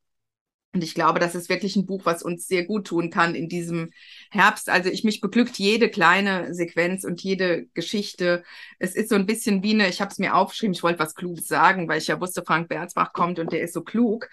[0.78, 3.50] Und ich glaube, das ist wirklich ein Buch, was uns sehr gut tun kann in
[3.50, 3.90] diesem
[4.30, 4.70] Herbst.
[4.70, 8.44] Also ich mich beglückt jede kleine Sequenz und jede Geschichte.
[8.78, 11.16] Es ist so ein bisschen wie eine, ich habe es mir aufgeschrieben, ich wollte was
[11.16, 14.30] Kluges sagen, weil ich ja wusste, Frank Berzbach kommt und der ist so klug.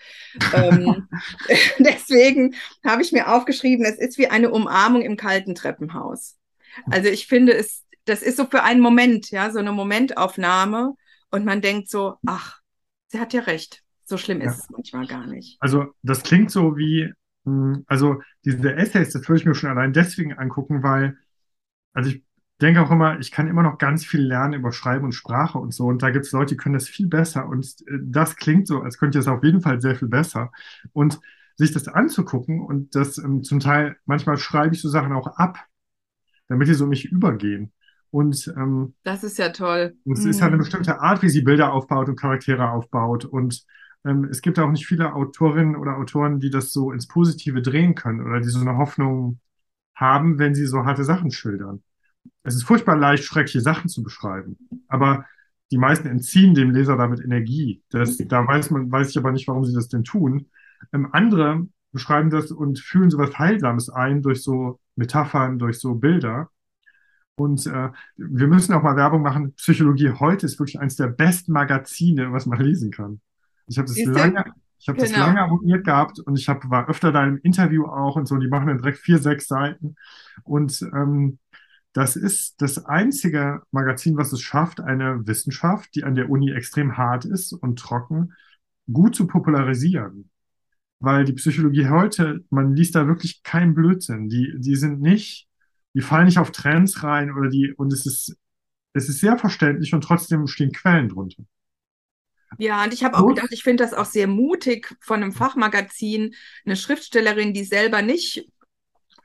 [0.52, 1.08] ähm,
[1.78, 2.54] deswegen
[2.84, 6.36] habe ich mir aufgeschrieben, es ist wie eine Umarmung im kalten Treppenhaus.
[6.90, 10.92] Also ich finde es, das ist so für einen Moment, ja, so eine Momentaufnahme
[11.30, 12.60] und man denkt so, ach,
[13.06, 13.83] sie hat ja recht.
[14.04, 14.64] So schlimm ist ja.
[14.64, 15.56] es manchmal gar nicht.
[15.60, 17.12] Also das klingt so wie,
[17.44, 21.16] hm, also diese Essays, das würde ich mir schon allein deswegen angucken, weil,
[21.92, 22.24] also ich
[22.60, 25.72] denke auch immer, ich kann immer noch ganz viel lernen über Schreiben und Sprache und
[25.72, 25.86] so.
[25.86, 27.48] Und da gibt es Leute, die können das viel besser.
[27.48, 30.52] Und äh, das klingt so, als könnte ich es auf jeden Fall sehr viel besser.
[30.92, 31.20] Und
[31.56, 35.58] sich das anzugucken und das ähm, zum Teil, manchmal schreibe ich so Sachen auch ab,
[36.48, 37.72] damit die so mich übergehen.
[38.10, 39.96] Und ähm, das ist ja toll.
[40.04, 40.30] Es mhm.
[40.30, 43.24] ist halt eine bestimmte Art, wie sie Bilder aufbaut und Charaktere aufbaut.
[43.24, 43.64] Und
[44.04, 47.94] ähm, es gibt auch nicht viele Autorinnen oder Autoren, die das so ins Positive drehen
[47.94, 49.40] können oder die so eine Hoffnung
[49.94, 51.82] haben, wenn sie so harte Sachen schildern.
[52.42, 54.58] Es ist furchtbar leicht, schreckliche Sachen zu beschreiben.
[54.88, 55.24] Aber
[55.70, 57.82] die meisten entziehen dem Leser damit Energie.
[57.90, 60.50] Das, da weiß man, weiß ich aber nicht, warum sie das denn tun.
[60.92, 65.94] Ähm, andere beschreiben das und fühlen so was Heilsames ein durch so Metaphern, durch so
[65.94, 66.50] Bilder.
[67.36, 69.54] Und äh, wir müssen auch mal Werbung machen.
[69.54, 73.20] Psychologie heute ist wirklich eines der besten Magazine, was man lesen kann.
[73.66, 74.12] Ich habe das Siehste?
[74.12, 74.44] lange,
[74.78, 75.10] ich habe genau.
[75.10, 78.36] das lange abonniert gehabt und ich hab, war öfter da im Interview auch und so.
[78.36, 79.96] Die machen dann direkt vier, sechs Seiten.
[80.42, 81.38] Und ähm,
[81.94, 86.96] das ist das einzige Magazin, was es schafft, eine Wissenschaft, die an der Uni extrem
[86.96, 88.34] hart ist und trocken,
[88.92, 90.28] gut zu popularisieren.
[90.98, 94.28] Weil die Psychologie heute, man liest da wirklich keinen Blödsinn.
[94.28, 95.48] Die, die sind nicht,
[95.94, 98.36] die fallen nicht auf Trends rein oder die, und es ist,
[98.92, 101.44] es ist sehr verständlich und trotzdem stehen Quellen drunter.
[102.58, 106.34] Ja, und ich habe auch gedacht, ich finde das auch sehr mutig von einem Fachmagazin,
[106.64, 108.48] eine Schriftstellerin, die selber nicht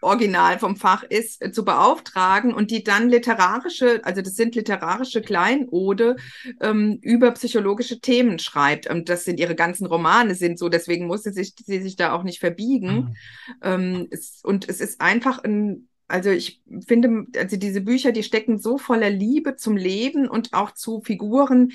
[0.02, 5.22] original vom Fach ist, äh, zu beauftragen und die dann literarische, also das sind literarische
[5.22, 6.16] Kleinode,
[6.62, 8.90] ähm, über psychologische Themen schreibt.
[8.90, 12.24] Und das sind ihre ganzen Romane sind so, deswegen musste sich, sie sich da auch
[12.24, 12.96] nicht verbiegen.
[12.96, 13.16] Mhm.
[13.62, 18.60] Ähm, es, und es ist einfach ein also ich finde, also diese Bücher, die stecken
[18.60, 21.72] so voller Liebe zum Leben und auch zu Figuren,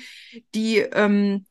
[0.53, 1.45] die ähm,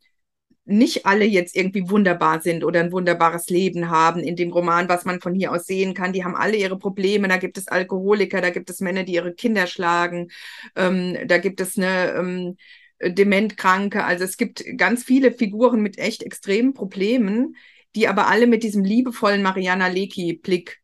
[0.66, 5.04] nicht alle jetzt irgendwie wunderbar sind oder ein wunderbares Leben haben in dem Roman, was
[5.04, 6.12] man von hier aus sehen kann.
[6.12, 7.28] Die haben alle ihre Probleme.
[7.28, 10.30] Da gibt es Alkoholiker, da gibt es Männer, die ihre Kinder schlagen,
[10.76, 12.56] ähm, da gibt es eine ähm,
[13.02, 14.04] Dementkranke.
[14.04, 17.56] Also es gibt ganz viele Figuren mit echt extremen Problemen,
[17.94, 20.83] die aber alle mit diesem liebevollen Mariana Lecki-Blick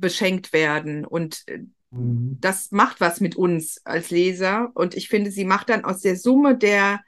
[0.00, 1.04] beschenkt werden.
[1.04, 1.58] Und äh,
[1.90, 2.38] mhm.
[2.40, 4.70] das macht was mit uns als Leser.
[4.74, 7.00] Und ich finde, sie macht dann aus der Summe der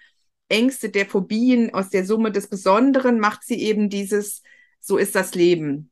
[0.48, 4.42] Ängste, der Phobien, aus der Summe des Besonderen, macht sie eben dieses,
[4.80, 5.90] so ist das Leben.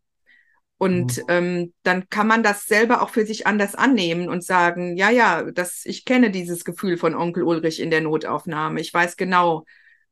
[0.78, 1.24] Und mhm.
[1.28, 5.50] ähm, dann kann man das selber auch für sich anders annehmen und sagen, ja, ja,
[5.50, 8.80] das, ich kenne dieses Gefühl von Onkel Ulrich in der Notaufnahme.
[8.80, 9.64] Ich weiß genau,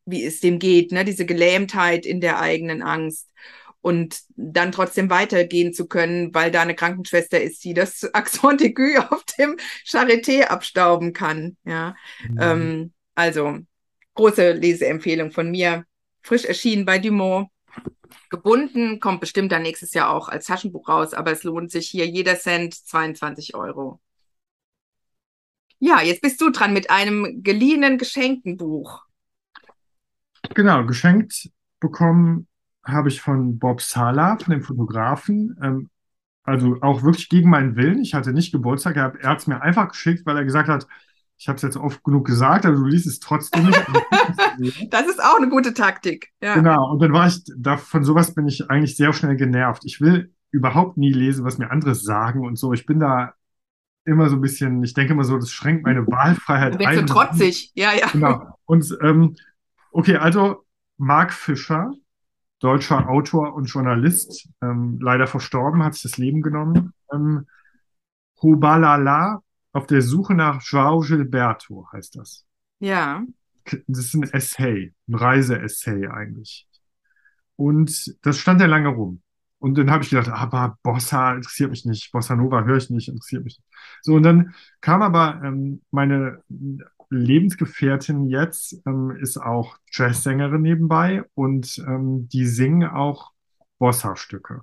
[0.05, 1.05] wie es dem geht, ne?
[1.05, 3.29] diese Gelähmtheit in der eigenen Angst
[3.87, 8.99] und dann trotzdem weitergehen zu können, weil da eine Krankenschwester ist, die das Axon aigu
[9.11, 9.57] auf dem
[9.87, 11.57] Charité abstauben kann.
[11.65, 11.95] Ja,
[12.29, 12.39] mhm.
[12.41, 13.59] ähm, also
[14.15, 15.85] große Leseempfehlung von mir.
[16.21, 17.49] Frisch erschienen bei Dumont.
[18.29, 22.09] Gebunden, kommt bestimmt dann nächstes Jahr auch als Taschenbuch raus, aber es lohnt sich hier
[22.09, 24.01] jeder Cent 22 Euro.
[25.79, 29.05] Ja, jetzt bist du dran mit einem geliehenen geschenkten Buch.
[30.55, 32.49] Genau, geschenkt bekommen
[32.87, 35.91] habe ich von Bob Sala, von dem Fotografen, ähm,
[36.43, 38.01] also auch wirklich gegen meinen Willen.
[38.01, 40.87] Ich hatte nicht Geburtstag, er, er hat es mir einfach geschickt, weil er gesagt hat,
[41.39, 43.79] ich habe es jetzt oft genug gesagt, aber du liest es trotzdem nicht.
[44.91, 46.31] das ist auch eine gute Taktik.
[46.41, 46.55] Ja.
[46.55, 49.83] Genau, und dann war ich, da, von sowas bin ich eigentlich sehr schnell genervt.
[49.85, 52.73] Ich will überhaupt nie lesen, was mir andere sagen und so.
[52.73, 53.35] Ich bin da
[54.05, 57.07] immer so ein bisschen, ich denke immer so, das schränkt meine Wahlfreiheit du ein.
[57.07, 58.07] so trotzig, ja, ja.
[58.13, 58.57] Genau.
[58.65, 59.37] Und ähm,
[59.91, 60.65] okay, also
[60.97, 61.93] Mark Fischer,
[62.61, 66.93] deutscher Autor und Journalist, ähm, leider verstorben, hat sich das Leben genommen.
[67.13, 67.47] Ähm,
[68.43, 69.43] Hubalala,
[69.73, 72.47] auf der Suche nach João Gilberto heißt das.
[72.79, 73.23] Ja.
[73.65, 76.67] Das ist ein Essay, ein Reise-Essay eigentlich.
[77.57, 79.23] Und das stand ja lange rum.
[79.59, 83.09] Und dann habe ich gedacht, aber Bossa interessiert mich nicht, Bossa Nova höre ich nicht,
[83.09, 83.69] interessiert mich nicht.
[84.03, 86.43] So, und dann kam aber ähm, meine
[87.11, 93.33] Lebensgefährtin jetzt, ähm, ist auch Jazzsängerin nebenbei und ähm, die singen auch
[93.79, 94.63] Bossa-Stücke.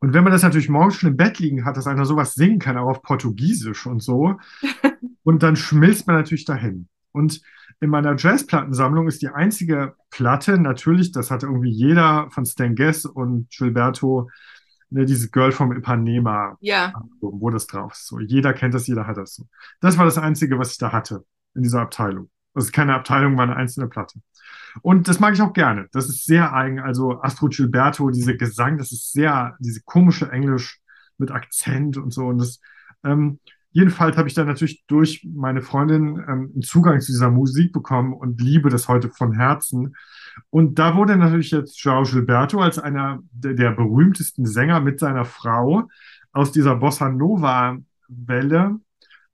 [0.00, 2.58] Und wenn man das natürlich morgens schon im Bett liegen hat, dass einer sowas singen
[2.58, 4.38] kann, auch auf Portugiesisch und so,
[5.22, 6.88] und dann schmilzt man natürlich dahin.
[7.12, 7.42] Und
[7.80, 13.04] in meiner Jazzplattensammlung ist die einzige Platte, natürlich, das hat irgendwie jeder von Stan Gess
[13.04, 14.30] und Gilberto,
[14.90, 16.92] ne, dieses Girl from Ipanema, Ja.
[17.20, 18.06] wo das drauf ist.
[18.06, 19.46] So, jeder kennt das, jeder hat das so.
[19.80, 22.30] Das war das Einzige, was ich da hatte in dieser Abteilung.
[22.54, 24.20] Das ist keine Abteilung, war eine einzelne Platte.
[24.82, 25.88] Und das mag ich auch gerne.
[25.92, 26.80] Das ist sehr eigen.
[26.80, 30.80] Also Astro Gilberto, dieser Gesang, das ist sehr, diese komische Englisch
[31.16, 32.26] mit Akzent und so.
[32.26, 32.60] Und das,
[33.04, 33.38] ähm,
[33.70, 38.12] jedenfalls habe ich dann natürlich durch meine Freundin ähm, einen Zugang zu dieser Musik bekommen
[38.12, 39.94] und liebe das heute von Herzen.
[40.50, 45.24] Und da wurde natürlich jetzt João Gilberto als einer der, der berühmtesten Sänger mit seiner
[45.24, 45.88] Frau
[46.32, 47.78] aus dieser Bossa Nova
[48.08, 48.80] Welle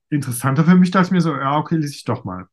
[0.09, 2.47] interessanter für mich, dass mir so, ja, okay, lese ich doch mal.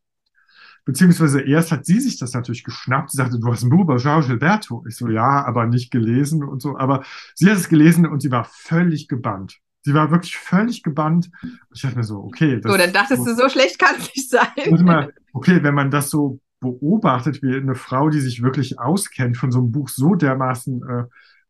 [0.84, 3.10] Beziehungsweise erst hat sie sich das natürlich geschnappt.
[3.10, 4.84] Sie sagte, du hast ein Buch über João Gilberto.
[4.86, 6.76] Ich so, ja, aber nicht gelesen und so.
[6.76, 7.04] Aber
[7.34, 9.60] sie hat es gelesen und sie war völlig gebannt.
[9.82, 11.30] Sie war wirklich völlig gebannt.
[11.74, 12.60] Ich dachte mir so, okay.
[12.60, 14.32] Das, So, dann dachtest du, so schlecht kann es nicht
[14.70, 14.84] muss sein.
[14.84, 19.52] mal, okay, wenn man das so beobachtet, wie eine Frau, die sich wirklich auskennt von
[19.52, 21.04] so einem Buch so dermaßen, äh,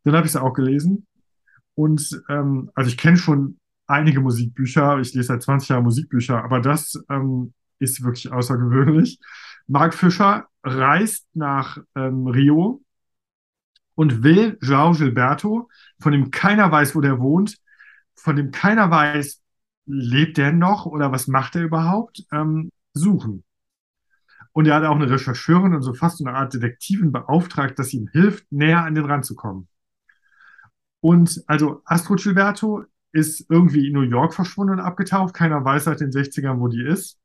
[0.04, 1.06] dann habe ich es auch gelesen.
[1.74, 6.60] Und ähm, also ich kenne schon einige Musikbücher, ich lese seit 20 Jahren Musikbücher, aber
[6.60, 9.18] das ähm, ist wirklich außergewöhnlich.
[9.66, 12.82] Mark Fischer reist nach ähm, Rio
[13.94, 15.68] und will João Gilberto,
[16.00, 17.58] von dem keiner weiß, wo der wohnt,
[18.16, 19.40] von dem keiner weiß,
[19.86, 23.44] lebt der noch oder was macht er überhaupt, ähm, suchen.
[24.56, 27.98] Und er hat auch eine Rechercheurin und so fast eine Art Detektivin beauftragt, dass sie
[27.98, 29.68] ihm hilft, näher an den ranzukommen.
[31.00, 35.34] Und also Astro Gilberto ist irgendwie in New York verschwunden und abgetaucht.
[35.34, 37.18] Keiner weiß seit den 60ern, wo die ist.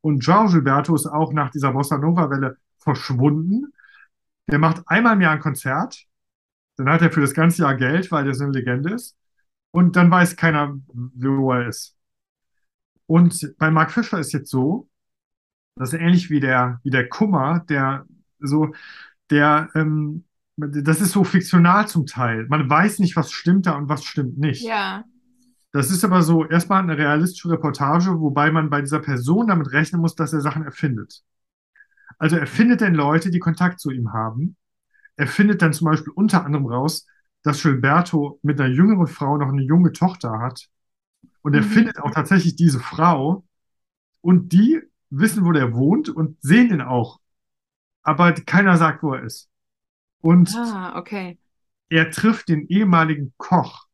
[0.00, 3.72] Und João Gilberto ist auch nach dieser Bossa Nova Welle verschwunden.
[4.50, 6.04] Der macht einmal im Jahr ein Konzert.
[6.76, 9.16] Dann hat er für das ganze Jahr Geld, weil der so eine Legende ist.
[9.70, 11.96] Und dann weiß keiner, wo er ist.
[13.06, 14.88] Und bei Mark Fischer ist jetzt so,
[15.76, 18.06] das ist ähnlich wie der, wie der Kummer, der
[18.38, 18.74] so,
[19.30, 20.24] der, ähm,
[20.56, 22.46] das ist so fiktional zum Teil.
[22.48, 24.62] Man weiß nicht, was stimmt da und was stimmt nicht.
[24.64, 25.04] Ja.
[25.72, 30.00] Das ist aber so erstmal eine realistische Reportage, wobei man bei dieser Person damit rechnen
[30.00, 31.24] muss, dass er Sachen erfindet.
[32.18, 34.56] Also er findet dann Leute, die Kontakt zu ihm haben.
[35.16, 37.06] Er findet dann zum Beispiel unter anderem raus,
[37.42, 40.68] dass Gilberto mit einer jüngeren Frau noch eine junge Tochter hat.
[41.42, 41.66] Und er Mhm.
[41.66, 43.44] findet auch tatsächlich diese Frau.
[44.20, 44.80] Und die
[45.18, 47.20] wissen, wo der wohnt und sehen ihn auch.
[48.02, 49.48] Aber keiner sagt, wo er ist.
[50.20, 51.38] Und Ah, okay.
[51.88, 53.86] er trifft den ehemaligen Koch,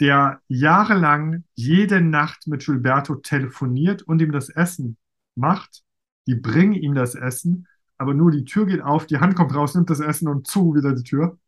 [0.00, 4.96] der jahrelang jede Nacht mit Gilberto telefoniert und ihm das Essen
[5.34, 5.82] macht.
[6.26, 7.66] Die bringen ihm das Essen,
[7.98, 10.74] aber nur die Tür geht auf, die Hand kommt raus, nimmt das Essen und zu
[10.74, 11.38] wieder die Tür.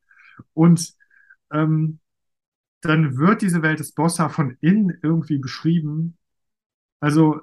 [0.54, 0.94] Und
[1.52, 2.00] ähm,
[2.80, 6.16] dann wird diese Welt des Bossa von innen irgendwie beschrieben.
[7.00, 7.40] Also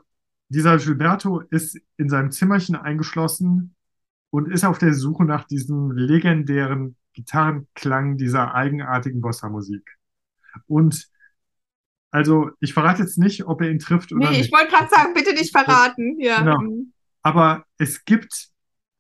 [0.49, 3.75] dieser Gilberto ist in seinem Zimmerchen eingeschlossen
[4.29, 9.97] und ist auf der Suche nach diesem legendären Gitarrenklang dieser eigenartigen Bossa-Musik.
[10.67, 11.09] Und
[12.11, 14.53] also, ich verrate jetzt nicht, ob er ihn trifft oder Nee, ich nicht.
[14.53, 16.19] wollte gerade sagen, bitte nicht verraten.
[16.19, 16.39] Ja.
[16.39, 16.61] Genau.
[16.61, 16.93] Mhm.
[17.21, 18.49] Aber es gibt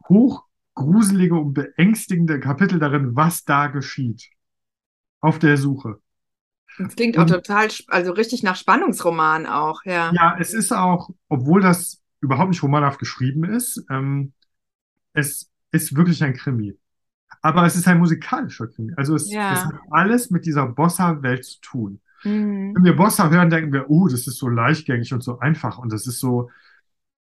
[0.09, 4.29] hochgruselige und beängstigende Kapitel darin, was da geschieht.
[5.21, 6.01] Auf der Suche.
[6.77, 10.11] Das klingt auch total, also richtig nach Spannungsroman auch, ja.
[10.13, 14.33] Ja, es ist auch, obwohl das überhaupt nicht romanhaft geschrieben ist, ähm,
[15.13, 16.77] es ist wirklich ein Krimi.
[17.41, 18.93] Aber es ist ein musikalischer Krimi.
[18.97, 19.53] Also es, Ja.
[19.53, 22.01] es hat alles mit dieser Bossa-Welt zu tun.
[22.23, 22.73] Mhm.
[22.75, 25.77] Wenn wir Bossa hören, denken wir, oh, das ist so leichtgängig und so einfach.
[25.77, 26.49] Und das ist so,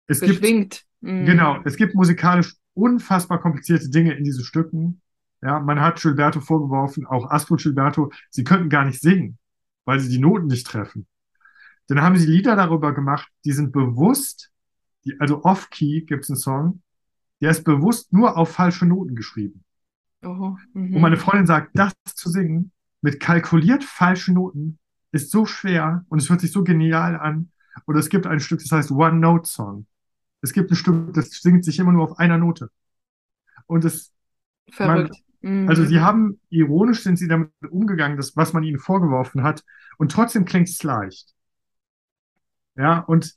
[0.06, 0.84] es gibt, Beschwingt.
[1.00, 1.26] Mhm.
[1.26, 5.00] genau, es gibt musikalisch unfassbar komplizierte Dinge in diesen Stücken.
[5.42, 9.38] Ja, man hat Gilberto vorgeworfen, auch Astro Gilberto, sie könnten gar nicht singen,
[9.84, 11.06] weil sie die Noten nicht treffen.
[11.88, 14.50] Dann haben sie Lieder darüber gemacht, die sind bewusst,
[15.04, 16.82] die, also Off-Key gibt es einen Song,
[17.40, 19.64] der ist bewusst nur auf falsche Noten geschrieben.
[20.24, 20.94] Oh, mhm.
[20.94, 24.78] Und meine Freundin sagt, das zu singen mit kalkuliert falschen Noten
[25.10, 27.50] ist so schwer und es hört sich so genial an.
[27.86, 29.86] Oder es gibt ein Stück, das heißt One Note Song.
[30.40, 32.70] Es gibt ein Stück, das singt sich immer nur auf einer Note.
[33.66, 34.12] Und es,
[34.70, 35.16] Verrückt.
[35.42, 35.68] Mhm.
[35.68, 39.64] also sie haben, ironisch sind sie damit umgegangen, das, was man ihnen vorgeworfen hat.
[39.98, 41.34] Und trotzdem klingt es leicht.
[42.76, 43.34] Ja, und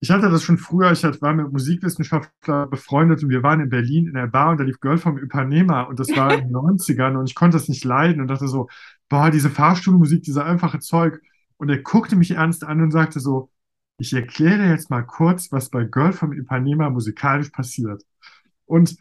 [0.00, 4.08] ich hatte das schon früher, ich war mit Musikwissenschaftler befreundet und wir waren in Berlin
[4.08, 7.16] in der Bar und da lief Girl vom Ipanema und das war in den 90ern
[7.16, 8.68] und ich konnte das nicht leiden und dachte so,
[9.08, 11.20] boah, diese Fahrstuhlmusik, dieser einfache Zeug.
[11.56, 13.50] Und er guckte mich ernst an und sagte so,
[13.98, 18.02] ich erkläre jetzt mal kurz, was bei Girl vom Ipanema musikalisch passiert.
[18.66, 18.96] Und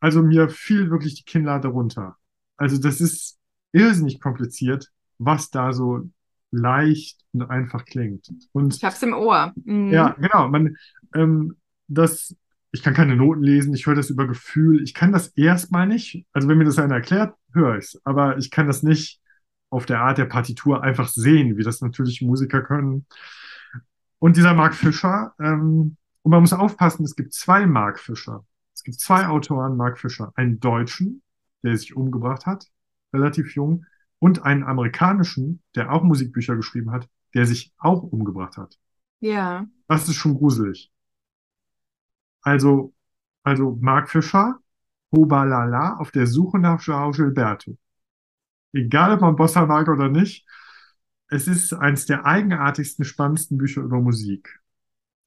[0.00, 2.16] also mir fiel wirklich die Kinnlade runter.
[2.56, 3.38] Also das ist
[3.72, 6.08] irrsinnig kompliziert, was da so
[6.50, 8.28] leicht und einfach klingt.
[8.52, 9.52] Und ich hab's im Ohr.
[9.64, 9.90] Mhm.
[9.90, 10.48] Ja, genau.
[10.48, 10.76] Man,
[11.14, 11.56] ähm,
[11.88, 12.34] das,
[12.72, 14.82] ich kann keine Noten lesen, ich höre das über Gefühl.
[14.82, 16.24] Ich kann das erstmal nicht.
[16.32, 18.00] Also wenn mir das einer erklärt, höre ich es.
[18.04, 19.20] Aber ich kann das nicht
[19.70, 23.06] auf der Art der Partitur einfach sehen, wie das natürlich Musiker können.
[24.18, 28.44] Und dieser Mark Fischer, ähm, und man muss aufpassen, es gibt zwei Mark Fischer.
[28.88, 30.32] Gibt zwei Autoren, Mark Fischer.
[30.34, 31.20] Einen Deutschen,
[31.62, 32.68] der sich umgebracht hat,
[33.12, 33.84] relativ jung,
[34.18, 38.78] und einen amerikanischen, der auch Musikbücher geschrieben hat, der sich auch umgebracht hat.
[39.20, 39.66] Ja.
[39.88, 40.90] Das ist schon gruselig.
[42.40, 42.94] Also,
[43.42, 44.58] also Mark Fischer,
[45.12, 47.76] Hobalala auf der Suche nach Joao Gilberto.
[48.72, 50.46] Egal ob man Bossa mag oder nicht,
[51.28, 54.62] es ist eines der eigenartigsten, spannendsten Bücher über Musik.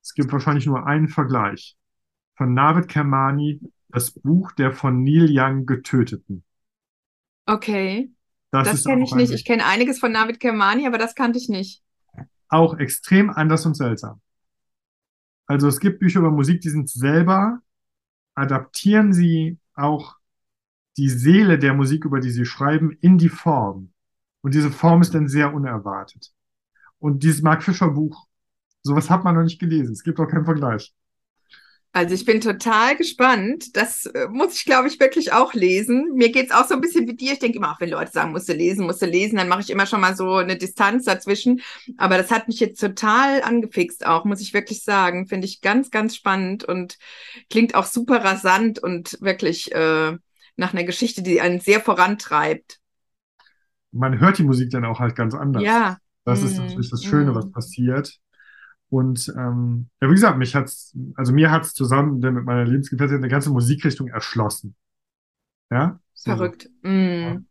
[0.01, 1.77] Es gibt wahrscheinlich nur einen Vergleich.
[2.41, 3.59] Von Navid Kermani,
[3.89, 6.43] das Buch der von Neil Young Getöteten.
[7.45, 8.09] Okay.
[8.49, 9.31] Das, das kenne ich nicht.
[9.31, 11.83] Ich kenne einiges von Navid Kermani, aber das kannte ich nicht.
[12.49, 14.21] Auch extrem anders und seltsam.
[15.45, 17.61] Also es gibt Bücher über Musik, die sind selber,
[18.33, 20.15] adaptieren sie auch
[20.97, 23.93] die Seele der Musik, über die sie schreiben, in die Form.
[24.41, 26.33] Und diese Form ist dann sehr unerwartet.
[26.97, 28.25] Und dieses Mark Fischer Buch,
[28.81, 29.91] sowas hat man noch nicht gelesen.
[29.91, 30.91] Es gibt auch keinen Vergleich.
[31.93, 33.75] Also ich bin total gespannt.
[33.75, 36.13] Das äh, muss ich, glaube ich, wirklich auch lesen.
[36.13, 37.33] Mir geht's auch so ein bisschen wie dir.
[37.33, 39.61] Ich denke immer, auch wenn Leute sagen, musst du lesen, musst du lesen, dann mache
[39.61, 41.61] ich immer schon mal so eine Distanz dazwischen.
[41.97, 45.27] Aber das hat mich jetzt total angefixt auch, muss ich wirklich sagen.
[45.27, 46.97] Finde ich ganz, ganz spannend und
[47.49, 50.17] klingt auch super rasant und wirklich äh,
[50.55, 52.79] nach einer Geschichte, die einen sehr vorantreibt.
[53.91, 55.63] Man hört die Musik dann auch halt ganz anders.
[55.63, 55.97] Ja.
[56.23, 57.35] Das mm, ist natürlich das Schöne, mm.
[57.35, 58.17] was passiert.
[58.91, 63.29] Und ähm, ja, wie gesagt, mich hat's, also mir hat's zusammen mit meiner Lebensgefährtin eine
[63.29, 64.75] ganze Musikrichtung erschlossen.
[65.71, 66.01] Ja?
[66.13, 66.31] So.
[66.31, 66.69] Verrückt.
[66.81, 67.21] Mm.
[67.21, 67.41] Ja.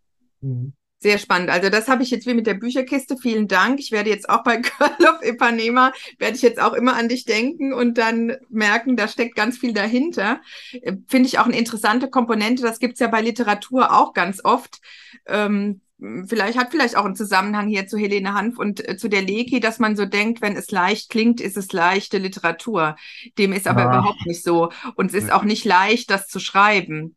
[0.43, 0.73] Mhm.
[1.03, 1.49] Sehr spannend.
[1.49, 3.17] Also das habe ich jetzt wie mit der Bücherkiste.
[3.17, 3.81] Vielen Dank.
[3.81, 7.25] Ich werde jetzt auch bei Girl of Ipanema, werde ich jetzt auch immer an dich
[7.25, 10.43] denken und dann merken, da steckt ganz viel dahinter.
[10.73, 12.63] Äh, finde ich auch eine interessante Komponente.
[12.63, 14.83] Das gibt's ja bei Literatur auch ganz oft.
[15.27, 15.81] Ähm,
[16.27, 19.61] vielleicht hat vielleicht auch einen Zusammenhang hier zu Helene Hanf und äh, zu der Leki,
[19.61, 22.97] dass man so denkt, wenn es leicht klingt, ist es leichte Literatur.
[23.39, 23.89] Dem ist aber ja.
[23.89, 24.71] überhaupt nicht so.
[24.97, 27.17] Und es ist auch nicht leicht, das zu schreiben.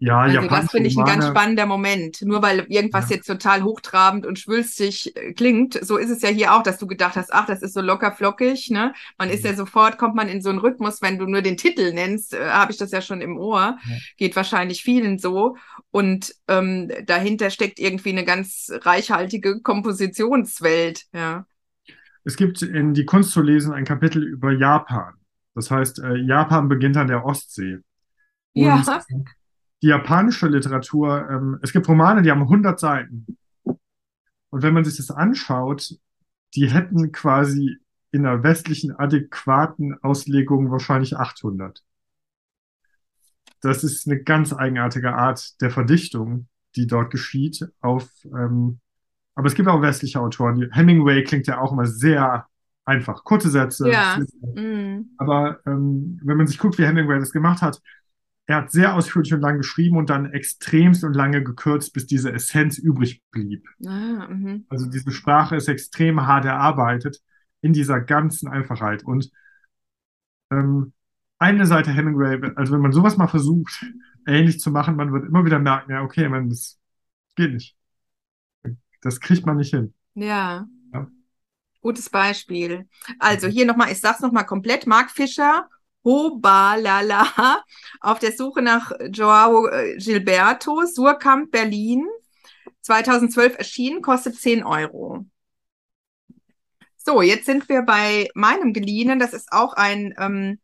[0.00, 2.22] Ja, also das finde ich ein ganz spannender Moment.
[2.22, 3.16] Nur weil irgendwas ja.
[3.16, 6.86] jetzt total hochtrabend und schwülstig äh, klingt, so ist es ja hier auch, dass du
[6.86, 8.92] gedacht hast, ach, das ist so locker flockig, ne?
[9.18, 11.92] Man ist ja sofort, kommt man in so einen Rhythmus, wenn du nur den Titel
[11.92, 13.76] nennst, äh, habe ich das ja schon im Ohr.
[13.82, 13.96] Ja.
[14.16, 15.56] Geht wahrscheinlich vielen so.
[15.90, 21.44] Und ähm, dahinter steckt irgendwie eine ganz reichhaltige Kompositionswelt, ja.
[22.24, 25.14] Es gibt in Die Kunst zu lesen ein Kapitel über Japan.
[25.56, 27.78] Das heißt, äh, Japan beginnt an der Ostsee.
[28.54, 29.00] Und ja
[29.82, 33.26] die japanische Literatur, ähm, es gibt Romane, die haben 100 Seiten.
[33.64, 35.94] Und wenn man sich das anschaut,
[36.54, 37.78] die hätten quasi
[38.10, 41.84] in der westlichen adäquaten Auslegung wahrscheinlich 800.
[43.60, 47.68] Das ist eine ganz eigenartige Art der Verdichtung, die dort geschieht.
[47.80, 48.80] Auf, ähm,
[49.34, 50.70] aber es gibt auch westliche Autoren.
[50.72, 52.46] Hemingway klingt ja auch immer sehr
[52.84, 53.90] einfach, kurze Sätze.
[53.90, 54.18] Ja.
[54.40, 55.10] Mm.
[55.18, 57.82] Aber ähm, wenn man sich guckt, wie Hemingway das gemacht hat,
[58.48, 62.32] er hat sehr ausführlich und lang geschrieben und dann extremst und lange gekürzt, bis diese
[62.32, 63.68] Essenz übrig blieb.
[63.86, 64.64] Ah, mhm.
[64.70, 67.20] also diese Sprache ist extrem hart erarbeitet
[67.60, 69.04] in dieser ganzen Einfachheit.
[69.04, 69.30] Und
[70.50, 70.94] ähm,
[71.38, 73.84] eine Seite Hemingway, also wenn man sowas mal versucht,
[74.26, 76.80] ähnlich zu machen, man wird immer wieder merken, ja, okay, man, das
[77.36, 77.76] geht nicht.
[79.02, 79.92] Das kriegt man nicht hin.
[80.14, 80.66] Ja.
[80.94, 81.06] ja.
[81.82, 82.88] Gutes Beispiel.
[83.18, 85.68] Also hier nochmal, ich sag's nochmal komplett, Mark Fischer
[86.08, 87.62] Hobalala
[88.00, 92.06] auf der Suche nach Joao äh, Gilberto, Surkamp, Berlin.
[92.80, 95.26] 2012 erschienen, kostet 10 Euro.
[96.96, 99.18] So, jetzt sind wir bei meinem geliehenen.
[99.18, 100.58] Das ist auch ein, ähm,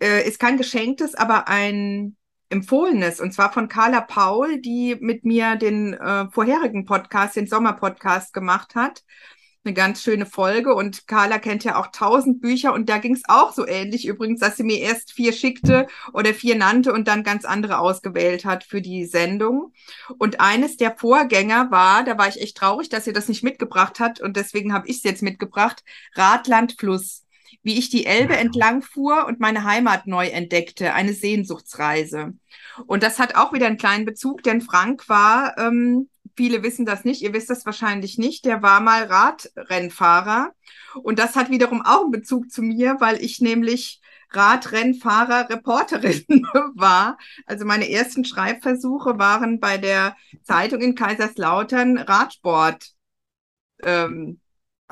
[0.00, 2.16] äh, ist kein geschenktes, aber ein
[2.48, 3.20] empfohlenes.
[3.20, 8.74] Und zwar von Carla Paul, die mit mir den äh, vorherigen Podcast, den Sommerpodcast gemacht
[8.74, 9.02] hat
[9.64, 10.74] eine ganz schöne Folge.
[10.74, 12.72] Und Carla kennt ja auch tausend Bücher.
[12.72, 16.34] Und da ging es auch so ähnlich übrigens, dass sie mir erst vier schickte oder
[16.34, 19.72] vier nannte und dann ganz andere ausgewählt hat für die Sendung.
[20.18, 24.00] Und eines der Vorgänger war, da war ich echt traurig, dass sie das nicht mitgebracht
[24.00, 24.20] hat.
[24.20, 25.84] Und deswegen habe ich es jetzt mitgebracht,
[26.14, 27.24] Radland Fluss.
[27.64, 32.32] Wie ich die Elbe entlang fuhr und meine Heimat neu entdeckte, eine Sehnsuchtsreise.
[32.86, 37.04] Und das hat auch wieder einen kleinen Bezug, denn Frank war, ähm, viele wissen das
[37.04, 40.52] nicht, ihr wisst das wahrscheinlich nicht, der war mal Radrennfahrer.
[41.02, 44.00] Und das hat wiederum auch einen Bezug zu mir, weil ich nämlich
[44.30, 46.24] Radrennfahrer Reporterin
[46.74, 47.18] war.
[47.46, 52.92] Also meine ersten Schreibversuche waren bei der Zeitung in Kaiserslautern Radsport.
[53.82, 54.40] Ähm,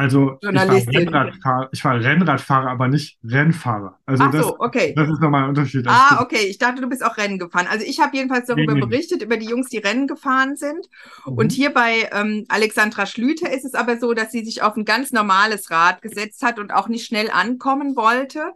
[0.01, 3.99] also ich war, Rennradfahrer, ich war Rennradfahrer, aber nicht Rennfahrer.
[4.07, 4.95] Also Ach das, so, okay.
[4.97, 5.87] das ist nochmal ein Unterschied.
[5.87, 6.47] Ah, okay.
[6.49, 7.67] Ich dachte, du bist auch Rennen gefahren.
[7.69, 8.87] Also ich habe jedenfalls darüber nee, nee.
[8.87, 10.89] berichtet, über die Jungs, die Rennen gefahren sind.
[11.27, 11.35] Mhm.
[11.35, 14.87] Und hier bei ähm, Alexandra Schlüter ist es aber so, dass sie sich auf ein
[14.87, 18.55] ganz normales Rad gesetzt hat und auch nicht schnell ankommen wollte.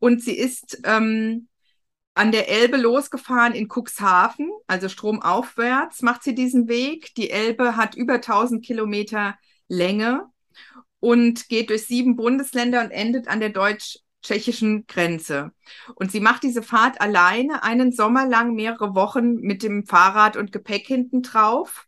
[0.00, 1.46] Und sie ist ähm,
[2.14, 7.14] an der Elbe losgefahren in Cuxhaven, also stromaufwärts macht sie diesen Weg.
[7.14, 9.36] Die Elbe hat über 1000 Kilometer
[9.68, 10.26] Länge
[11.00, 15.52] und geht durch sieben Bundesländer und endet an der deutsch-tschechischen Grenze.
[15.94, 20.52] Und sie macht diese Fahrt alleine einen Sommer lang, mehrere Wochen mit dem Fahrrad und
[20.52, 21.86] Gepäck hinten drauf.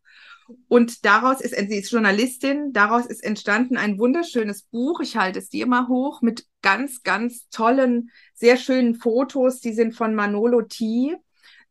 [0.69, 5.01] Und daraus ist, sie ist Journalistin, daraus ist entstanden ein wunderschönes Buch.
[5.01, 9.61] Ich halte es dir mal hoch mit ganz, ganz tollen, sehr schönen Fotos.
[9.61, 11.16] Die sind von Manolo T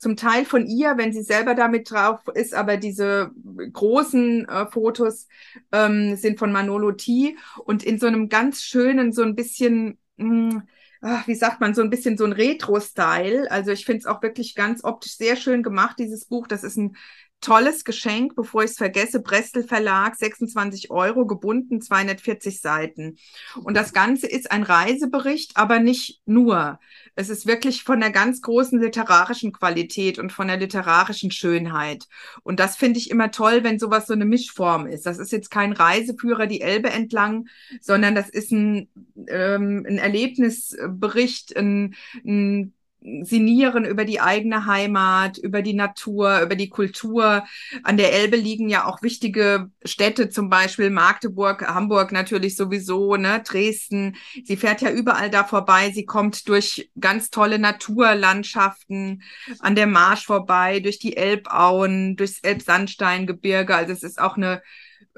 [0.01, 3.29] zum Teil von ihr, wenn sie selber damit drauf ist, aber diese
[3.71, 5.27] großen äh, Fotos
[5.71, 7.37] ähm, sind von Manolo T.
[7.65, 10.63] Und in so einem ganz schönen, so ein bisschen, mh, hm,
[11.01, 13.51] ach, wie sagt man, so ein bisschen so ein Retro-Style.
[13.51, 16.47] Also ich finde es auch wirklich ganz optisch sehr schön gemacht, dieses Buch.
[16.47, 16.95] Das ist ein
[17.41, 23.17] tolles Geschenk, bevor ich es vergesse, Brestel Verlag, 26 Euro, gebunden, 240 Seiten.
[23.63, 26.79] Und das Ganze ist ein Reisebericht, aber nicht nur.
[27.15, 32.07] Es ist wirklich von der ganz großen literarischen Qualität und von der literarischen Schönheit.
[32.43, 35.05] Und das finde ich immer toll, wenn sowas so eine Mischform ist.
[35.05, 37.47] Das ist jetzt kein Reiseführer die Elbe entlang,
[37.81, 38.87] sondern das ist ein,
[39.27, 46.69] ähm, ein Erlebnisbericht, ein, ein sinnieren über die eigene Heimat, über die Natur, über die
[46.69, 47.43] Kultur.
[47.83, 53.41] An der Elbe liegen ja auch wichtige Städte, zum Beispiel Magdeburg, Hamburg natürlich sowieso, ne,
[53.43, 54.15] Dresden.
[54.43, 55.91] Sie fährt ja überall da vorbei.
[55.91, 59.23] Sie kommt durch ganz tolle Naturlandschaften
[59.59, 63.75] an der Marsch vorbei, durch die Elbauen, durchs Elbsandsteingebirge.
[63.75, 64.61] Also es ist auch eine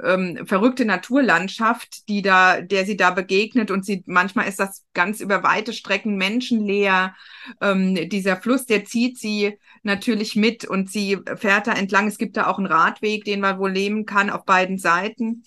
[0.01, 5.19] ähm, verrückte Naturlandschaft, die da, der sie da begegnet und sie manchmal ist das ganz
[5.19, 7.15] über weite Strecken menschenleer.
[7.61, 12.07] Ähm, dieser Fluss, der zieht sie natürlich mit und sie fährt da entlang.
[12.07, 15.43] Es gibt da auch einen Radweg, den man wohl nehmen kann auf beiden Seiten.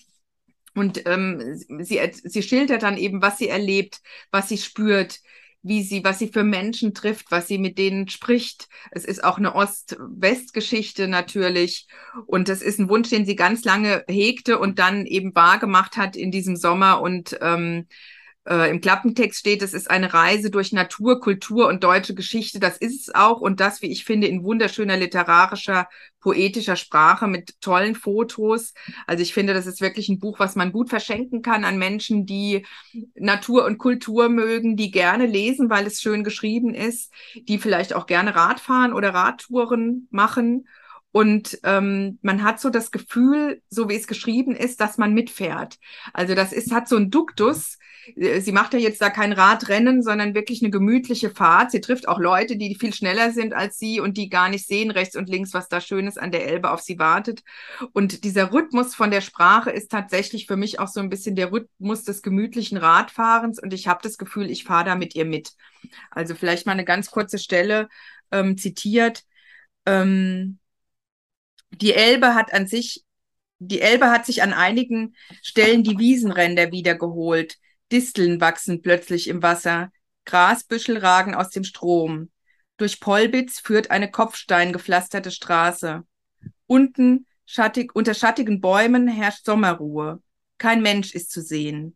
[0.75, 3.99] Und ähm, sie, sie schildert dann eben, was sie erlebt,
[4.31, 5.19] was sie spürt,
[5.63, 8.67] wie sie, was sie für Menschen trifft, was sie mit denen spricht.
[8.91, 11.87] Es ist auch eine Ost-West-Geschichte natürlich.
[12.25, 16.15] Und das ist ein Wunsch, den sie ganz lange hegte und dann eben wahrgemacht hat
[16.15, 17.87] in diesem Sommer und ähm,
[18.47, 22.59] äh, im Klappentext steht, es ist eine Reise durch Natur, Kultur und deutsche Geschichte.
[22.59, 25.87] Das ist es auch und das, wie ich finde, in wunderschöner literarischer,
[26.21, 28.73] poetischer Sprache mit tollen Fotos.
[29.05, 32.25] Also ich finde, das ist wirklich ein Buch, was man gut verschenken kann an Menschen,
[32.25, 32.65] die
[33.15, 38.05] Natur und Kultur mögen, die gerne lesen, weil es schön geschrieben ist, die vielleicht auch
[38.05, 40.67] gerne Radfahren oder Radtouren machen.
[41.17, 45.79] Und ähm, man hat so das Gefühl, so wie es geschrieben ist, dass man mitfährt.
[46.13, 47.79] Also das ist, hat so ein Duktus,
[48.15, 51.71] äh, sie macht ja jetzt da kein Radrennen, sondern wirklich eine gemütliche Fahrt.
[51.71, 54.91] Sie trifft auch Leute, die viel schneller sind als sie und die gar nicht sehen
[54.91, 57.41] rechts und links, was da Schönes an der Elbe auf sie wartet.
[57.93, 61.51] Und dieser Rhythmus von der Sprache ist tatsächlich für mich auch so ein bisschen der
[61.51, 65.53] Rhythmus des gemütlichen Radfahrens und ich habe das Gefühl, ich fahre da mit ihr mit.
[66.11, 67.89] Also vielleicht mal eine ganz kurze Stelle
[68.31, 69.23] ähm, zitiert.
[69.87, 70.59] Ähm,
[71.71, 73.03] die Elbe hat an sich
[73.59, 77.57] die Elbe hat sich an einigen Stellen die Wiesenränder wiedergeholt.
[77.91, 79.91] Disteln wachsen plötzlich im Wasser,
[80.25, 82.29] Grasbüschel ragen aus dem Strom.
[82.77, 86.03] Durch Polbitz führt eine kopfsteingepflasterte Straße.
[86.67, 90.21] Unten, schattig, unter schattigen Bäumen, herrscht Sommerruhe.
[90.59, 91.95] Kein Mensch ist zu sehen.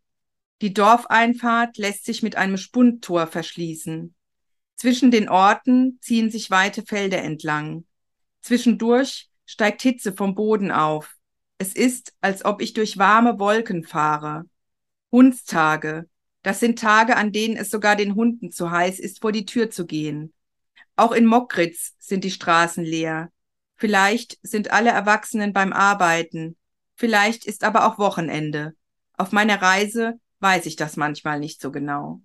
[0.62, 4.16] Die Dorfeinfahrt lässt sich mit einem Spundtor verschließen.
[4.76, 7.86] Zwischen den Orten ziehen sich weite Felder entlang.
[8.42, 11.18] Zwischendurch steigt Hitze vom Boden auf.
[11.58, 14.46] Es ist, als ob ich durch warme Wolken fahre.
[15.12, 16.08] Hundstage.
[16.42, 19.70] Das sind Tage, an denen es sogar den Hunden zu heiß ist, vor die Tür
[19.70, 20.34] zu gehen.
[20.96, 23.30] Auch in Mokritz sind die Straßen leer.
[23.76, 26.56] Vielleicht sind alle Erwachsenen beim Arbeiten.
[26.96, 28.74] Vielleicht ist aber auch Wochenende.
[29.18, 32.22] Auf meiner Reise weiß ich das manchmal nicht so genau.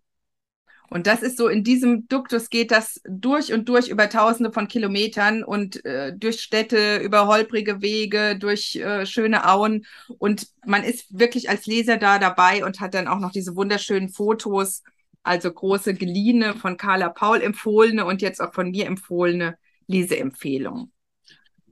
[0.88, 4.68] Und das ist so, in diesem Duktus geht das durch und durch über tausende von
[4.68, 9.84] Kilometern und äh, durch Städte, über holprige Wege, durch äh, schöne Auen.
[10.18, 14.08] Und man ist wirklich als Leser da dabei und hat dann auch noch diese wunderschönen
[14.10, 14.82] Fotos
[15.22, 19.58] Also große geliehene, von Carla Paul empfohlene und jetzt auch von mir empfohlene
[19.88, 20.92] Leseempfehlung.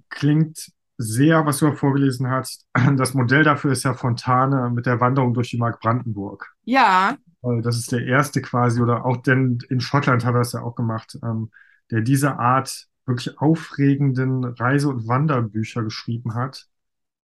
[0.08, 2.66] Klingt sehr, was du vorgelesen hast.
[2.96, 6.54] Das Modell dafür ist ja Fontane mit der Wanderung durch die Mark Brandenburg.
[6.64, 7.16] Ja.
[7.62, 10.74] Das ist der erste quasi, oder auch denn in Schottland hat er es ja auch
[10.74, 11.50] gemacht, ähm,
[11.90, 16.68] der diese Art wirklich aufregenden Reise- und Wanderbücher geschrieben hat.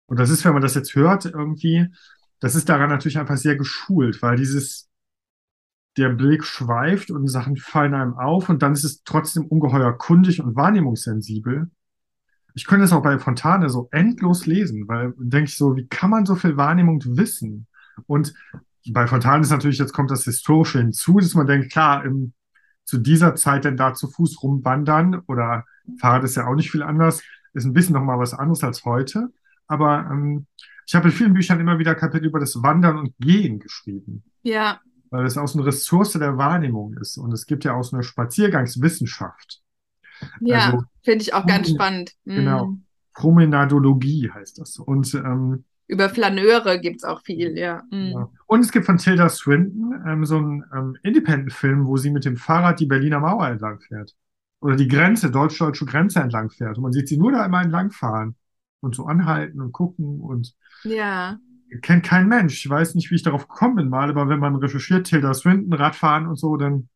[0.08, 1.88] Und das ist, wenn man das jetzt hört, irgendwie,
[2.40, 4.90] das ist daran natürlich einfach sehr geschult, weil dieses,
[5.98, 10.42] der Blick schweift und Sachen fallen einem auf und dann ist es trotzdem ungeheuer kundig
[10.42, 11.70] und wahrnehmungssensibel.
[12.60, 16.10] Ich könnte es auch bei Fontane so endlos lesen, weil denke ich so, wie kann
[16.10, 17.68] man so viel Wahrnehmung wissen?
[18.06, 18.34] Und
[18.90, 22.34] bei Fontane ist natürlich, jetzt kommt das Historische hinzu, dass man denkt, klar, im,
[22.84, 25.64] zu dieser Zeit denn da zu Fuß rumwandern oder
[26.02, 27.24] Fahrrad ist ja auch nicht viel anders,
[27.54, 29.30] ist ein bisschen nochmal was anderes als heute.
[29.68, 30.46] Aber ähm,
[30.86, 34.26] ich habe in vielen Büchern immer wieder Kapitel über das Wandern und Gehen geschrieben.
[34.44, 34.82] Ja.
[35.12, 37.18] Weil es auch so eine Ressource der Wahrnehmung ist.
[37.18, 39.62] Und es gibt ja auch so eine Spaziergangswissenschaft.
[40.42, 42.14] Ja, also, finde ich auch ganz spannend.
[42.26, 42.68] Genau.
[42.68, 42.84] Mm.
[43.14, 44.78] Promenadologie heißt das.
[44.78, 47.82] Und ähm, über Flaneure gibt es auch viel, ja.
[47.90, 48.30] Ja.
[48.46, 52.38] Und es gibt von Tilda Swinton ähm, so einen ähm, Independent-Film, wo sie mit dem
[52.38, 54.16] Fahrrad die Berliner Mauer entlang fährt.
[54.62, 56.78] Oder die Grenze, deutsch-deutsche Grenze entlang fährt.
[56.78, 58.36] Und man sieht sie nur da immer entlang fahren
[58.82, 61.40] und so anhalten und gucken und ja.
[61.82, 62.64] kennt kein Mensch.
[62.64, 65.74] Ich weiß nicht, wie ich darauf gekommen bin mal, aber wenn man recherchiert, Tilda Swinton,
[65.74, 66.90] Radfahren und so, dann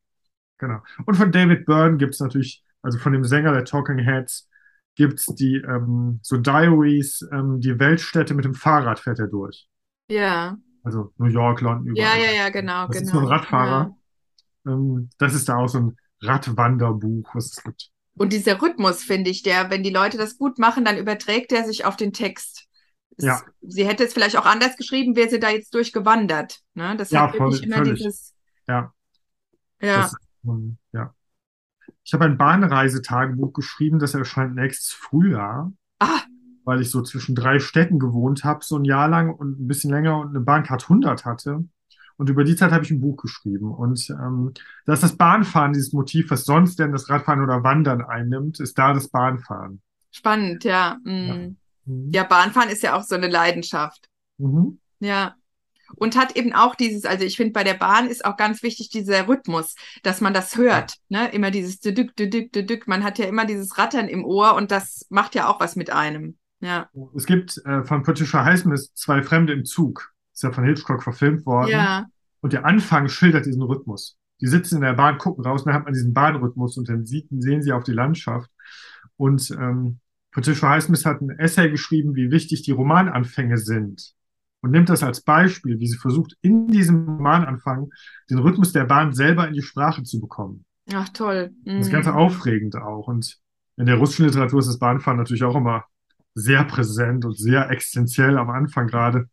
[0.59, 0.81] genau.
[1.05, 4.47] Und von David Byrne gibt es natürlich, also von dem Sänger der Talking Heads,
[4.95, 9.67] gibt es die ähm, so Diaries, ähm, die Weltstädte mit dem Fahrrad fährt er durch.
[10.09, 10.57] Ja.
[10.83, 12.19] Also New York, London, überall.
[12.19, 13.05] Ja, ja, ja, genau, das genau.
[13.05, 13.95] ist so ein Radfahrer.
[14.65, 14.71] Ja.
[14.71, 17.89] Ähm, das ist da auch so ein Radwanderbuch, was es gibt.
[18.15, 21.63] Und dieser Rhythmus, finde ich, der, wenn die Leute das gut machen, dann überträgt er
[21.63, 22.67] sich auf den Text.
[23.17, 23.41] Es, ja.
[23.61, 26.59] Sie hätte es vielleicht auch anders geschrieben, wäre sie da jetzt durchgewandert.
[26.75, 26.95] Ne?
[26.97, 27.95] Das ja, hat wirklich immer völlig.
[27.95, 28.33] dieses.
[28.67, 28.93] Ja.
[29.81, 30.01] Ja.
[30.03, 30.53] Das, ja.
[32.03, 35.71] Ich habe ein Bahnreisetagebuch geschrieben, das erscheint nächstes Frühjahr.
[35.99, 36.21] Ah.
[36.65, 39.91] Weil ich so zwischen drei Städten gewohnt habe, so ein Jahr lang und ein bisschen
[39.91, 41.65] länger und eine Bahncard 100 hatte.
[42.17, 43.73] Und über die Zeit habe ich ein Buch geschrieben.
[43.73, 44.53] Und ähm,
[44.85, 48.77] da ist das Bahnfahren dieses Motiv, was sonst denn das Radfahren oder Wandern einnimmt, ist
[48.77, 49.81] da das Bahnfahren.
[50.11, 50.97] Spannend, ja.
[51.03, 51.27] Mhm.
[51.27, 51.35] Ja.
[51.85, 52.11] Mhm.
[52.11, 54.09] ja, Bahnfahren ist ja auch so eine Leidenschaft.
[54.37, 54.79] Mhm.
[54.99, 55.35] Ja.
[55.95, 58.89] Und hat eben auch dieses, also ich finde, bei der Bahn ist auch ganz wichtig
[58.89, 60.95] dieser Rhythmus, dass man das hört.
[61.09, 61.29] Ne?
[61.31, 62.87] Immer dieses Düdük, Düdük, Düdük.
[62.87, 65.91] Man hat ja immer dieses Rattern im Ohr und das macht ja auch was mit
[65.91, 66.37] einem.
[66.59, 66.89] Ja.
[67.15, 70.13] Es gibt äh, von Patricia Highsmith zwei Fremde im Zug.
[70.33, 71.69] Ist ja von Hitchcock verfilmt worden.
[71.69, 72.05] Ja.
[72.41, 74.17] Und der Anfang schildert diesen Rhythmus.
[74.41, 77.05] Die sitzen in der Bahn, gucken raus, und dann hat man diesen Bahnrhythmus und dann
[77.05, 78.49] sieht, sehen sie auf die Landschaft.
[79.15, 79.99] Und ähm,
[80.31, 84.13] Patricia Highsmith hat ein Essay geschrieben, wie wichtig die Romananfänge sind.
[84.63, 87.89] Und nimmt das als Beispiel, wie sie versucht, in diesem Romananfang
[88.29, 90.63] den Rhythmus der Bahn selber in die Sprache zu bekommen.
[90.93, 91.51] Ach, toll.
[91.65, 91.77] Mhm.
[91.77, 93.07] Das ist ganz aufregend auch.
[93.07, 93.39] Und
[93.75, 95.83] in der russischen Literatur ist das Bahnfahren natürlich auch immer
[96.33, 99.27] sehr präsent und sehr existenziell am Anfang gerade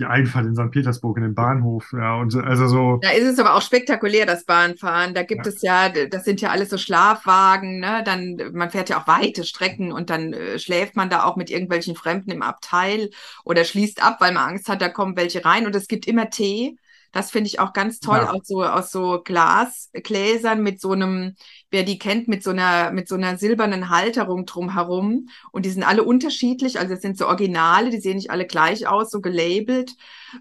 [0.00, 0.70] die Einfahrt in St.
[0.70, 1.92] Petersburg in den Bahnhof.
[1.92, 2.98] Ja, und also so.
[3.02, 5.14] Da ist es aber auch spektakulär, das Bahnfahren.
[5.14, 5.52] Da gibt ja.
[5.52, 8.02] es ja, das sind ja alles so Schlafwagen, ne?
[8.04, 11.50] Dann, man fährt ja auch weite Strecken und dann äh, schläft man da auch mit
[11.50, 13.10] irgendwelchen Fremden im Abteil
[13.44, 15.66] oder schließt ab, weil man Angst hat, da kommen welche rein.
[15.66, 16.76] Und es gibt immer Tee.
[17.12, 18.30] Das finde ich auch ganz toll, ja.
[18.30, 21.34] aus so, aus so Glasgläsern mit so einem,
[21.70, 25.28] wer die kennt, mit so einer, mit so einer silbernen Halterung drumherum.
[25.52, 28.86] Und die sind alle unterschiedlich, also es sind so Originale, die sehen nicht alle gleich
[28.86, 29.92] aus, so gelabelt.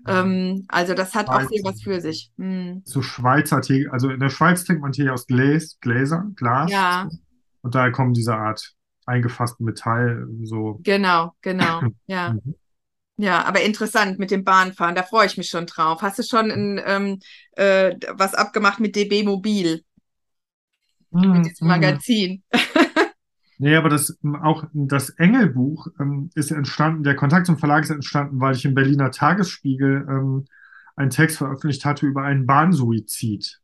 [0.08, 0.22] Ja.
[0.22, 1.46] Ähm, also das hat Schweiz.
[1.46, 2.32] auch sehr was für sich.
[2.38, 2.82] Hm.
[2.86, 6.72] So Schweizer Tee, also in der Schweiz trinkt man Tee aus Gläs, Gläsern, Glas.
[6.72, 7.10] Ja.
[7.62, 8.76] Und daher kommen diese Art
[9.06, 10.80] eingefassten Metall, so.
[10.84, 12.36] Genau, genau, ja.
[13.20, 13.24] Mhm.
[13.26, 16.02] Ja, aber interessant mit dem Bahnfahren, da freue ich mich schon drauf.
[16.02, 17.20] Hast du schon ein, ähm,
[17.52, 19.84] äh, was abgemacht mit DB Mobil?
[21.12, 22.44] Mm, mit diesem Magazin.
[23.58, 28.40] nee, aber das auch das Engelbuch ähm, ist entstanden, der Kontakt zum Verlag ist entstanden,
[28.40, 30.46] weil ich im Berliner Tagesspiegel ähm,
[30.96, 33.60] einen Text veröffentlicht hatte über einen Bahnsuizid.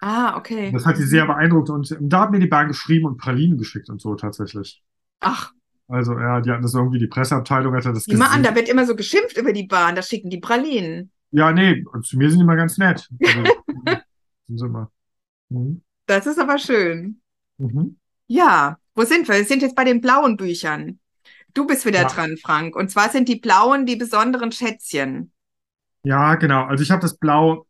[0.00, 0.70] Ah, okay.
[0.72, 3.58] Das hat sie sehr beeindruckt und ähm, da hat mir die Bahn geschrieben und Pralinen
[3.58, 4.82] geschickt und so tatsächlich.
[5.20, 5.52] Ach,
[5.88, 8.86] also ja, die hatten das irgendwie, die Presseabteilung hatte das Immer an, da wird immer
[8.86, 11.10] so geschimpft über die Bahn, da schicken die Pralinen.
[11.30, 13.08] Ja, nee, zu mir sind die immer ganz nett.
[14.50, 14.90] Also, immer.
[15.48, 15.82] Mhm.
[16.06, 17.22] Das ist aber schön.
[17.56, 17.96] Mhm.
[18.26, 19.36] Ja, wo sind wir?
[19.36, 21.00] Wir sind jetzt bei den blauen Büchern.
[21.54, 22.08] Du bist wieder Ja.
[22.08, 22.76] dran, Frank.
[22.76, 25.32] Und zwar sind die blauen die besonderen Schätzchen.
[26.02, 26.64] Ja, genau.
[26.64, 27.66] Also ich habe das Blau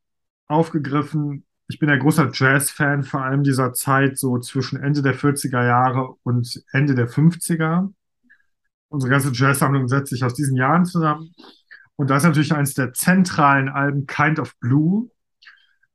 [0.48, 1.44] aufgegriffen.
[1.68, 6.14] Ich bin ein großer Jazz-Fan, vor allem dieser Zeit so zwischen Ende der 40er Jahre
[6.24, 7.92] und Ende der 50er.
[8.94, 11.34] Unsere ganze Jazz-Sammlung setzt sich aus diesen Jahren zusammen.
[11.96, 15.10] Und da ist natürlich eines der zentralen Alben Kind of Blue.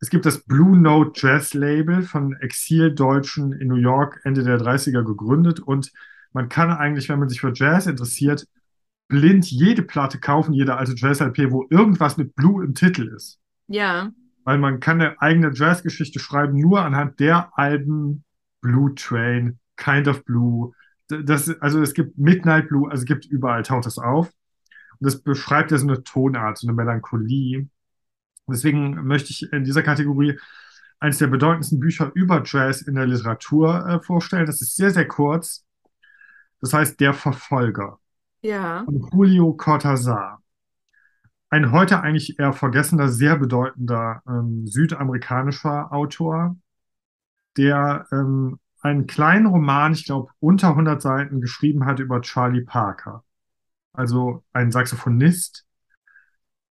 [0.02, 5.04] es gibt das Blue Note Jazz Label von Exildeutschen in New York Ende der 30er
[5.04, 5.92] gegründet und
[6.32, 8.46] man kann eigentlich, wenn man sich für Jazz interessiert,
[9.08, 13.40] blind jede Platte kaufen, jede alte Jazz-LP, wo irgendwas mit Blue im Titel ist.
[13.68, 14.12] Ja.
[14.44, 18.24] Weil man kann eine eigene Jazzgeschichte schreiben, nur anhand der Alben
[18.62, 20.74] Blue Train, Kind of Blue.
[21.10, 24.28] Das, also es gibt Midnight Blue, also es gibt überall, taucht das auf.
[25.00, 27.68] Und das beschreibt ja so eine Tonart, so eine Melancholie.
[28.48, 30.38] Deswegen möchte ich in dieser Kategorie
[31.00, 34.46] eines der bedeutendsten Bücher über Jazz in der Literatur äh, vorstellen.
[34.46, 35.66] Das ist sehr, sehr kurz.
[36.62, 38.00] Das heißt Der Verfolger
[38.42, 38.84] Ja.
[38.84, 40.40] von Julio Cortázar.
[41.50, 46.56] Ein heute eigentlich eher vergessener, sehr bedeutender ähm, südamerikanischer Autor,
[47.58, 53.24] der ähm, einen kleinen Roman, ich glaube unter 100 Seiten, geschrieben hat über Charlie Parker.
[53.94, 55.66] Also ein Saxophonist,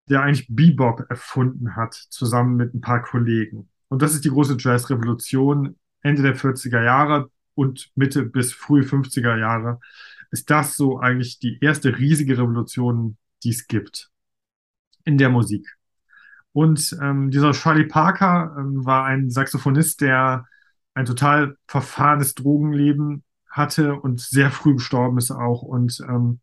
[0.09, 3.69] der eigentlich Bebop erfunden hat, zusammen mit ein paar Kollegen.
[3.89, 9.37] Und das ist die große Jazz-Revolution Ende der 40er Jahre und Mitte bis frühe 50er
[9.37, 9.81] Jahre.
[10.31, 14.11] Ist das so eigentlich die erste riesige Revolution, die es gibt
[15.05, 15.67] in der Musik?
[16.53, 20.47] Und ähm, dieser Charlie Parker ähm, war ein Saxophonist, der
[20.99, 25.63] ein total verfahrenes Drogenleben hatte und sehr früh gestorben ist auch.
[25.63, 26.41] Und ähm,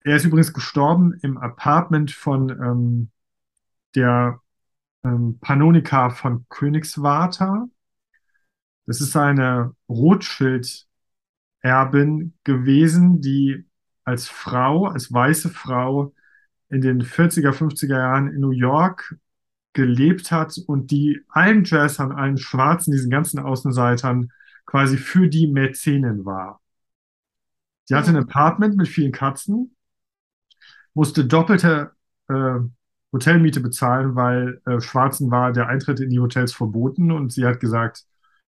[0.00, 3.12] er ist übrigens gestorben im Apartment von ähm,
[3.94, 4.40] der
[5.04, 7.68] ähm, Panonika von Königswarter.
[8.86, 13.68] Das ist eine Rothschild-Erbin gewesen, die
[14.02, 16.12] als Frau, als weiße Frau
[16.70, 19.16] in den 40er, 50er Jahren in New York
[19.74, 24.32] gelebt hat und die allen Jazzern, allen Schwarzen, diesen ganzen Außenseitern
[24.64, 26.60] quasi für die Mäzenin war.
[27.88, 29.76] Die hatte ein Apartment mit vielen Katzen,
[30.94, 31.92] musste doppelte
[32.28, 32.60] äh,
[33.12, 37.60] Hotelmiete bezahlen, weil äh, Schwarzen war der Eintritt in die Hotels verboten und sie hat
[37.60, 38.04] gesagt,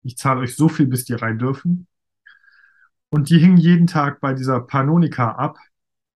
[0.02, 1.86] ich zahle euch so viel, bis die rein dürfen.
[3.10, 5.58] Und die hingen jeden Tag bei dieser Panonika ab.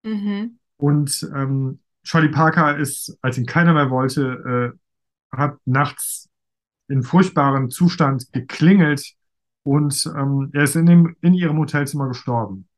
[0.03, 0.59] Mhm.
[0.77, 4.79] Und ähm, Charlie Parker ist, als ihn keiner mehr wollte, äh,
[5.37, 6.29] hat nachts
[6.89, 9.15] in furchtbaren Zustand geklingelt
[9.63, 12.69] und ähm, er ist in, dem, in ihrem Hotelzimmer gestorben.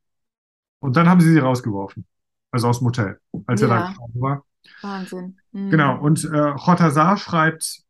[0.80, 2.06] Und dann haben sie sie rausgeworfen.
[2.50, 3.86] Also aus dem Hotel, als er da Ja.
[3.88, 4.44] gestorben war.
[4.80, 5.38] Wahnsinn.
[5.52, 5.70] Mhm.
[5.70, 7.82] Genau, und äh, Cortázar schreibt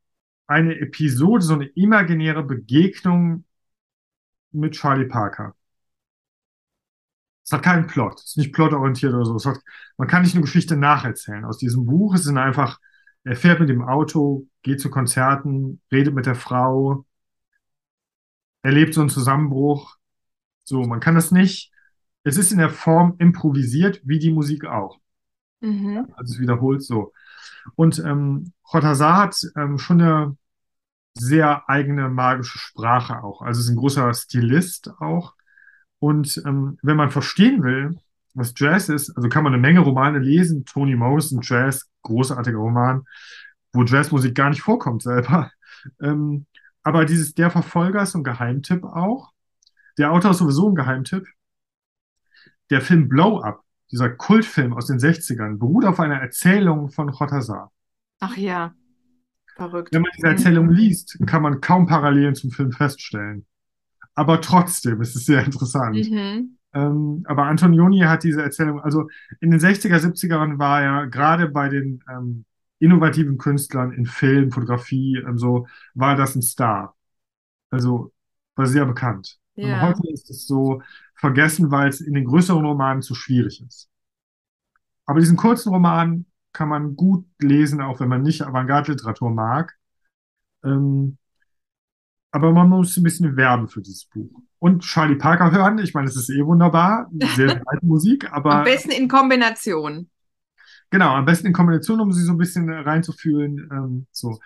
[0.47, 3.45] eine Episode, so eine imaginäre Begegnung
[4.53, 5.55] mit Charlie Parker.
[7.45, 9.37] Es hat keinen Plot, es ist nicht plotorientiert oder so.
[9.37, 9.59] Es hat,
[9.97, 11.45] man kann nicht eine Geschichte nacherzählen.
[11.45, 12.79] Aus diesem Buch es sind einfach,
[13.29, 17.05] er fährt mit dem Auto, geht zu Konzerten, redet mit der Frau,
[18.63, 19.97] erlebt so einen Zusammenbruch.
[20.65, 21.71] So, man kann das nicht.
[22.25, 24.99] Es ist in der Form improvisiert, wie die Musik auch.
[25.61, 26.09] Mhm.
[26.17, 27.13] Also es wiederholt so.
[27.75, 30.37] Und ähm, Cortázar hat ähm, schon eine
[31.13, 33.43] sehr eigene magische Sprache auch.
[33.43, 35.35] Also ist ein großer Stilist auch.
[35.99, 37.99] Und ähm, wenn man verstehen will,
[38.39, 40.65] was Jazz ist, also kann man eine Menge Romane lesen.
[40.65, 43.05] Toni Morrison, Jazz, großartiger Roman,
[43.73, 45.51] wo Jazzmusik gar nicht vorkommt selber.
[46.03, 46.47] Ähm,
[46.83, 49.31] aber dieses Der Verfolger ist ein Geheimtipp auch.
[49.97, 51.25] Der Autor ist sowieso ein Geheimtipp.
[52.71, 53.63] Der Film Blow Up,
[53.93, 57.71] dieser Kultfilm aus den 60ern, beruht auf einer Erzählung von Cortázar.
[58.19, 58.75] Ach ja,
[59.55, 59.95] verrückt.
[59.95, 63.47] Wenn man diese Erzählung liest, kann man kaum Parallelen zum Film feststellen.
[64.15, 65.95] Aber trotzdem ist es sehr interessant.
[65.95, 66.58] Mhm.
[66.75, 69.09] Ähm, aber Antonioni hat diese Erzählung, also
[69.41, 72.45] in den 60er, 70ern war er gerade bei den ähm,
[72.79, 76.95] innovativen Künstlern in Film, Fotografie, ähm, so, war das ein Star.
[77.71, 78.13] Also
[78.57, 79.39] war sehr bekannt.
[79.57, 79.81] Und Ja.
[79.81, 80.83] heute ist es so
[81.15, 83.89] vergessen, weil es in den größeren Romanen zu schwierig ist.
[85.07, 89.77] Aber diesen kurzen Roman kann man gut lesen, auch wenn man nicht Avantgarde-Literatur mag.
[90.65, 91.18] Ähm,
[92.31, 94.31] aber man muss ein bisschen werben für dieses Buch.
[94.59, 98.33] Und Charlie Parker hören, ich meine, es ist eh wunderbar, sehr, sehr alte Musik, Am
[98.33, 100.11] aber besten in Kombination.
[100.91, 103.69] genau, am besten in Kombination, um sie so ein bisschen reinzufühlen.
[103.73, 104.39] Ähm, so.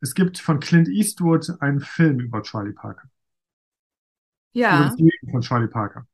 [0.00, 3.08] Es gibt von Clint Eastwood einen Film über Charlie Parker.
[4.52, 4.94] Ja.
[5.30, 6.06] von Charlie Parker.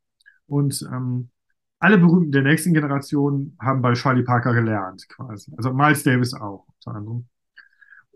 [0.47, 1.31] Und ähm,
[1.79, 5.53] alle Berühmten der nächsten Generation haben bei Charlie Parker gelernt, quasi.
[5.57, 7.29] Also Miles Davis auch, unter anderem.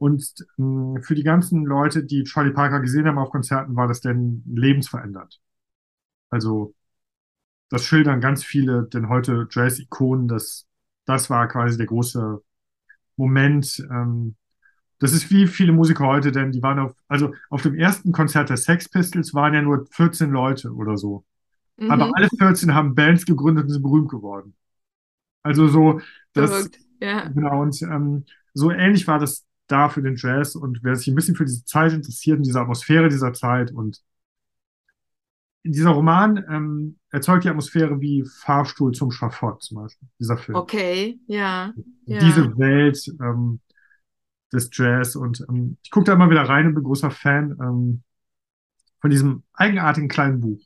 [0.01, 4.03] Und ähm, für die ganzen Leute, die Charlie Parker gesehen haben auf Konzerten, war das
[4.03, 5.41] denn lebensverändert.
[6.31, 6.75] Also
[7.71, 10.67] das schildern ganz viele, denn heute Jazz-Ikonen, das,
[11.07, 12.43] das war quasi der große
[13.17, 13.87] Moment.
[13.91, 14.37] Ähm,
[15.01, 18.51] das ist wie viele Musiker heute, denn die waren auf, also auf dem ersten Konzert
[18.51, 21.25] der Sex Pistols waren ja nur 14 Leute oder so.
[21.89, 22.13] Aber Mhm.
[22.15, 24.55] alle 14 haben Bands gegründet und sind berühmt geworden.
[25.43, 26.01] Also so,
[26.35, 26.79] das, Verrückt.
[27.01, 27.31] Ja.
[27.35, 28.25] genau, und ähm,
[28.55, 31.65] so ähnlich war das da für den Jazz und wer sich ein bisschen für diese
[31.65, 34.03] Zeit interessiert und diese Atmosphäre dieser Zeit und
[35.63, 40.57] dieser Roman ähm, erzeugt die Atmosphäre wie Fahrstuhl zum Schafott zum Beispiel, dieser Film.
[40.57, 41.75] Okay, ja.
[42.07, 42.19] ja.
[42.19, 43.61] Diese Welt ähm,
[44.53, 48.03] des Jazz und ähm, ich gucke da immer wieder rein und bin großer Fan ähm,
[49.01, 50.61] von diesem eigenartigen kleinen Buch.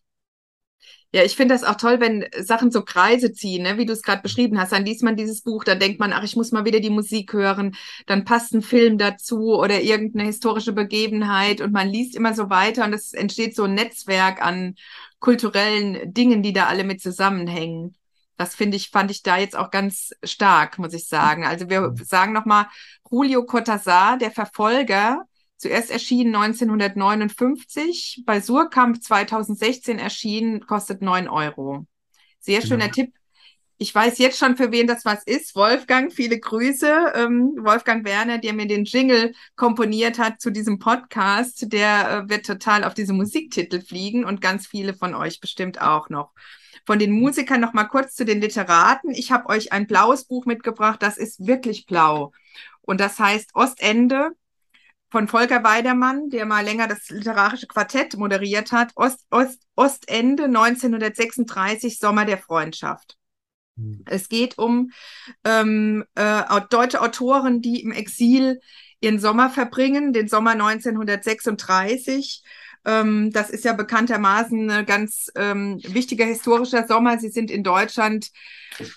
[1.15, 3.79] Ja, ich finde das auch toll, wenn Sachen so Kreise ziehen, ne?
[3.79, 4.73] wie du es gerade beschrieben hast.
[4.73, 7.33] Dann liest man dieses Buch, dann denkt man, ach, ich muss mal wieder die Musik
[7.35, 7.77] hören.
[8.07, 12.85] Dann passt ein Film dazu oder irgendeine historische Begebenheit und man liest immer so weiter
[12.85, 14.75] und es entsteht so ein Netzwerk an
[15.21, 17.95] kulturellen Dingen, die da alle mit zusammenhängen.
[18.37, 21.47] Das finde ich, fand ich da jetzt auch ganz stark, muss ich sagen.
[21.47, 22.67] Also wir sagen nochmal,
[23.09, 31.87] Julio Cortázar, der Verfolger, Zuerst erschienen 1959, bei Surkamp 2016 erschienen, kostet 9 Euro.
[32.41, 32.69] Sehr genau.
[32.69, 33.15] schöner Tipp.
[33.77, 35.57] Ich weiß jetzt schon, für wen das was ist.
[35.57, 37.13] Wolfgang, viele Grüße.
[37.15, 42.47] Ähm, Wolfgang Werner, der mir den Jingle komponiert hat zu diesem Podcast, der äh, wird
[42.47, 46.33] total auf diese Musiktitel fliegen und ganz viele von euch bestimmt auch noch.
[46.87, 49.11] Von den Musikern noch mal kurz zu den Literaten.
[49.11, 52.33] Ich habe euch ein blaues Buch mitgebracht, das ist wirklich blau.
[52.83, 54.33] Und das heißt Ostende
[55.15, 62.01] von Volker Weidermann, der mal länger das literarische Quartett moderiert hat, Ost, Ost, Ostende 1936,
[62.01, 63.17] Sommer der Freundschaft.
[63.77, 64.03] Mhm.
[64.07, 64.91] Es geht um
[65.45, 68.61] ähm, äh, deutsche Autoren, die im Exil
[69.01, 72.43] ihren Sommer verbringen, den Sommer 1936
[72.85, 77.19] ähm, das ist ja bekanntermaßen ein ganz ähm, wichtiger historischer Sommer.
[77.19, 78.31] Sie sind in Deutschland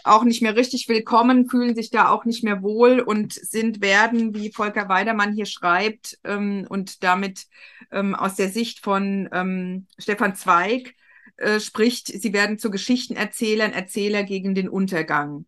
[0.04, 4.34] auch nicht mehr richtig willkommen, fühlen sich da auch nicht mehr wohl und sind, werden,
[4.34, 7.46] wie Volker Weidermann hier schreibt, ähm, und damit
[7.92, 10.96] ähm, aus der Sicht von ähm, Stefan Zweig
[11.38, 15.46] äh, spricht, sie werden zu Geschichtenerzählern, Erzähler gegen den Untergang.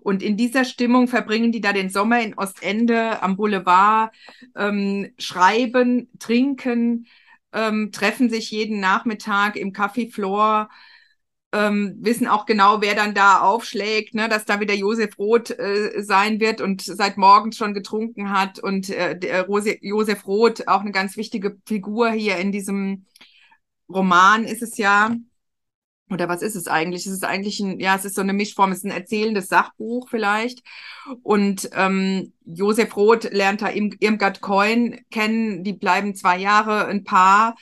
[0.00, 4.14] Und in dieser Stimmung verbringen die da den Sommer in Ostende am Boulevard,
[4.56, 7.06] ähm, schreiben, trinken,
[7.52, 10.68] ähm, treffen sich jeden Nachmittag im Café Floor,
[11.52, 16.02] ähm, wissen auch genau, wer dann da aufschlägt, ne, dass da wieder Josef Roth äh,
[16.02, 18.60] sein wird und seit morgens schon getrunken hat.
[18.60, 23.06] Und äh, der Rose Josef Roth, auch eine ganz wichtige Figur hier in diesem
[23.88, 25.16] Roman ist es ja.
[26.10, 27.06] Oder was ist es eigentlich?
[27.06, 30.08] Es ist eigentlich ein, ja, es ist so eine Mischform, es ist ein erzählendes Sachbuch
[30.08, 30.62] vielleicht.
[31.22, 35.62] Und ähm, Josef Roth lernt da Irmgard Coin kennen.
[35.62, 37.56] Die bleiben zwei Jahre ein Paar,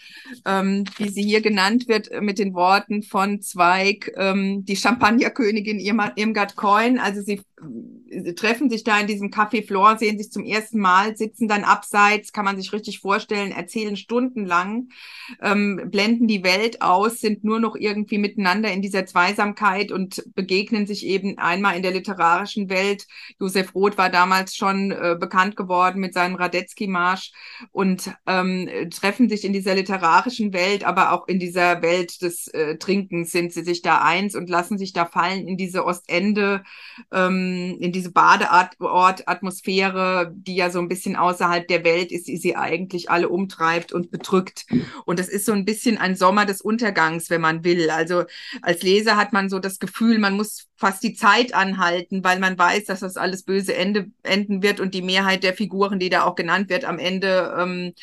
[0.47, 6.57] ähm, wie sie hier genannt wird, mit den Worten von Zweig, ähm, die Champagnerkönigin Irmgard
[6.57, 6.99] Coin.
[6.99, 7.43] Also sie,
[8.37, 12.33] treffen sich da in diesem Café Flor, sehen sich zum ersten Mal, sitzen dann abseits,
[12.33, 14.89] kann man sich richtig vorstellen, erzählen stundenlang,
[15.43, 20.87] ähm, blenden die Welt aus, sind nur noch irgendwie miteinander in dieser Zweisamkeit und begegnen
[20.87, 23.07] sich eben einmal in der literarischen Welt.
[23.41, 27.33] Josef Roth war damals schon äh, bekannt geworden mit seinem Radetzky-Marsch
[27.73, 32.77] und ähm, treffen sich in dieser literarischen Welt, aber auch in dieser Welt des äh,
[32.79, 36.63] Trinkens sind sie sich da eins und lassen sich da fallen in diese Ostende,
[37.13, 37.48] ähm,
[37.81, 43.11] in diese Badeort-Atmosphäre, die ja so ein bisschen außerhalb der Welt ist, die sie eigentlich
[43.11, 44.67] alle umtreibt und bedrückt.
[45.05, 47.91] Und es ist so ein bisschen ein Sommer des Untergangs, wenn man will.
[47.91, 48.25] Also
[48.63, 52.57] als Leser hat man so das Gefühl, man muss fast die Zeit anhalten, weil man
[52.57, 56.23] weiß, dass das alles böse Ende, enden wird und die Mehrheit der Figuren, die da
[56.23, 57.95] auch genannt wird, am Ende ähm,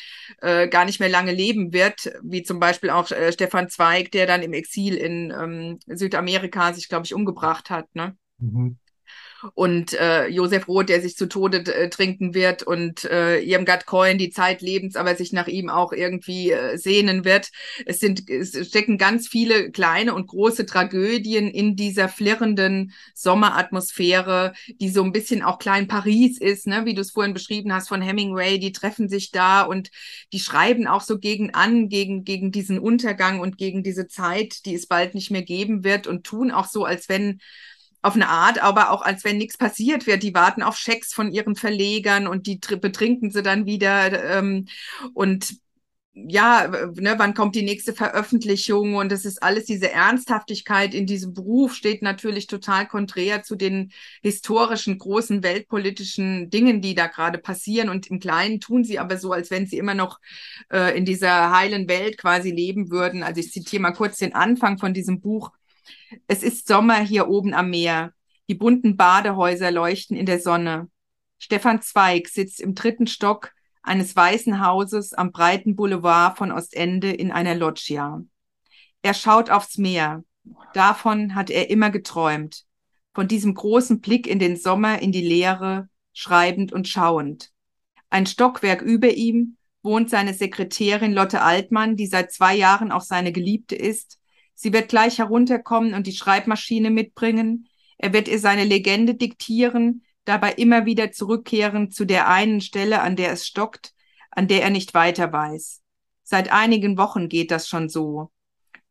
[0.42, 4.26] äh, gar nicht mehr lange leben wird, wie zum Beispiel auch äh, Stefan Zweig, der
[4.26, 7.86] dann im Exil in ähm, Südamerika sich, glaube ich, umgebracht hat.
[7.94, 8.14] Ne?
[8.38, 8.76] Mhm
[9.54, 14.18] und äh, Josef Roth, der sich zu Tode äh, trinken wird und äh, Irmgard Coin,
[14.18, 17.50] die zeitlebens aber sich nach ihm auch irgendwie äh, sehnen wird.
[17.84, 24.88] Es sind es stecken ganz viele kleine und große Tragödien in dieser flirrenden Sommeratmosphäre, die
[24.88, 28.02] so ein bisschen auch klein Paris ist, ne, wie du es vorhin beschrieben hast von
[28.02, 29.90] Hemingway, die treffen sich da und
[30.32, 34.74] die schreiben auch so gegen an, gegen, gegen diesen Untergang und gegen diese Zeit, die
[34.74, 37.40] es bald nicht mehr geben wird und tun auch so, als wenn
[38.06, 40.22] auf eine Art, aber auch als wenn nichts passiert wird.
[40.22, 44.24] Die warten auf Schecks von ihren Verlegern und die betrinken sie dann wieder.
[44.24, 44.66] Ähm,
[45.12, 45.56] und
[46.14, 48.94] ja, ne, wann kommt die nächste Veröffentlichung?
[48.94, 53.92] Und das ist alles, diese Ernsthaftigkeit in diesem Beruf steht natürlich total konträr zu den
[54.22, 57.90] historischen, großen weltpolitischen Dingen, die da gerade passieren.
[57.90, 60.20] Und im Kleinen tun sie aber so, als wenn sie immer noch
[60.72, 63.22] äh, in dieser heilen Welt quasi leben würden.
[63.22, 65.50] Also ich zitiere mal kurz den Anfang von diesem Buch.
[66.26, 68.12] Es ist Sommer hier oben am Meer.
[68.48, 70.88] Die bunten Badehäuser leuchten in der Sonne.
[71.38, 73.52] Stefan Zweig sitzt im dritten Stock
[73.82, 78.22] eines weißen Hauses am breiten Boulevard von Ostende in einer Loggia.
[79.02, 80.24] Er schaut aufs Meer.
[80.74, 82.64] Davon hat er immer geträumt.
[83.14, 87.50] Von diesem großen Blick in den Sommer, in die Leere, schreibend und schauend.
[88.10, 93.32] Ein Stockwerk über ihm wohnt seine Sekretärin Lotte Altmann, die seit zwei Jahren auch seine
[93.32, 94.18] Geliebte ist.
[94.56, 97.68] Sie wird gleich herunterkommen und die Schreibmaschine mitbringen.
[97.98, 103.16] Er wird ihr seine Legende diktieren, dabei immer wieder zurückkehren zu der einen Stelle, an
[103.16, 103.94] der es stockt,
[104.30, 105.82] an der er nicht weiter weiß.
[106.22, 108.32] Seit einigen Wochen geht das schon so.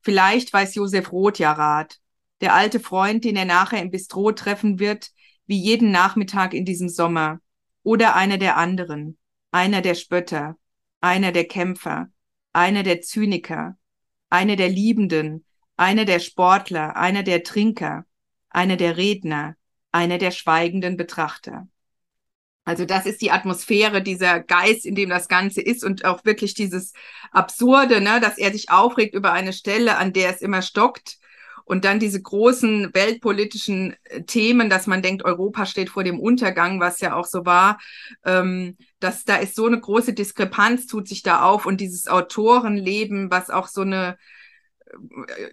[0.01, 1.99] Vielleicht weiß Josef Roth ja Rat.
[2.41, 5.09] Der alte Freund, den er nachher im Bistro treffen wird,
[5.47, 7.39] wie jeden Nachmittag in diesem Sommer.
[7.83, 9.17] Oder einer der anderen.
[9.51, 10.57] Einer der Spötter.
[11.01, 12.09] Einer der Kämpfer.
[12.53, 13.77] Einer der Zyniker.
[14.29, 15.44] Einer der Liebenden.
[15.77, 16.95] Einer der Sportler.
[16.95, 18.05] Einer der Trinker.
[18.49, 19.55] Einer der Redner.
[19.91, 21.67] Einer der schweigenden Betrachter.
[22.65, 26.55] Also das ist die Atmosphäre, dieser Geist, in dem das Ganze ist und auch wirklich
[26.55, 26.93] dieses
[27.31, 31.19] Absurde, ne, dass er sich aufregt über eine Stelle, an der es immer stockt.
[31.63, 36.79] Und dann diese großen weltpolitischen äh, Themen, dass man denkt, Europa steht vor dem Untergang,
[36.79, 37.79] was ja auch so war,
[38.23, 43.31] ähm, dass da ist so eine große Diskrepanz, tut sich da auf und dieses Autorenleben,
[43.31, 44.17] was auch so eine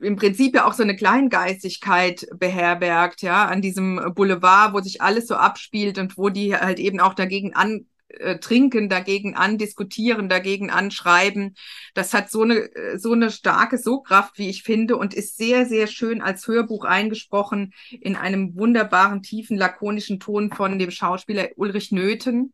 [0.00, 5.26] im Prinzip ja auch so eine Kleingeistigkeit beherbergt, ja, an diesem Boulevard, wo sich alles
[5.26, 7.86] so abspielt und wo die halt eben auch dagegen an
[8.18, 11.56] äh, trinken, dagegen andiskutieren, dagegen anschreiben.
[11.94, 15.66] Das hat so eine, äh, so eine starke Sogkraft, wie ich finde, und ist sehr,
[15.66, 21.92] sehr schön als Hörbuch eingesprochen in einem wunderbaren, tiefen, lakonischen Ton von dem Schauspieler Ulrich
[21.92, 22.52] Nöthen.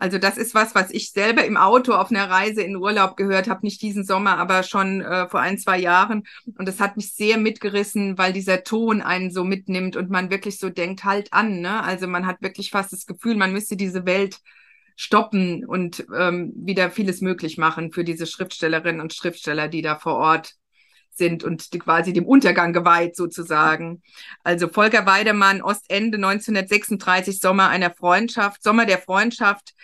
[0.00, 3.48] Also das ist was, was ich selber im Auto auf einer Reise in Urlaub gehört
[3.48, 6.24] habe, nicht diesen Sommer, aber schon äh, vor ein, zwei Jahren.
[6.56, 10.58] Und das hat mich sehr mitgerissen, weil dieser Ton einen so mitnimmt und man wirklich
[10.58, 11.60] so denkt, halt an.
[11.60, 11.82] Ne?
[11.82, 14.40] Also man hat wirklich fast das Gefühl, man müsste diese Welt
[14.96, 20.16] stoppen und ähm, wieder vieles möglich machen für diese Schriftstellerinnen und Schriftsteller, die da vor
[20.16, 20.54] Ort
[21.20, 24.02] sind und quasi dem Untergang geweiht sozusagen.
[24.42, 29.74] Also Volker Weidemann, Ostende 1936, Sommer einer Freundschaft, Sommer der Freundschaft,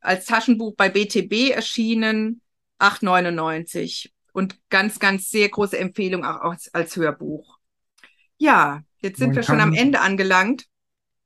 [0.00, 2.40] als Taschenbuch bei BTB erschienen,
[2.80, 7.58] 8,99 und ganz, ganz sehr große Empfehlung auch als, als Hörbuch.
[8.38, 10.64] Ja, jetzt sind man wir schon am Ende angelangt.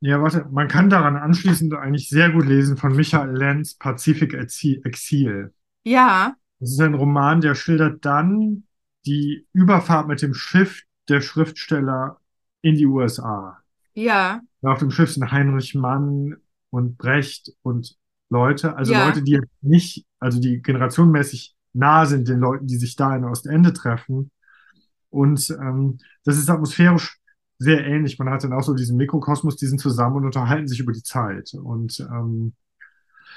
[0.01, 5.53] Ja, warte, man kann daran anschließend eigentlich sehr gut lesen von Michael Lenz, Pazifik Exil.
[5.85, 6.35] Ja.
[6.59, 8.65] Das ist ein Roman, der schildert dann
[9.07, 12.19] die Überfahrt mit dem Schiff der Schriftsteller
[12.63, 13.59] in die USA.
[13.95, 14.41] Ja.
[14.63, 16.37] Auf dem Schiff sind Heinrich Mann
[16.71, 17.97] und Brecht und
[18.29, 19.07] Leute, also ja.
[19.07, 23.73] Leute, die nicht, also die generationenmäßig nah sind den Leuten, die sich da in Ostende
[23.73, 24.31] treffen.
[25.09, 27.19] Und ähm, das ist atmosphärisch
[27.59, 28.19] sehr ähnlich.
[28.19, 31.03] Man hat dann auch so diesen Mikrokosmos, die sind zusammen und unterhalten sich über die
[31.03, 31.53] Zeit.
[31.55, 32.55] Und, ähm,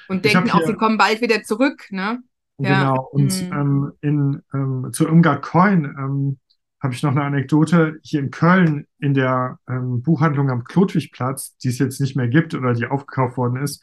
[0.08, 2.22] und denken auch, sie kommen bald wieder zurück, ne?
[2.58, 3.10] Genau.
[3.12, 3.54] Und mhm.
[3.54, 6.40] ähm, in, ähm, zu Irmgard Coin ähm,
[6.82, 11.70] habe ich noch eine Anekdote hier in Köln in der ähm, Buchhandlung am Klotwigplatz, die
[11.70, 13.82] es jetzt nicht mehr gibt oder die aufgekauft worden ist.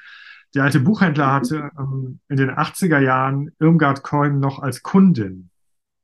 [0.54, 5.50] Der alte Buchhändler hatte ähm, in den 80er Jahren Irmgard Coin noch als Kundin.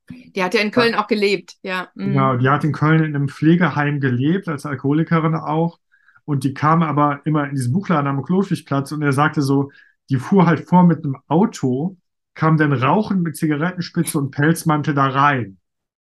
[0.09, 1.03] Die hat ja in Köln ja.
[1.03, 1.89] auch gelebt, ja.
[1.95, 2.13] Mhm.
[2.13, 5.79] Genau, die hat in Köln in einem Pflegeheim gelebt, als Alkoholikerin auch.
[6.25, 9.71] Und die kam aber immer in diesen Buchladen am Klotwigplatz und er sagte so,
[10.09, 11.97] die fuhr halt vor mit einem Auto
[12.37, 15.57] kam dann rauchend mit Zigarettenspitze und Pelzmantel da rein.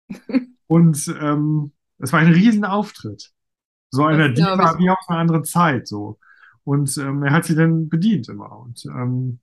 [0.67, 3.31] und ähm, es war ein Riesenauftritt.
[3.89, 6.19] So einer Diva wie aus einer anderen Zeit so.
[6.63, 8.59] Und ähm, er hat sie dann bedient immer.
[8.59, 9.39] Und ähm,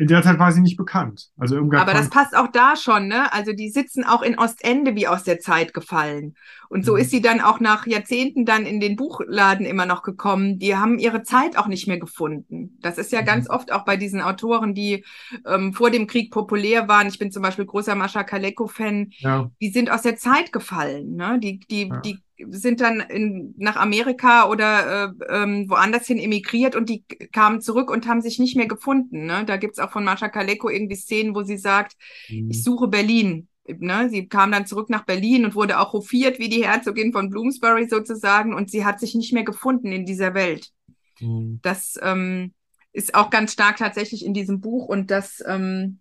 [0.00, 1.28] in der Zeit war sie nicht bekannt.
[1.36, 3.30] Also Aber das passt auch da schon, ne?
[3.34, 6.36] Also die sitzen auch in Ostende wie aus der Zeit gefallen.
[6.70, 7.00] Und so mhm.
[7.00, 10.58] ist sie dann auch nach Jahrzehnten dann in den Buchladen immer noch gekommen.
[10.58, 12.78] Die haben ihre Zeit auch nicht mehr gefunden.
[12.80, 13.26] Das ist ja mhm.
[13.26, 15.04] ganz oft auch bei diesen Autoren, die
[15.46, 17.06] ähm, vor dem Krieg populär waren.
[17.06, 19.10] Ich bin zum Beispiel großer Mascha Kaleko-Fan.
[19.18, 19.50] Ja.
[19.60, 21.38] Die sind aus der Zeit gefallen, ne?
[21.38, 22.00] Die, die, ja.
[22.00, 27.60] die sind dann in, nach Amerika oder äh, ähm, woanders hin emigriert und die kamen
[27.60, 29.26] zurück und haben sich nicht mehr gefunden.
[29.26, 29.44] Ne?
[29.44, 31.96] Da gibt's auch von Mascha Kaleko irgendwie Szenen, wo sie sagt,
[32.28, 32.50] mhm.
[32.50, 33.48] ich suche Berlin.
[33.66, 34.08] Ne?
[34.10, 37.88] Sie kam dann zurück nach Berlin und wurde auch hofiert wie die Herzogin von Bloomsbury
[37.88, 40.70] sozusagen und sie hat sich nicht mehr gefunden in dieser Welt.
[41.20, 41.60] Mhm.
[41.62, 42.52] Das ähm,
[42.92, 45.99] ist auch ganz stark tatsächlich in diesem Buch und das ähm,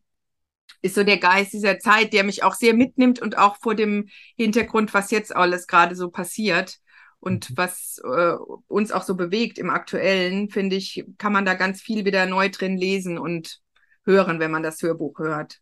[0.81, 4.09] ist so der Geist dieser Zeit, der mich auch sehr mitnimmt und auch vor dem
[4.35, 6.79] Hintergrund, was jetzt alles gerade so passiert
[7.19, 7.57] und mhm.
[7.57, 8.33] was äh,
[8.67, 12.49] uns auch so bewegt im Aktuellen, finde ich, kann man da ganz viel wieder neu
[12.49, 13.59] drin lesen und
[14.05, 15.59] hören, wenn man das Hörbuch hört.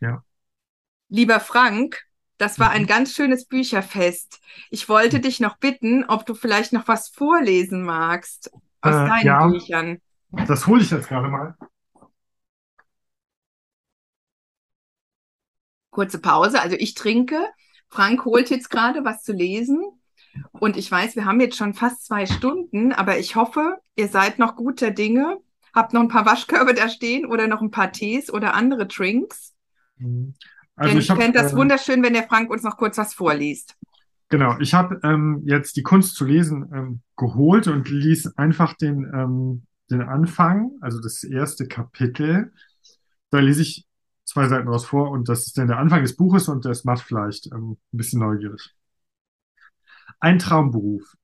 [0.00, 0.24] Ja.
[1.08, 2.04] Lieber Frank,
[2.38, 2.86] das war ein mhm.
[2.86, 4.40] ganz schönes Bücherfest.
[4.70, 8.50] Ich wollte dich noch bitten, ob du vielleicht noch was vorlesen magst
[8.80, 10.00] aus äh, deinen ja, Büchern.
[10.46, 11.56] Das hole ich jetzt gerade mal.
[15.98, 16.62] Kurze Pause.
[16.62, 17.40] Also ich trinke.
[17.88, 19.82] Frank holt jetzt gerade was zu lesen.
[20.52, 24.38] Und ich weiß, wir haben jetzt schon fast zwei Stunden, aber ich hoffe, ihr seid
[24.38, 25.38] noch guter Dinge,
[25.74, 29.54] Hab noch ein paar Waschkörbe da stehen oder noch ein paar Tees oder andere Drinks.
[29.96, 30.34] Mhm.
[30.76, 33.12] Also Denn ich, ich fände das äh, wunderschön, wenn der Frank uns noch kurz was
[33.12, 33.74] vorliest.
[34.28, 39.10] Genau, ich habe ähm, jetzt die Kunst zu lesen ähm, geholt und ließ einfach den,
[39.12, 42.52] ähm, den Anfang, also das erste Kapitel.
[43.30, 43.87] Da lese ich
[44.28, 47.02] zwei Seiten daraus vor und das ist dann der Anfang des Buches und das macht
[47.02, 48.74] vielleicht ähm, ein bisschen neugierig.
[50.20, 51.16] Ein Traumberuf.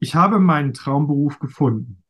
[0.00, 2.02] Ich habe meinen Traumberuf gefunden.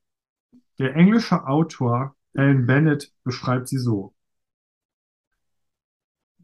[0.78, 4.14] Der englische Autor Alan Bennett beschreibt sie so.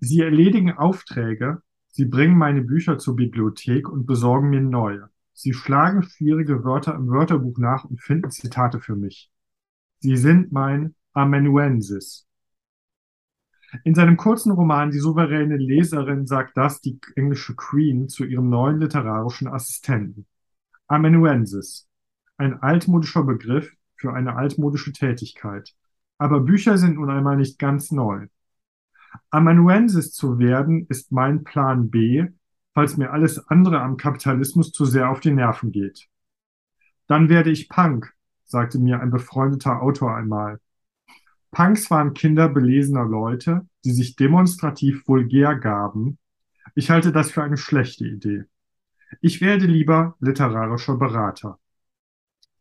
[0.01, 5.09] Sie erledigen Aufträge, sie bringen meine Bücher zur Bibliothek und besorgen mir neue.
[5.33, 9.31] Sie schlagen schwierige Wörter im Wörterbuch nach und finden Zitate für mich.
[10.01, 12.28] Sie sind mein Amanuensis.
[13.85, 18.81] In seinem kurzen Roman Die souveräne Leserin sagt das die englische Queen zu ihrem neuen
[18.81, 20.27] literarischen Assistenten.
[20.87, 21.87] Amanuensis.
[22.39, 25.75] Ein altmodischer Begriff für eine altmodische Tätigkeit.
[26.17, 28.29] Aber Bücher sind nun einmal nicht ganz neu.
[29.31, 32.27] Amanuensis zu werden ist mein Plan B,
[32.75, 36.09] falls mir alles andere am Kapitalismus zu sehr auf die Nerven geht.
[37.07, 38.15] Dann werde ich Punk,
[38.45, 40.61] sagte mir ein befreundeter Autor einmal.
[41.51, 46.19] Punks waren Kinder belesener Leute, die sich demonstrativ vulgär gaben.
[46.75, 48.45] Ich halte das für eine schlechte Idee.
[49.21, 51.59] Ich werde lieber literarischer Berater.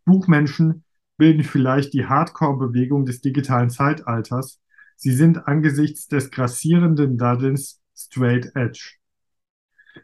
[0.05, 0.85] Buchmenschen
[1.17, 4.61] bilden vielleicht die Hardcore-Bewegung des digitalen Zeitalters.
[4.95, 8.95] Sie sind angesichts des grassierenden Daddelns straight edge.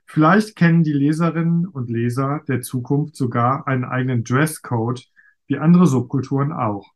[0.05, 5.07] Vielleicht kennen die Leserinnen und Leser der Zukunft sogar einen eigenen Dresscode,
[5.47, 6.92] wie andere Subkulturen auch.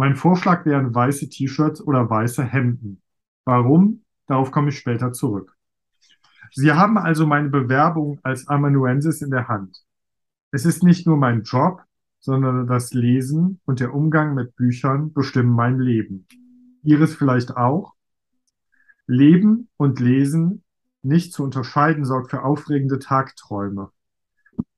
[0.00, 3.02] Mein Vorschlag wären weiße T-Shirts oder weiße Hemden.
[3.44, 4.02] Warum?
[4.26, 5.54] Darauf komme ich später zurück.
[6.52, 9.76] Sie haben also meine Bewerbung als Amanuensis in der Hand.
[10.52, 11.82] Es ist nicht nur mein Job,
[12.18, 16.26] sondern das Lesen und der Umgang mit Büchern bestimmen mein Leben.
[16.82, 17.92] Ihres vielleicht auch?
[19.06, 20.64] Leben und Lesen
[21.02, 23.90] nicht zu unterscheiden sorgt für aufregende Tagträume.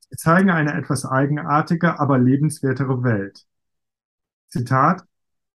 [0.00, 3.46] Sie zeigen eine etwas eigenartige, aber lebenswertere Welt.
[4.48, 5.06] Zitat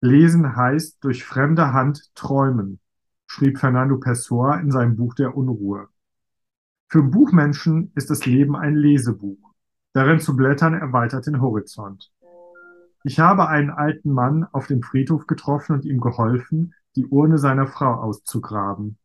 [0.01, 2.79] Lesen heißt durch fremde Hand träumen,
[3.25, 5.87] schrieb Fernando Pessoa in seinem Buch Der Unruhe.
[6.87, 9.53] Für Buchmenschen ist das Leben ein Lesebuch.
[9.93, 12.11] Darin zu blättern erweitert den Horizont.
[13.03, 17.65] Ich habe einen alten Mann auf dem Friedhof getroffen und ihm geholfen, die Urne seiner
[17.65, 18.99] Frau auszugraben.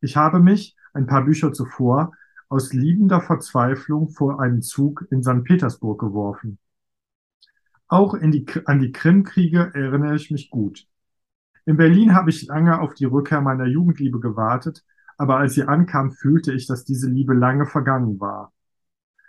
[0.00, 2.12] Ich habe mich, ein paar Bücher zuvor,
[2.48, 5.44] aus liebender Verzweiflung vor einen Zug in St.
[5.44, 6.58] Petersburg geworfen.
[7.94, 10.88] Auch die, an die Krimkriege erinnere ich mich gut.
[11.64, 14.84] In Berlin habe ich lange auf die Rückkehr meiner Jugendliebe gewartet,
[15.16, 18.52] aber als sie ankam, fühlte ich, dass diese Liebe lange vergangen war.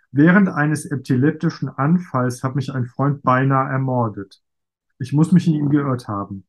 [0.09, 4.41] Während eines epileptischen Anfalls hat mich ein Freund beinahe ermordet.
[4.97, 6.47] Ich muss mich in ihm geirrt haben.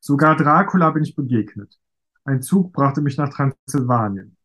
[0.00, 1.78] Sogar Dracula bin ich begegnet.
[2.24, 4.36] Ein Zug brachte mich nach Transsilvanien.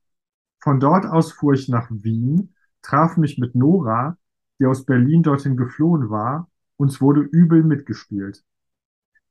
[0.59, 2.53] Von dort aus fuhr ich nach Wien,
[2.83, 4.15] traf mich mit Nora,
[4.59, 6.47] die aus Berlin dorthin geflohen war
[6.79, 8.43] uns wurde übel mitgespielt.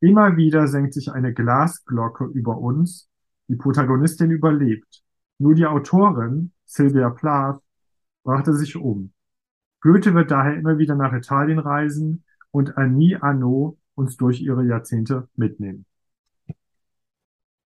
[0.01, 3.09] Immer wieder senkt sich eine Glasglocke über uns,
[3.49, 5.03] die Protagonistin überlebt.
[5.39, 7.63] Nur die Autorin, Sylvia Plath,
[8.23, 9.13] brachte sich um.
[9.81, 15.29] Goethe wird daher immer wieder nach Italien reisen und Annie Arnaud uns durch ihre Jahrzehnte
[15.35, 15.87] mitnehmen.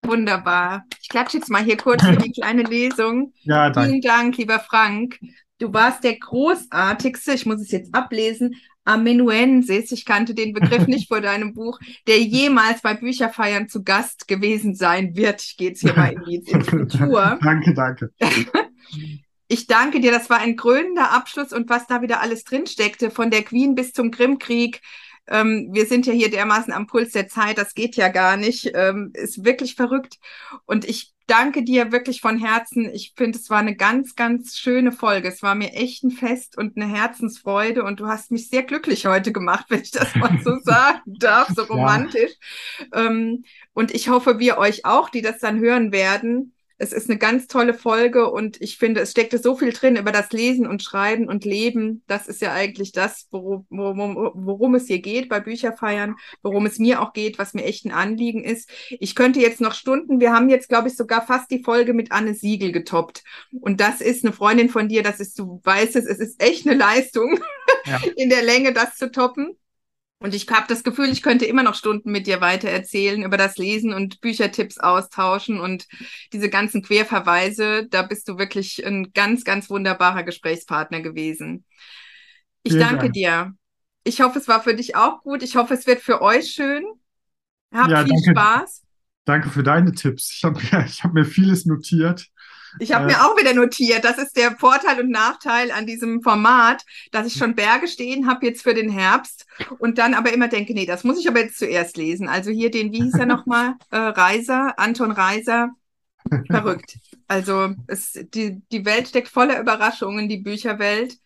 [0.05, 0.85] Wunderbar.
[1.01, 3.33] Ich klatsche jetzt mal hier kurz für die kleine Lesung.
[3.43, 3.89] Ja, danke.
[3.89, 5.19] Vielen Dank, lieber Frank.
[5.59, 11.09] Du warst der großartigste, ich muss es jetzt ablesen, Amanuensis, ich kannte den Begriff nicht
[11.09, 15.43] vor deinem Buch, der jemals bei Bücherfeiern zu Gast gewesen sein wird.
[15.43, 17.39] Ich gehe jetzt hier mal in die, in Futur.
[17.43, 18.11] danke, danke.
[19.49, 23.31] Ich danke dir, das war ein krönender Abschluss und was da wieder alles drinsteckte, von
[23.31, 24.81] der Queen bis zum Krimkrieg.
[25.29, 28.71] Ähm, wir sind ja hier dermaßen am Puls der Zeit, das geht ja gar nicht.
[28.75, 30.19] Ähm, ist wirklich verrückt.
[30.67, 32.91] Und ich danke dir wirklich von Herzen.
[32.93, 35.29] Ich finde, es war eine ganz, ganz schöne Folge.
[35.29, 39.07] Es war mir echt ein Fest und eine Herzensfreude und du hast mich sehr glücklich
[39.07, 42.33] heute gemacht, wenn ich das mal so sagen darf, so romantisch.
[42.93, 43.07] Ja.
[43.07, 46.55] Ähm, und ich hoffe, wir euch auch, die das dann hören werden.
[46.83, 50.11] Es ist eine ganz tolle Folge und ich finde, es steckte so viel drin über
[50.11, 52.03] das Lesen und Schreiben und Leben.
[52.09, 56.81] Das ist ja eigentlich das, worum, worum, worum es hier geht bei Bücherfeiern, worum es
[56.81, 58.69] mir auch geht, was mir echt ein Anliegen ist.
[58.91, 62.11] Ich könnte jetzt noch Stunden, wir haben jetzt, glaube ich, sogar fast die Folge mit
[62.11, 63.23] Anne Siegel getoppt.
[63.53, 66.67] Und das ist eine Freundin von dir, das ist, du weißt es, es ist echt
[66.67, 67.39] eine Leistung,
[67.87, 68.01] ja.
[68.17, 69.57] in der Länge das zu toppen.
[70.23, 73.37] Und ich habe das Gefühl, ich könnte immer noch Stunden mit dir weiter erzählen über
[73.37, 75.87] das Lesen und Büchertipps austauschen und
[76.33, 77.89] diese ganzen Querverweise.
[77.89, 81.65] Da bist du wirklich ein ganz, ganz wunderbarer Gesprächspartner gewesen.
[82.63, 83.13] Ich Vielen danke Dank.
[83.15, 83.53] dir.
[84.05, 85.43] Ich hoffe, es war für dich auch gut.
[85.43, 86.85] Ich hoffe, es wird für euch schön.
[87.73, 88.83] Habt ja, viel danke, Spaß.
[89.25, 90.33] Danke für deine Tipps.
[90.37, 92.29] Ich habe hab mir vieles notiert.
[92.79, 96.23] Ich habe äh, mir auch wieder notiert, das ist der Vorteil und Nachteil an diesem
[96.23, 99.47] Format, dass ich schon Berge stehen habe jetzt für den Herbst
[99.79, 102.29] und dann aber immer denke, nee, das muss ich aber jetzt zuerst lesen.
[102.29, 105.71] Also hier den, wie hieß er nochmal, äh, Reiser, Anton Reiser,
[106.51, 106.99] verrückt.
[107.29, 111.17] Also es, die, die Welt steckt voller Überraschungen, die Bücherwelt.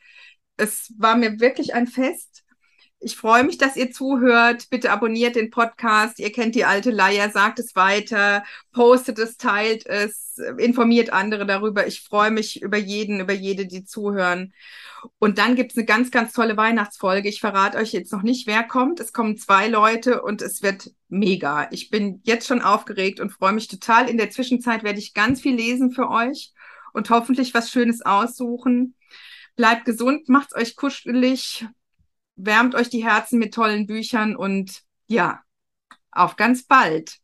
[0.57, 2.45] Es war mir wirklich ein Fest.
[2.99, 4.69] Ich freue mich, dass ihr zuhört.
[4.71, 6.19] Bitte abonniert den Podcast.
[6.19, 8.43] Ihr kennt die alte Leier, sagt es weiter,
[8.73, 11.87] postet es, teilt es, informiert andere darüber.
[11.87, 14.55] Ich freue mich über jeden, über jede, die zuhören.
[15.19, 17.29] Und dann gibt es eine ganz, ganz tolle Weihnachtsfolge.
[17.29, 18.99] Ich verrate euch jetzt noch nicht, wer kommt.
[18.99, 21.69] Es kommen zwei Leute und es wird mega.
[21.71, 24.09] Ich bin jetzt schon aufgeregt und freue mich total.
[24.09, 26.53] In der Zwischenzeit werde ich ganz viel lesen für euch
[26.93, 28.95] und hoffentlich was Schönes aussuchen.
[29.55, 31.67] Bleibt gesund, macht's euch kuschelig,
[32.37, 35.43] wärmt euch die Herzen mit tollen Büchern und ja,
[36.11, 37.19] auf ganz bald.